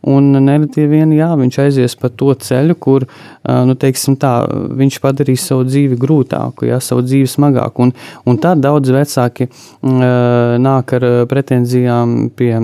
un 0.08 0.30
nereti 0.46 0.88
vien 0.88 1.12
jā, 1.12 1.34
viņš 1.40 1.60
aizies 1.66 1.98
pa 2.00 2.08
to 2.08 2.32
ceļu, 2.40 2.78
kur 2.80 3.08
nu, 3.44 3.76
tā, 3.76 4.34
viņš 4.80 5.00
padarīs 5.04 5.48
savu 5.50 5.68
dzīvi 5.68 6.00
grūtāku, 6.00 6.70
ja, 6.72 6.80
savu 6.80 7.04
dzīvi 7.04 7.28
smagāku. 7.28 7.90
Un, 7.90 7.94
un 8.32 8.40
tad 8.40 8.64
daudz 8.64 8.94
vecāki 8.96 9.50
nāk 9.84 10.96
ar 10.96 11.10
pretenzijām 11.28 12.32
pie 12.38 12.56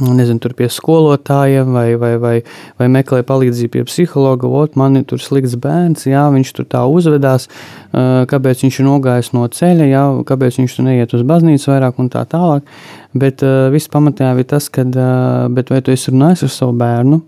nezinu, 0.00 0.40
tur 0.40 0.54
pie 0.56 0.68
skolotājiem 0.72 1.72
vai, 1.74 1.86
vai, 2.00 2.12
vai, 2.20 2.34
vai 2.80 2.88
meklē 2.92 3.20
palīdzību 3.28 3.72
pie 3.74 3.82
psihologa. 3.88 4.48
Ot, 4.48 4.76
man 4.80 4.96
ir 5.00 5.04
slikts 5.20 5.56
bērns, 5.60 6.06
jā, 6.08 6.24
viņš 6.32 6.52
tur 6.56 6.68
tā 6.72 6.84
uzvedās, 6.88 7.48
kāpēc 7.92 8.64
viņš 8.64 8.80
ir 8.80 8.88
nogājis 8.88 9.32
no 9.36 9.44
ceļa, 9.52 9.90
jā, 9.90 10.04
kāpēc 10.28 10.62
viņš 10.62 10.78
tur 10.78 10.88
neiet 10.88 11.12
uz 11.16 11.26
baznīcu 11.28 11.74
vairāk 11.74 12.00
un 12.00 12.08
tā 12.12 12.24
tālāk. 12.28 12.64
Bet 13.12 13.44
viss 13.74 13.92
pamatā 13.92 14.32
ir 14.32 14.48
tas, 14.48 14.70
ka 14.72 14.86
vai 14.88 15.82
tu 15.84 15.92
esi 15.92 16.14
runājis 16.14 16.48
ar 16.48 16.56
savu 16.56 16.78
bērnu, 16.80 17.20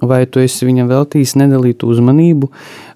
Vai 0.00 0.22
tu 0.24 0.40
esi 0.40 0.64
viņam 0.64 0.88
veltījis 0.88 1.34
nedalītu 1.36 1.90
uzmanību, 1.92 2.48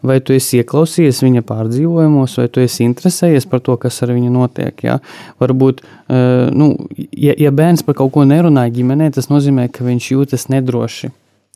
vai 0.07 0.17
tu 0.25 0.33
esi 0.33 0.63
ieklausījies 0.63 1.21
viņa 1.27 1.43
pārdzīvojumos, 1.47 2.39
vai 2.41 2.47
tu 2.49 2.63
esi 2.65 2.87
interesējies 2.87 3.47
par 3.51 3.61
to, 3.67 3.77
kas 3.83 4.01
ar 4.07 4.15
viņu 4.17 4.33
notiek. 4.33 4.81
Ja? 4.87 4.97
Varbūt, 5.43 5.85
nu, 6.57 6.71
ja, 7.13 7.37
ja 7.37 7.53
bērns 7.53 7.85
par 7.87 7.99
kaut 8.01 8.15
ko 8.17 8.25
nerunā 8.25 8.65
ģimenē, 8.73 9.13
tas 9.19 9.29
nozīmē, 9.29 9.69
ka 9.69 9.85
viņš 9.87 10.11
jūtas 10.15 10.49
nedroši. 10.55 11.13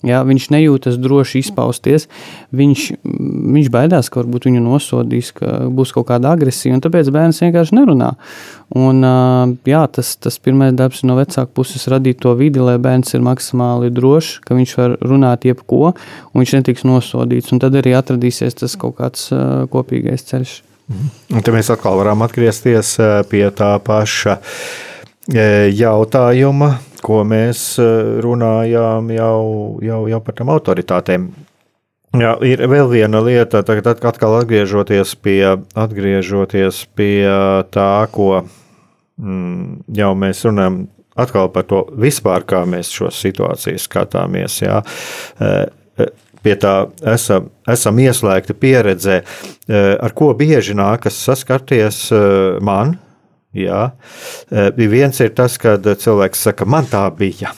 Ja, 0.07 0.22
viņš 0.24 0.46
nejūtas 0.55 0.96
droši 0.96 1.42
izpausties, 1.42 2.07
viņš, 2.57 2.84
viņš 3.05 3.66
baidās, 3.72 4.09
ka 4.09 4.22
varbūt 4.22 4.46
viņu 4.48 4.62
nosodīs, 4.64 5.28
ka 5.36 5.66
būs 5.68 5.92
kaut 5.92 6.09
kāda 6.09 6.32
agresija, 6.32 6.72
un 6.72 6.80
tāpēc 6.80 7.11
bērns 7.12 7.42
vienkārši 7.44 7.76
nerunā. 7.76 8.14
Un, 8.80 9.05
jā, 9.68 9.82
tas, 9.92 10.14
tas 10.16 10.40
pirmais 10.40 10.72
darbs 10.78 11.05
no 11.05 11.18
vecāka 11.18 11.53
puses 11.53 11.84
radīt 11.92 12.22
to 12.24 12.32
vidi, 12.38 12.62
lai 12.64 12.78
bērns 12.80 13.12
ir 13.12 13.24
maksimāli 13.26 13.92
drošs, 13.92 14.38
ka 14.46 14.57
viņš 14.57 14.74
var 14.80 14.96
runāt 15.05 15.44
jebko, 15.51 15.92
un 15.92 16.42
viņš 16.44 16.57
netiks 16.57 16.88
nosodīts. 16.88 17.53
Tad 17.61 17.76
arī 17.76 17.92
atradīsies 17.98 18.57
tas 18.62 18.80
kaut 18.80 18.96
kāds 19.03 19.28
kopīgais 19.74 20.24
ceļš. 20.32 20.61
Mhm. 20.90 21.11
Un 21.36 21.44
te 21.44 21.53
mēs 21.55 21.68
atkal 21.70 22.01
varam 22.01 22.24
atgriezties 22.24 22.96
pie 23.28 23.44
tā 23.55 23.74
paša 23.84 24.40
jautājuma, 25.28 26.78
ko 27.04 27.22
mēs 27.24 27.78
eh, 27.80 28.20
runājām 28.24 29.10
jau, 29.14 29.78
jau, 29.84 30.00
jau 30.08 30.20
par 30.24 30.36
tām 30.36 30.52
autoritātēm. 30.52 31.30
Jā, 32.18 32.34
ir 32.42 32.64
vēl 32.66 32.88
viena 32.90 33.20
lieta, 33.22 33.62
tagad 33.62 33.86
atkal 33.92 34.40
atgriežoties 34.40 35.14
pie, 35.22 35.44
atgriežoties 35.78 36.82
pie 36.98 37.28
tā, 37.70 37.90
ko 38.10 38.40
mm, 39.20 39.84
jau 39.94 40.14
mēs 40.18 40.42
runājam. 40.48 40.88
Atkal 41.20 41.50
par 41.52 41.66
to 41.68 41.82
vispār, 42.00 42.46
kā 42.48 42.62
mēs 42.70 42.88
šo 42.94 43.10
situāciju 43.12 43.78
skatāmies. 43.82 44.60
Jā. 44.62 44.80
Eh, 45.42 46.08
pie 46.40 46.54
tā 46.56 46.74
esam, 47.04 47.50
esam 47.68 47.98
ieslēgti 48.00 48.54
pieredzē, 48.56 49.18
ar 50.00 50.14
ko 50.16 50.30
bieži 50.32 50.72
nākas 50.72 51.18
saskarties 51.20 51.98
man, 52.64 52.94
Jā. 53.57 53.90
Eh, 54.51 54.70
viens 54.76 55.20
ir 55.20 55.34
tas, 55.34 55.59
kad 55.59 55.82
cilvēks 55.82 56.46
saka, 56.46 56.66
man 56.66 56.86
tā 56.90 57.03
bija. 57.16 57.51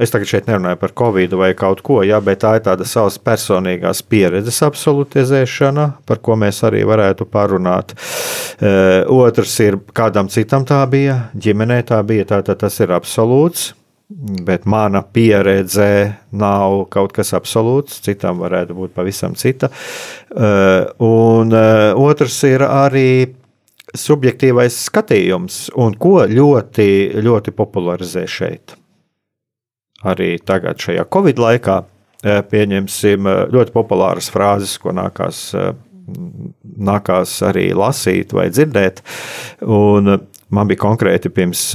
Es 0.00 0.12
tagad 0.12 0.28
šeit 0.28 0.46
nerunāju 0.48 0.78
par 0.80 0.94
covid 0.96 1.34
vai 1.36 1.50
kaut 1.56 1.82
ko, 1.84 1.98
jā, 2.04 2.16
bet 2.24 2.40
tā 2.40 2.54
ir 2.56 2.62
tāda 2.64 2.86
savas 2.88 3.18
personīgās 3.20 4.00
pieredzes 4.08 4.62
absolutizēšana, 4.64 5.90
par 6.08 6.22
ko 6.24 6.38
mēs 6.40 6.62
arī 6.64 6.80
varētu 6.88 7.26
parunāt. 7.28 7.92
Eh, 8.60 9.04
otrs 9.12 9.58
ir, 9.60 9.76
kādam 9.92 10.30
citam 10.32 10.64
tā 10.64 10.80
bija, 10.88 11.28
ģimenē 11.36 11.82
tā 11.84 12.00
bija, 12.04 12.30
tātad 12.36 12.60
tas 12.64 12.80
ir 12.80 12.94
absolūts. 12.96 13.72
Bet 14.44 14.66
mana 14.68 15.00
pieredze 15.00 16.14
nav 16.30 16.84
kaut 16.92 17.14
kas 17.16 17.32
absolūts, 17.34 18.02
citam 18.04 18.38
varētu 18.38 18.76
būt 18.76 18.92
pavisam 18.94 19.32
cita. 19.34 19.70
Eh, 20.36 20.84
un 21.02 21.56
otrs 21.56 22.36
ir 22.44 22.60
arī 22.68 23.08
subjektīvais 23.94 24.76
skatījums, 24.88 25.68
un 25.80 25.94
ko 25.98 26.24
ļoti, 26.28 26.88
ļoti 27.22 27.54
popularizē 27.54 28.24
šeit. 28.30 28.76
Arī 30.04 30.34
tagad, 30.44 30.80
šajā 30.82 31.06
Covid 31.12 31.40
laikā, 31.40 31.78
e, 31.80 32.40
pieņemsim 32.50 33.28
e, 33.28 33.36
ļoti 33.54 33.72
populāras 33.72 34.28
frāzes, 34.32 34.76
ko 34.82 34.92
nākās, 34.96 35.46
e, 35.56 35.70
nākās 36.90 37.38
arī 37.46 37.70
lasīt 37.76 38.34
vai 38.36 38.50
dzirdēt. 38.52 39.00
Un 39.64 40.18
man 40.52 40.68
bija 40.68 40.82
konkrēti 40.82 41.32
pirms 41.32 41.70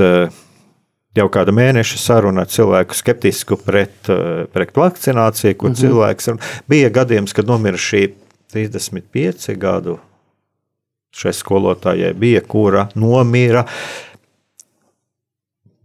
jau 1.17 1.25
kāda 1.33 1.55
mēneša 1.55 1.97
saruna 1.97 2.45
ar 2.45 2.51
cilvēku 2.53 2.95
skeptisku 2.95 3.57
pret, 3.65 4.11
pret 4.53 4.77
vakcināciju, 4.77 5.57
kur 5.57 5.71
-hmm. 5.71 5.81
cilvēks 5.81 6.29
bija 6.69 6.93
gadījums, 6.93 7.33
kad 7.33 7.49
nomira 7.49 7.77
šī 7.81 8.11
35 8.53 9.57
gadu 9.57 9.97
šai 11.15 11.33
skolotājai 11.35 12.13
bija, 12.17 12.41
kura 12.45 12.87
nomira 12.95 13.65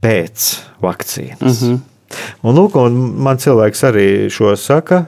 pēc 0.05 0.47
vakcīnas. 0.83 1.63
Mm 1.63 1.69
-hmm. 1.69 1.83
Un, 2.43 2.55
lūk, 2.55 2.77
un 2.79 2.99
man 3.25 3.41
cilvēks 3.41 3.85
arī 3.89 4.09
šo 4.31 4.57
saka. 4.57 5.05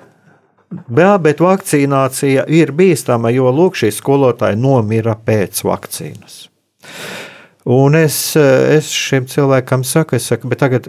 Jā, 0.97 1.13
bet 1.23 1.41
vakcinācija 1.41 2.45
ir 2.49 2.73
bīstama, 2.73 3.31
jo 3.31 3.53
lūk, 3.55 3.77
šī 3.79 3.93
skolotāja 3.95 4.57
nomira 4.59 5.15
pēc 5.27 5.63
vakcīnas. 5.65 6.49
Un 7.67 7.95
es, 7.95 8.37
es 8.37 8.91
šim 8.91 9.27
cilvēkam 9.27 9.85
saku, 9.85 10.17
es 10.17 10.27
saku, 10.27 10.49
bet 10.49 10.59
tagad 10.59 10.89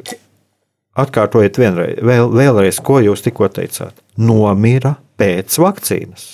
atkārtojiet 0.97 1.57
vienreiz, 1.57 2.01
vēl, 2.01 2.29
vēlreiz, 2.33 2.81
ko 2.81 2.99
jūs 3.01 3.23
tikko 3.25 3.49
teicāt. 3.53 3.93
Nomira 4.17 4.95
pēc 5.17 5.57
vakcīnas. 5.61 6.27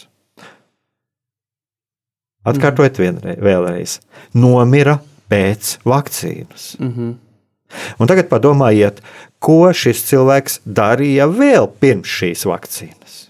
Atkārtojiet 2.44 3.00
vienreiz, 3.00 3.40
vēlreiz. 3.44 3.98
Nomira 4.36 4.98
pēc 5.32 5.78
vakcīnas. 5.88 6.74
Mm 6.80 6.94
-hmm. 6.94 7.14
Un 8.00 8.08
tagad 8.08 8.30
padomājiet, 8.30 9.02
ko 9.40 9.74
šis 9.74 10.04
cilvēks 10.10 10.60
darīja 10.66 11.28
vēl 11.28 11.70
pirms 11.80 12.08
šīs 12.08 12.46
vakcīnas. 12.46 13.30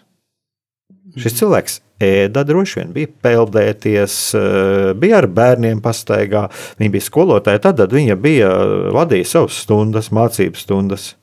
Mm 0.89 1.11
-hmm. 1.11 1.21
Šis 1.21 1.39
cilvēks 1.39 1.79
ēda, 1.99 2.43
droši 2.43 2.79
vien 2.79 2.93
bija 2.93 3.07
peldēties, 3.21 4.35
eh, 4.35 4.93
bija 4.93 5.17
ar 5.17 5.27
bērniem 5.27 5.81
pastaigā. 5.81 6.49
Viņa 6.79 6.91
bija 6.91 7.01
skolotāja, 7.01 7.59
tad, 7.59 7.77
tad 7.77 7.91
viņa 7.91 8.15
bija 8.15 8.49
vadīja 8.93 9.25
savas 9.25 9.53
stundas, 9.63 10.11
mācības 10.11 10.57
stundas. 10.57 11.15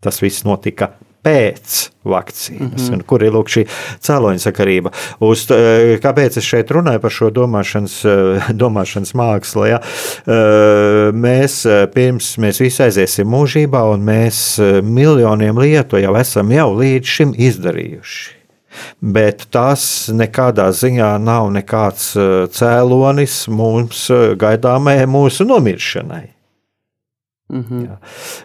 Tas 0.00 0.22
viss 0.22 0.44
notika 0.44 0.90
pēc 1.24 1.76
vakcīnas, 2.04 2.88
mm 2.88 2.94
-hmm. 2.94 3.02
kur 3.08 3.22
ir 3.24 3.32
lūk, 3.32 3.48
šī 3.48 3.64
cēloņa 4.04 4.42
sakarība. 4.42 4.92
Uz, 5.24 5.46
kāpēc 6.04 6.38
es 6.38 6.44
šeit 6.44 6.70
runāju 6.70 7.00
par 7.00 7.10
šo 7.10 7.30
domāšanas, 7.30 7.96
domāšanas 8.62 9.14
mākslu? 9.16 9.66
Ja? 9.70 9.80
Mēs 11.12 11.62
pirms 11.94 12.36
mēs 12.38 12.60
visi 12.60 12.82
aiziesim 12.84 13.28
mūžībā, 13.32 13.82
un 13.94 14.04
mēs 14.04 14.60
miljoniem 14.82 15.58
lietu 15.58 16.02
jau 16.02 16.14
esam 16.20 16.52
jau 16.52 16.70
līdz 16.76 17.16
šim 17.16 17.34
izdarījuši. 17.38 18.30
Bet 19.00 19.46
tas 19.54 20.10
nekādā 20.10 20.66
ziņā 20.74 21.14
nav 21.22 21.50
nekāds 21.54 22.12
cēlonis 22.50 23.44
mums 23.48 24.08
gaidāmajai 24.36 25.06
mūsu 25.06 25.46
nomiršanai. 25.46 26.33
-hmm. 27.52 27.84
jā. 27.84 27.96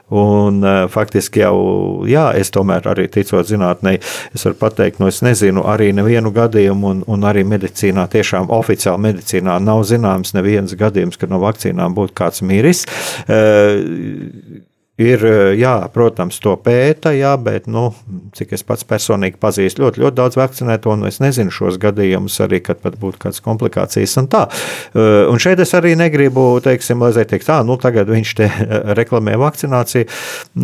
Un, 0.10 0.64
uh, 0.64 0.90
faktiski 0.92 1.40
jau, 1.40 2.06
jā, 2.08 2.34
es 2.36 2.52
tomēr 2.52 2.88
arī 2.92 3.08
ticot 3.08 3.48
zinātnē, 3.48 4.00
es 4.36 4.46
varu 4.46 4.56
pateikt, 4.60 5.00
no 5.00 5.08
es 5.08 5.22
nezinu 5.22 5.64
arī 5.64 5.94
nevienu 5.94 6.32
gadījumu, 6.32 6.88
un, 6.88 7.04
un 7.08 7.24
arī 7.24 7.44
medicīnā, 7.44 8.08
tiešām 8.12 8.50
oficiāli 8.50 9.00
medicīnā 9.00 9.60
nav 9.60 9.84
zināms 9.84 10.34
neviens 10.34 10.76
gadījums, 10.76 11.18
kad 11.18 11.30
no 11.30 11.40
vakcīnām 11.40 11.96
būtu 11.96 12.14
kāds 12.14 12.42
miris. 12.42 12.86
Uh, 13.28 14.68
Ir, 15.00 15.22
eh, 15.24 15.54
jā, 15.56 15.74
protams, 15.96 16.42
to 16.44 16.58
pēta, 16.60 17.14
jā, 17.16 17.32
bet, 17.40 17.70
nu, 17.72 17.90
cik 18.36 18.52
es 18.58 18.66
pats 18.68 18.84
personīgi 18.88 19.40
pazīstu, 19.40 19.86
ļoti, 19.86 20.04
ļoti 20.04 20.18
daudz 20.18 20.40
vakcinēto, 20.40 20.92
un 20.92 21.08
es 21.08 21.22
nezinu 21.24 21.54
šos 21.56 21.78
gadījumus 21.80 22.36
arī, 22.44 22.60
kad 22.66 22.82
pat 22.84 22.98
būtu 23.00 23.22
kādas 23.24 23.40
komplikācijas 23.46 24.18
un 24.20 24.28
tā. 24.28 24.44
Eh, 24.92 25.24
un 25.32 25.40
šeit 25.40 25.64
es 25.64 25.72
arī 25.78 25.96
negribu, 26.00 26.50
teiksim, 26.66 27.00
lai 27.00 27.24
teikt, 27.24 27.48
tā, 27.48 27.62
nu, 27.64 27.80
tagad 27.80 28.12
viņš 28.12 28.36
te 28.42 28.52
reklamē 29.00 29.38
vakcināciju. 29.40 30.10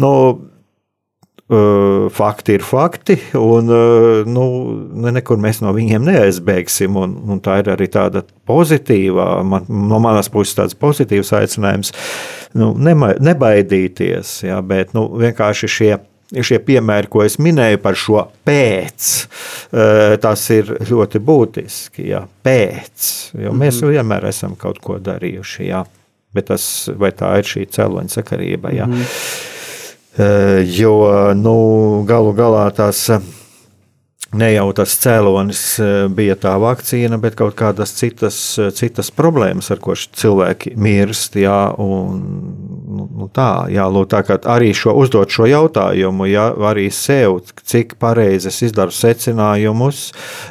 Nu, 0.04 0.12
fakti 2.16 2.56
ir 2.58 2.64
fakti, 2.66 3.20
un 3.38 3.68
nu, 4.34 4.46
nekur 5.14 5.38
mēs 5.38 5.60
no 5.62 5.74
viņiem 5.78 6.08
neaizbēgsim. 6.08 6.96
Un, 6.98 7.14
un 7.30 7.42
tā 7.46 7.60
ir 7.62 7.70
arī 7.76 7.86
tāda 7.94 8.24
pozitīva, 8.50 9.44
man, 9.46 9.68
no 9.70 10.00
manas 10.02 10.30
puses 10.34 10.58
tāds 10.58 10.74
pozitīvs 10.82 11.30
aicinājums, 11.38 11.94
nu, 12.58 12.72
nema, 12.74 13.14
nebaidīties, 13.22 14.40
jā, 14.50 14.58
bet 14.66 14.96
nu, 14.98 15.08
vienkārši 15.22 15.70
šie 15.78 15.94
šie 16.42 16.58
piemēri, 16.66 17.06
ko 17.14 17.22
es 17.22 17.36
minēju 17.38 17.78
par 17.84 17.94
šo 17.96 18.24
pēc, 18.50 19.10
tas 20.26 20.46
ir 20.52 20.72
ļoti 20.90 21.22
būtiski. 21.22 22.08
Jā, 22.10 22.24
pēc, 22.44 23.12
jo 23.46 23.54
mēs 23.54 23.78
Mhm. 23.84 23.92
vienmēr 23.94 24.26
esam 24.32 24.56
kaut 24.58 24.82
ko 24.82 24.98
darījuši. 24.98 25.68
Jā. 25.70 25.84
Bet 26.34 26.48
tas, 26.50 26.90
vai 26.98 27.12
tā 27.16 27.30
ir 27.38 27.44
šī 27.48 27.68
cēloņa 27.78 28.10
sakarība? 28.18 28.74
Jā. 28.74 28.88
Mhm. 28.90 29.02
Eh, 29.06 29.55
Jo 30.16 30.94
nu, 31.36 31.56
galu 32.08 32.32
galā 32.38 32.70
tās 32.72 33.02
eh, 33.12 33.24
ne 34.36 34.50
jau 34.54 34.68
tas 34.76 34.94
cēlonis 35.02 35.62
eh, 35.82 35.94
bija 36.12 36.36
tā 36.40 36.56
vakcīna, 36.62 37.18
bet 37.22 37.38
kaut 37.40 37.56
kādas 37.60 37.94
citas, 37.98 38.38
eh, 38.60 38.72
citas 38.76 39.12
problēmas, 39.16 39.72
ar 39.74 39.82
ko 39.84 39.96
cilvēki 39.96 40.76
mirst. 40.80 41.38
Jā, 41.40 41.60
un, 41.82 42.22
nu, 42.86 43.08
nu 43.22 43.30
tā, 43.34 43.68
jā, 43.74 43.88
lūk, 43.92 44.10
tā 44.12 44.22
kā 44.28 44.40
arī 44.56 44.72
šo, 44.76 44.96
uzdot 45.02 45.34
šo 45.34 45.48
jautājumu, 45.50 46.28
jā, 46.32 46.48
arī 46.72 46.88
sev, 46.94 47.42
cik 47.66 47.98
pareizi 48.02 48.52
es 48.52 48.62
izdaru 48.70 48.96
secinājumus, 48.96 50.08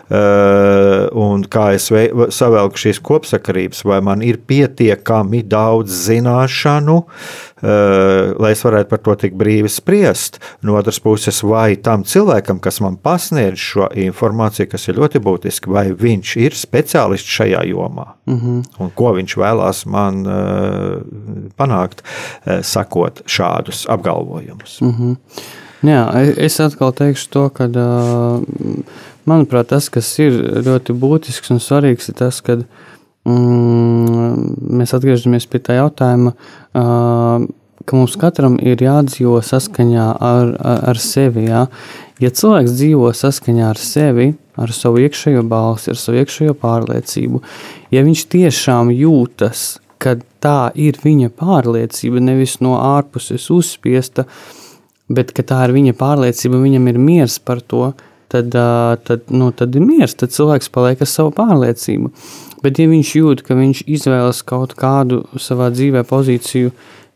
eh, 0.08 1.08
un 1.24 1.44
kā 1.48 1.70
es 1.76 1.90
savelku 2.34 2.80
šīs 2.80 3.02
kopsakarības, 3.04 3.84
vai 3.88 4.00
man 4.04 4.24
ir 4.24 4.40
pietiekami 4.48 5.44
daudz 5.48 6.06
zināšanu, 6.08 7.02
lai 7.64 8.50
es 8.52 8.60
varētu 8.60 8.90
par 8.90 9.00
to 9.00 9.14
tik 9.22 9.36
brīvi 9.40 9.70
spriest. 9.72 10.36
No 10.60 10.74
otras 10.76 10.98
puses, 11.00 11.38
vai 11.46 11.78
tam 11.80 12.02
cilvēkam, 12.04 12.58
kas 12.60 12.82
man 12.84 12.98
pasniedz 13.00 13.56
šo 13.74 13.88
informāciju, 14.06 14.68
kas 14.70 14.88
ir 14.88 14.98
ļoti 15.00 15.20
būtiski, 15.24 15.70
vai 15.74 15.88
viņš 15.90 16.36
ir 16.44 16.54
speciālists 16.58 17.34
šajā 17.38 17.64
jomā, 17.72 18.06
Mhm. 18.30 18.62
un 18.80 18.90
ko 18.94 19.12
viņš 19.18 19.34
vēlās 19.42 19.84
man 19.86 20.24
eh, 20.26 21.50
panākt, 21.58 22.02
eh, 22.46 22.62
sakot 22.62 23.22
šādus 23.26 23.84
apgalvojumus. 23.90 24.80
Mhm. 24.80 25.16
Jā, 25.84 26.04
e- 26.16 26.44
es 26.46 26.56
atkal 26.64 26.92
teikšu 26.96 27.28
to, 27.28 27.48
ka, 27.50 27.66
manuprāt, 29.28 29.68
tas, 29.68 29.90
kas 29.92 30.08
ir 30.18 30.32
ļoti 30.64 30.94
būtisks 30.96 31.50
un 31.52 31.58
svarīgs, 31.60 32.08
ir 32.08 32.14
tas, 32.14 32.40
ka 32.40 32.56
mm, 33.26 34.56
mēs 34.80 34.94
atgriežamies 34.96 35.46
pie 35.50 35.60
tā 35.64 35.76
jautājuma, 35.80 36.32
ā, 36.74 37.48
ka 37.84 37.98
mums 37.98 38.16
katram 38.20 38.56
ir 38.62 38.80
jādzīvo 38.82 39.40
saskaņā 39.44 40.08
ar, 40.14 40.54
ar, 40.56 40.82
ar 40.92 41.00
sevi. 41.00 41.46
Jā. 41.50 41.66
Ja 42.22 42.30
cilvēks 42.30 42.76
dzīvo 42.78 43.10
saskaņā 43.16 43.70
ar 43.72 43.80
sevi, 43.80 44.30
ar 44.60 44.72
savu 44.72 45.02
iekšējo 45.04 45.42
balsi, 45.50 45.90
ar 45.92 46.00
savu 46.00 46.20
iekšējo 46.22 46.54
pārliecību, 46.60 47.42
ja 47.94 48.04
viņš 48.06 48.26
tiešām 48.34 48.92
jūtas, 48.94 49.66
ka 49.98 50.16
tā 50.42 50.70
ir 50.78 50.98
viņa 51.02 51.32
pārliecība, 51.34 52.22
nevis 52.22 52.58
no 52.64 52.76
ārpuses 52.78 53.48
uzspiesta, 53.52 54.26
bet 55.08 55.32
ka 55.36 55.44
tā 55.46 55.62
ir 55.68 55.74
viņa 55.76 55.96
pārliecība, 55.98 56.60
viņam 56.62 56.90
ir 56.92 57.00
miers 57.00 57.38
par 57.40 57.62
to, 57.64 57.92
tad, 58.32 58.54
tad, 59.06 59.30
nu, 59.30 59.50
tad 59.56 59.76
ir 59.76 59.84
miers, 59.84 60.16
tad 60.18 60.34
cilvēks 60.34 60.72
paliek 60.74 61.02
ar 61.04 61.10
savu 61.10 61.32
pārliecību. 61.36 62.10
Bet, 62.64 62.80
ja 62.80 62.88
viņš 62.88 63.14
jūt, 63.18 63.42
ka 63.44 63.56
viņš 63.58 63.84
izvēlas 63.92 64.40
kaut 64.46 64.72
kādu 64.78 65.22
savā 65.40 65.68
dzīvē 65.74 66.04
pozīciju, 66.08 66.72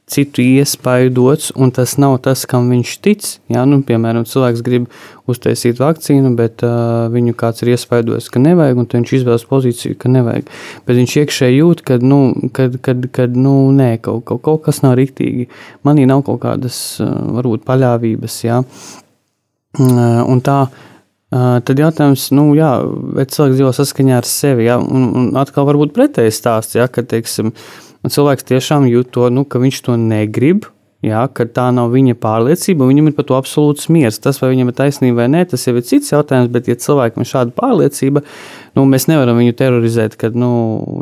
citu 0.08 0.42
iespēju 0.42 1.12
dots, 1.14 1.50
un 1.56 1.70
tas 1.74 1.96
nav 2.00 2.16
tas, 2.24 2.44
kam 2.48 2.70
viņš 2.72 2.92
tic. 3.04 3.26
Jā, 3.52 3.64
nu, 3.68 3.80
piemēram, 3.86 4.24
cilvēks 4.28 4.62
grib 4.64 4.88
uztaisīt 5.28 5.80
vakcīnu, 5.82 6.32
bet 6.38 6.64
uh, 6.66 7.06
viņu 7.12 7.36
kāds 7.38 7.64
ir 7.64 7.74
iespējams, 7.74 8.30
ka 8.32 8.42
nevajag, 8.42 8.80
un 8.80 8.88
viņš 8.94 9.14
izvēlas 9.20 9.46
pozīciju, 9.48 9.98
ka 10.00 10.12
nevajag. 10.12 10.48
Bet 10.88 11.00
viņš 11.00 11.16
iekšēji 11.22 11.60
jūt, 11.60 11.84
ka, 11.88 11.98
nu, 12.00 12.20
kad, 12.56 12.78
kad, 12.84 13.08
kad 13.14 13.36
nu, 13.36 13.54
nē, 13.76 13.94
kaut, 14.04 14.24
kaut, 14.28 14.42
kaut 14.46 14.64
kas 14.68 14.80
nav 14.84 14.96
rīktīgi. 14.98 15.48
Manī 15.86 16.08
nav 16.08 16.24
kaut 16.28 16.40
kādas, 16.46 16.80
uh, 17.04 17.12
varbūt, 17.38 17.66
paļāvības. 17.68 18.38
Jā. 18.48 18.62
Uh, 19.78 20.22
un 20.24 20.40
tā, 20.44 20.62
uh, 20.72 21.58
tad 21.60 21.84
jautājums, 21.84 22.30
nu, 22.32 22.48
jā, 22.56 22.70
vai 23.14 23.28
cilvēks 23.28 23.58
dzīvo 23.58 23.74
saskaņā 23.76 24.16
ar 24.22 24.28
sevi, 24.28 24.64
jā, 24.70 24.78
un, 24.80 25.10
un 25.20 25.28
atkal 25.38 25.68
varbūt 25.68 25.92
pretējs 25.96 26.40
stāsts, 26.40 26.78
jā, 26.80 26.88
ka, 26.88 27.04
teiksim, 27.04 27.52
cilvēks 28.06 28.46
tiešām 28.46 28.86
jūt 28.88 29.14
to, 29.14 29.28
nu, 29.34 29.44
ka 29.48 29.60
viņš 29.62 29.80
to 29.86 29.96
negrib, 29.98 30.68
jā, 31.04 31.20
ka 31.30 31.46
tā 31.46 31.68
nav 31.74 31.92
viņa 31.92 32.16
pārliecība, 32.18 32.86
viņam 32.88 33.10
ir 33.10 33.14
par 33.14 33.26
to 33.28 33.36
absolūts 33.38 33.88
miers. 33.92 34.18
Tas, 34.22 34.40
vai 34.42 34.50
viņam 34.52 34.70
ir 34.70 34.76
taisnība 34.78 35.22
vai 35.22 35.28
nē, 35.30 35.44
tas 35.50 35.66
jau 35.66 35.74
ir 35.78 35.86
cits 35.86 36.12
jautājums, 36.14 36.50
bet, 36.54 36.70
ja 36.70 36.78
cilvēkam 36.78 37.22
ir 37.22 37.30
šāda 37.30 37.54
pārliecība, 37.58 38.22
nu, 38.78 38.86
mēs 38.90 39.08
nevaram 39.10 39.38
viņu 39.38 39.54
terorizēt, 39.58 40.18
kad, 40.20 40.38
nu, 40.38 40.50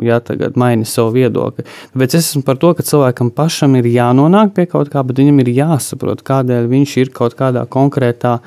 jā, 0.05 0.19
tagad 0.25 0.57
maini 0.59 0.85
savu 0.89 1.15
viedokli. 1.17 1.65
Tāpēc 1.93 2.17
es 2.17 2.31
esmu 2.31 2.43
par 2.47 2.61
to, 2.61 2.73
ka 2.77 2.85
cilvēkam 2.85 3.33
pašam 3.37 3.77
ir 3.79 3.89
jānonāk 3.93 4.53
pie 4.57 4.67
kaut 4.69 4.93
kā, 4.93 5.05
bet 5.07 5.21
viņam 5.21 5.41
ir 5.43 5.53
jāsaprot, 5.57 6.25
kādēļ 6.27 6.69
viņš 6.73 6.97
ir 7.01 7.13
kaut 7.15 7.37
kādā 7.39 7.65
konkrētā 7.69 8.37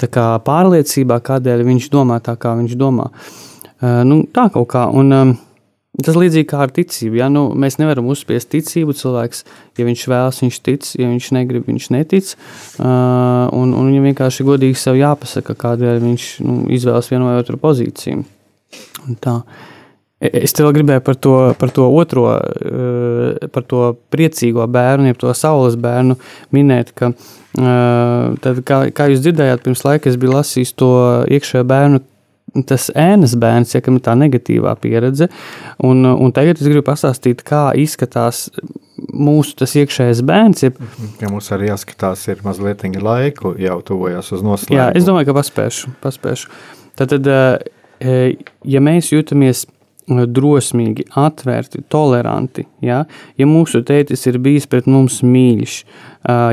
tā 0.00 0.08
kā, 0.08 0.32
pārliecībā, 0.46 1.20
kādēļ 1.24 1.64
viņš 1.68 1.92
domā 1.92 2.20
tā, 2.24 2.36
kā 2.40 2.56
viņš 2.56 2.76
domā. 2.80 3.10
Uh, 3.80 4.00
nu, 4.04 4.22
tā 4.28 4.48
kaut 4.52 4.68
kā. 4.72 4.86
Un, 4.96 5.12
um, 5.16 5.36
Tas 6.06 6.16
līdzīgi 6.18 6.48
kā 6.50 6.60
ar 6.64 6.72
ticību. 6.74 7.18
Ja? 7.20 7.28
Nu, 7.32 7.48
mēs 7.58 7.78
nevaram 7.80 8.08
uzspiest 8.12 8.50
ticību. 8.52 8.94
Cilvēks, 8.96 9.42
ja 9.80 9.86
viņš 9.88 10.04
vēlas, 10.10 10.38
viņš 10.44 10.60
tic, 10.66 10.92
ja 11.00 11.08
viņš 11.10 11.30
negrib, 11.36 11.66
viņš 11.68 11.88
netic. 11.94 12.30
Uh, 12.78 13.48
un, 13.56 13.74
un 13.74 13.90
viņam 13.90 14.10
vienkārši 14.10 14.46
godīgi 14.48 14.78
sev 14.80 14.98
jāpasaka, 15.00 15.56
kādēļ 15.58 16.00
viņš 16.04 16.30
nu, 16.46 16.62
izvēlas 16.76 17.10
vienu 17.12 17.28
vai 17.30 17.36
otru 17.42 17.60
pozīciju. 17.60 18.24
E- 20.20 20.34
Es 20.44 20.52
tev 20.52 20.68
gribēju 20.76 21.00
par 21.00 21.16
to, 21.16 21.34
par 21.56 21.70
to 21.72 21.86
otro, 21.96 22.26
uh, 22.36 23.48
par 23.54 23.64
to 23.64 23.94
priecīgo 24.12 24.66
bērnu, 24.68 25.08
jeb 25.08 25.20
to 25.22 25.32
saules 25.32 25.78
bērnu 25.80 26.18
minēt, 26.52 26.92
ka, 26.92 27.08
uh, 27.14 28.36
tad, 28.44 28.60
kā, 28.68 28.82
kā 28.92 29.08
jūs 29.08 29.24
dzirdējāt, 29.24 29.64
pirms 29.64 29.84
laika 29.86 30.12
es 30.12 30.20
biju 30.20 30.34
lasījis 30.36 30.74
to 30.76 30.90
iekšējo 31.24 31.64
bērnu 31.72 32.02
tas 32.66 32.88
ēnas 32.98 33.34
bērns, 33.40 33.74
ja 33.76 33.80
kam 33.84 33.98
ir 33.98 34.04
tā 34.06 34.14
negatīvā 34.18 34.74
pieredze. 34.82 35.28
Un, 35.86 36.04
un 36.06 36.32
tagad 36.36 36.60
es 36.60 36.68
gribu 36.68 36.84
pastāstīt, 36.88 37.44
kā 37.46 37.70
izskatās 37.78 38.48
mūsu 39.10 39.56
tas 39.62 39.74
iekšējais 39.80 40.22
bērns. 40.28 40.64
Ja, 40.66 40.72
Ja 41.22 41.30
mums 41.32 41.50
arī 41.54 41.70
jāskatās, 41.70 42.26
ir 42.28 42.42
mazliet 42.44 42.84
laiku, 43.00 43.54
jau 43.58 43.80
tuvojas 43.86 44.32
uz 44.32 44.42
noslēgumu. 44.42 44.78
jā, 44.80 44.90
es 44.96 45.04
domāju, 45.08 45.30
ka 45.30 45.38
paspēšu. 45.40 45.94
paspēšu. 46.02 46.48
Tad, 46.96 47.14
tad, 47.14 47.26
eh, 48.00 48.36
ja 48.64 48.80
mēs 48.80 49.12
jūtamies 49.12 49.66
drosmīgi, 50.10 51.06
atvērti, 51.18 51.84
toleranti. 51.92 52.66
Ja, 52.84 53.04
ja 53.38 53.46
mūsu 53.48 53.82
tētis 53.86 54.26
ir 54.30 54.40
bijis 54.42 54.66
pret 54.70 54.88
mums 54.90 55.20
mīļš, 55.26 55.76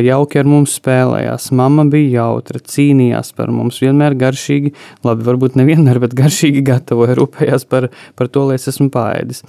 jauki 0.05 0.41
ar 0.41 0.49
mums 0.49 0.77
spēlējās, 0.79 1.49
mamma 1.57 1.87
bija 1.91 2.21
jautra, 2.21 2.61
cīnījās 2.61 3.33
par 3.37 3.51
mums, 3.53 3.81
vienmēr 3.83 4.17
garšīgi, 4.19 4.73
labi, 5.07 5.27
varbūt 5.27 5.57
nevienmēr, 5.59 6.01
bet 6.03 6.15
garšīgi 6.17 6.63
gatavoja, 6.67 7.17
rūpējās 7.17 7.67
par, 7.69 7.89
par 8.15 8.31
to, 8.31 8.47
lai 8.49 8.61
es 8.61 8.69
esmu 8.71 8.91
pāēdis. 8.93 9.43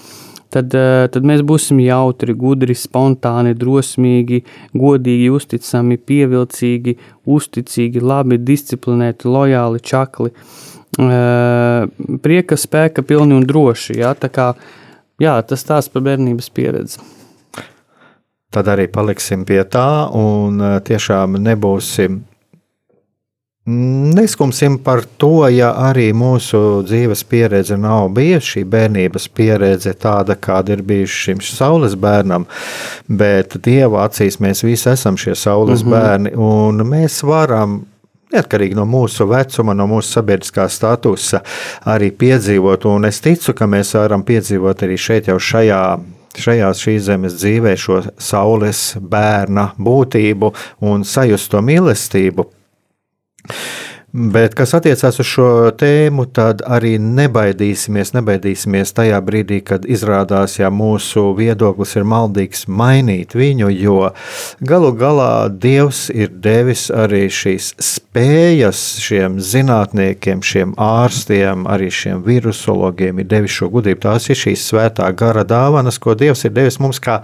Tad, 0.49 0.73
tad 1.13 1.27
mēs 1.29 1.43
būsim 1.45 1.81
jautri, 1.85 2.33
gudri, 2.33 2.73
spontāni, 2.73 3.53
drosmīgi, 3.59 4.41
godīgi, 4.73 5.29
uzticami, 5.37 5.99
pievilcīgi, 6.01 6.95
uzticīgi, 7.29 8.01
labi, 8.01 8.41
disciplinēti, 8.41 9.29
lojāli, 9.29 9.83
čakli 9.85 10.33
prieka, 10.97 12.57
spēka, 12.57 13.03
pilni 13.03 13.37
un 13.37 13.47
droši. 13.47 13.99
Jā, 14.01 14.15
tā 14.19 14.31
kā, 14.33 14.55
jā, 15.21 15.37
tas 15.43 15.65
tās 15.65 15.89
par 15.93 16.03
bērnības 16.03 16.51
pieredzi. 16.51 16.99
Tad 18.49 18.69
arī 18.73 18.87
paliksim 18.89 19.45
pie 19.45 19.61
tā 19.69 20.09
un 20.17 20.81
tiešām 20.81 21.37
nebūsim. 21.45 22.23
Neskumsim 23.69 24.79
par 24.81 25.03
to, 25.21 25.43
ja 25.53 25.75
arī 25.91 26.07
mūsu 26.17 26.81
dzīves 26.89 27.21
pieredze 27.29 27.77
nav 27.77 28.07
bijusi 28.17 28.55
šī 28.55 28.63
bērnības 28.73 29.29
pieredze, 29.37 29.93
tāda 29.93 30.39
kāda 30.41 30.73
ir 30.79 30.83
bijusi 30.89 31.19
šim 31.27 31.43
saules 31.45 31.93
bērnam, 32.01 32.47
bet 33.13 33.59
Dieva 33.61 34.07
acīs 34.07 34.41
mēs 34.41 34.65
visi 34.65 34.89
esam 34.89 35.21
šie 35.21 35.35
saules 35.37 35.85
mm 35.85 35.89
-hmm. 35.89 35.93
bērni, 35.93 36.33
un 36.35 36.81
mēs 36.89 37.21
varam 37.29 37.83
neatkarīgi 38.35 38.77
no 38.79 38.85
mūsu 38.89 39.27
vecuma, 39.31 39.75
no 39.77 39.89
mūsu 39.91 40.19
sabiedriskā 40.19 40.69
statusa, 40.73 41.43
arī 41.89 42.11
piedzīvot. 42.15 42.87
Un 42.91 43.09
es 43.09 43.23
ticu, 43.25 43.55
ka 43.57 43.69
mēs 43.71 43.95
varam 43.99 44.25
piedzīvot 44.27 44.87
arī 44.87 45.01
šeit, 45.01 45.33
jau 45.33 45.41
šajā. 45.41 45.83
Šajā 46.39 46.69
šīs 46.77 47.01
zemes 47.09 47.35
dzīvē 47.41 47.73
šo 47.81 47.97
saules 48.23 48.93
bērna 49.03 49.73
būtību 49.75 50.53
un 50.87 51.03
sajust 51.09 51.51
to 51.51 51.63
mīlestību. 51.67 52.45
Bet, 54.09 54.55
kas 54.57 54.71
attiecās 54.73 55.19
uz 55.21 55.27
šo 55.29 55.47
tēmu, 55.77 56.25
tad 56.33 56.63
arī 56.65 56.95
nebaidīsimies, 56.97 58.15
nebaidīsimies 58.17 58.95
tajā 58.97 59.19
brīdī, 59.21 59.59
kad 59.61 59.85
izrādās, 59.85 60.55
ja 60.57 60.71
mūsu 60.73 61.35
viedoklis 61.37 61.93
ir 62.01 62.07
maldīgs, 62.09 62.65
mainīt 62.73 63.37
viņu, 63.37 63.69
jo 63.69 63.99
galu 64.65 64.95
galā 64.97 65.51
Dievs 65.53 66.07
ir 66.09 66.33
devis 66.33 66.87
arī 66.89 67.27
šīs 67.29 67.75
spējas 67.85 68.81
šiem 69.05 69.37
zinātniekiem, 69.45 70.41
šiem 70.41 70.73
ārstiem, 70.81 71.69
arī 71.69 71.91
šiem 71.93 72.25
virusologiem, 72.25 73.21
ir 73.21 73.29
devis 73.29 73.59
šo 73.61 73.69
gudrību. 73.77 74.07
Tās 74.07 74.31
ir 74.33 74.41
šīs 74.41 74.65
svētā 74.71 75.11
gara 75.13 75.45
dāvanas, 75.45 76.01
ko 76.01 76.17
Dievs 76.17 76.47
ir 76.49 76.57
devis 76.57 76.81
mums 76.81 76.97
kā, 76.97 77.19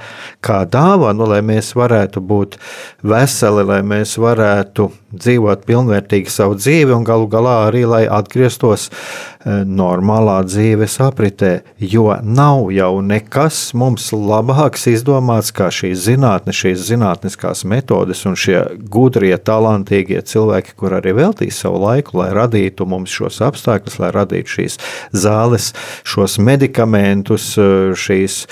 kā 0.44 0.60
dāvanu, 0.68 1.32
lai 1.32 1.40
mēs 1.40 1.72
varētu 1.80 2.20
būt 2.20 2.60
veseli, 3.00 3.64
lai 3.72 3.80
mēs 3.80 4.18
varētu 4.20 4.90
dzīvot 5.16 5.64
pilnvērtīgi 5.64 6.28
savu 6.28 6.60
dzīvi 6.60 6.73
un 6.94 7.04
galu 7.06 7.28
galā 7.30 7.54
arī, 7.68 7.84
lai 7.88 8.02
atgrieztos 8.10 8.88
eh, 8.90 9.62
normālā 9.64 10.40
dzīves 10.46 10.96
apritē, 11.04 11.52
jo 11.78 12.08
nav 12.22 12.70
jau 12.74 12.98
nekas 13.04 13.60
mums 13.78 14.10
labāks 14.14 14.88
izdomāts 14.90 15.52
kā 15.54 15.70
šīs 15.74 16.06
zinātnes, 16.08 16.58
šīs 16.64 16.86
zinātniskās 16.90 17.64
metodes 17.70 18.24
un 18.28 18.38
šie 18.38 18.60
gudrie, 18.90 19.34
talantīgie 19.38 20.22
cilvēki, 20.26 20.74
kur 20.80 20.96
arī 20.98 21.14
veltīs 21.20 21.60
savu 21.62 21.84
laiku, 21.84 22.18
lai 22.22 22.32
radītu 22.34 22.88
mums 22.88 23.14
šos 23.14 23.42
apstākļus, 23.44 24.00
lai 24.02 24.10
radītu 24.16 24.56
šīs 24.58 24.80
zāles, 25.14 25.70
šos 26.02 26.40
medikamentus, 26.42 27.52
eh, 27.58 27.94
šīs 27.94 28.44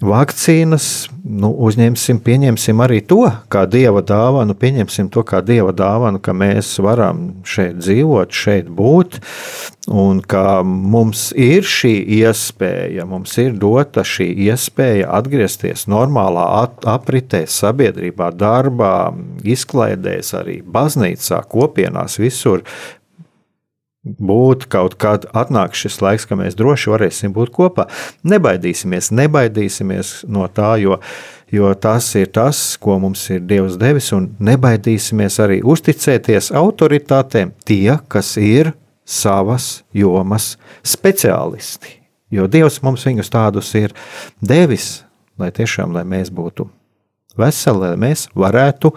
vakcīnas, 0.00 1.10
nu, 1.24 1.50
uzņemsim, 1.66 2.20
pieņemsim 2.24 2.80
arī 2.80 3.00
to 3.04 3.26
kā 3.52 3.66
dieva 3.68 4.00
dāvanu, 4.06 4.56
pieņemsim 4.56 5.10
to 5.12 5.24
kā 5.28 5.42
dieva 5.44 5.74
dāvanu, 5.76 6.20
ka 6.24 6.32
mēs 6.36 6.72
varam 6.80 7.42
šeit 7.44 7.82
dzīvot, 7.82 8.32
šeit 8.32 8.70
būt, 8.72 9.18
un 9.92 10.22
ka 10.24 10.62
mums 10.64 11.28
ir 11.36 11.68
šī 11.68 11.92
iespēja, 12.20 13.04
mums 13.08 13.36
ir 13.42 13.58
dota 13.60 14.04
šī 14.06 14.30
iespēja 14.48 15.10
atgriezties 15.20 15.84
normālā 15.90 16.46
apritē, 16.94 17.44
sabiedrībā, 17.50 18.32
darbā, 18.40 18.94
izklaidēs, 19.44 20.32
arī 20.40 20.60
baznīcā, 20.64 21.44
kopienās, 21.52 22.16
visur 22.22 22.64
būt 24.04 24.64
kaut 24.72 24.96
kad 25.00 25.26
atnāks 25.36 25.82
šis 25.84 26.00
laiks, 26.00 26.26
ka 26.28 26.38
mēs 26.38 26.56
droši 26.56 26.92
varēsim 26.92 27.34
būt 27.36 27.52
kopā. 27.52 27.86
Nebaidīsimies, 28.24 29.10
nebaidīsimies 29.12 30.12
no 30.32 30.46
tā, 30.48 30.72
jo, 30.80 30.96
jo 31.52 31.72
tas 31.74 32.08
ir 32.16 32.30
tas, 32.32 32.78
ko 32.80 32.98
mums 33.02 33.26
ir 33.32 33.44
Dievs 33.44 33.76
devis, 33.80 34.10
un 34.16 34.30
nebaidīsimies 34.40 35.40
arī 35.44 35.60
uzticēties 35.60 36.52
autoritātēm, 36.56 37.52
tie, 37.68 37.98
kas 38.08 38.36
ir 38.40 38.72
savas 39.04 39.82
jomas 39.92 40.54
speciālisti. 40.86 41.98
Jo 42.30 42.46
Dievs 42.48 42.80
mums 42.86 43.04
viņus 43.04 43.32
tādus 43.32 43.72
ir 43.76 43.92
devis, 44.40 45.02
lai 45.40 45.50
tiešām 45.52 45.92
lai 45.96 46.06
mēs 46.08 46.30
būtu 46.32 46.68
veseli, 47.38 47.82
lai 47.82 47.96
mēs 48.00 48.28
varētu 48.38 48.92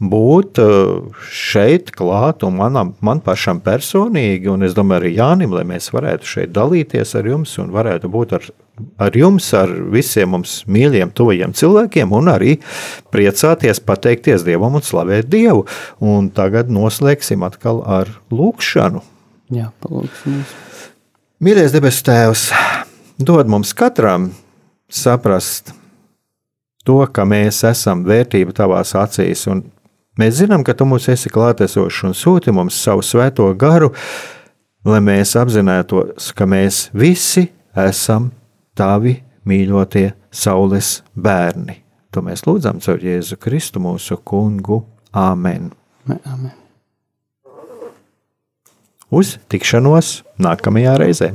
būt 0.00 0.60
eh, 0.60 1.16
šeit, 1.32 1.90
klāt, 1.96 2.44
un 2.44 2.58
manam, 2.58 2.92
man 3.04 3.22
pašam 3.24 3.62
personīgi, 3.64 4.50
un 4.52 4.66
es 4.66 4.76
domāju, 4.76 5.02
arī 5.02 5.12
Jānim, 5.16 5.54
lai 5.56 5.64
mēs 5.68 5.88
varētu 5.94 6.28
šeit 6.28 6.52
dalīties 6.56 7.14
ar 7.16 7.28
jums 7.30 7.56
un 7.62 7.72
varētu 7.74 8.10
būt 8.12 8.34
ar, 8.36 8.48
ar 9.00 9.16
jums, 9.16 9.48
ar 9.56 9.72
visiem 9.92 10.34
mums 10.36 10.58
mīļiem, 10.68 11.14
tuvajiem 11.16 11.54
cilvēkiem, 11.56 12.12
un 12.12 12.28
arī 12.32 12.58
priecāties, 13.14 13.80
pateikties 13.80 14.44
Dievam 14.46 14.76
un 14.76 14.84
slavēt 14.84 15.30
Dievu. 15.32 15.64
Un 16.04 16.28
tagad 16.34 16.68
noslēgsim 16.72 17.46
atkal 17.46 17.80
ar 17.86 18.10
lūkšanu. 18.32 19.00
Jā, 19.56 19.70
palūksimies. 19.80 20.52
Mīļais 21.40 21.72
debes 21.72 22.02
Tēvs, 22.04 22.50
dod 23.20 23.48
mums 23.52 23.74
katram 23.76 24.30
saprast 24.88 25.74
to, 26.86 27.00
ka 27.12 27.26
mēs 27.28 27.60
esam 27.68 28.04
vērtība 28.06 28.54
tavās 28.56 28.94
acīs, 28.96 29.44
un 29.50 29.64
Mēs 30.16 30.38
zinām, 30.38 30.64
ka 30.64 30.72
tu 30.72 30.86
mums 30.88 31.08
esi 31.12 31.28
klātesošs 31.32 32.06
un 32.08 32.14
sūti 32.16 32.52
mums 32.54 32.78
savu 32.80 33.04
svēto 33.04 33.50
garu, 33.58 33.90
lai 34.88 35.02
mēs 35.04 35.34
apzinātos, 35.36 36.30
ka 36.32 36.48
mēs 36.48 36.86
visi 36.96 37.50
esam 37.76 38.30
tavi 38.76 39.18
mīļotie 39.46 40.08
saules 40.32 41.00
bērni. 41.12 41.82
To 42.16 42.22
mēs 42.24 42.46
lūdzam 42.48 42.80
caur 42.80 43.02
Jēzu 43.04 43.36
Kristu, 43.36 43.82
mūsu 43.84 44.16
kungu. 44.24 44.86
Āmen! 45.12 45.68
Amen. 46.08 46.54
Uz 49.12 49.36
tikšanos 49.52 50.22
nākamajā 50.40 50.96
reizē! 51.02 51.34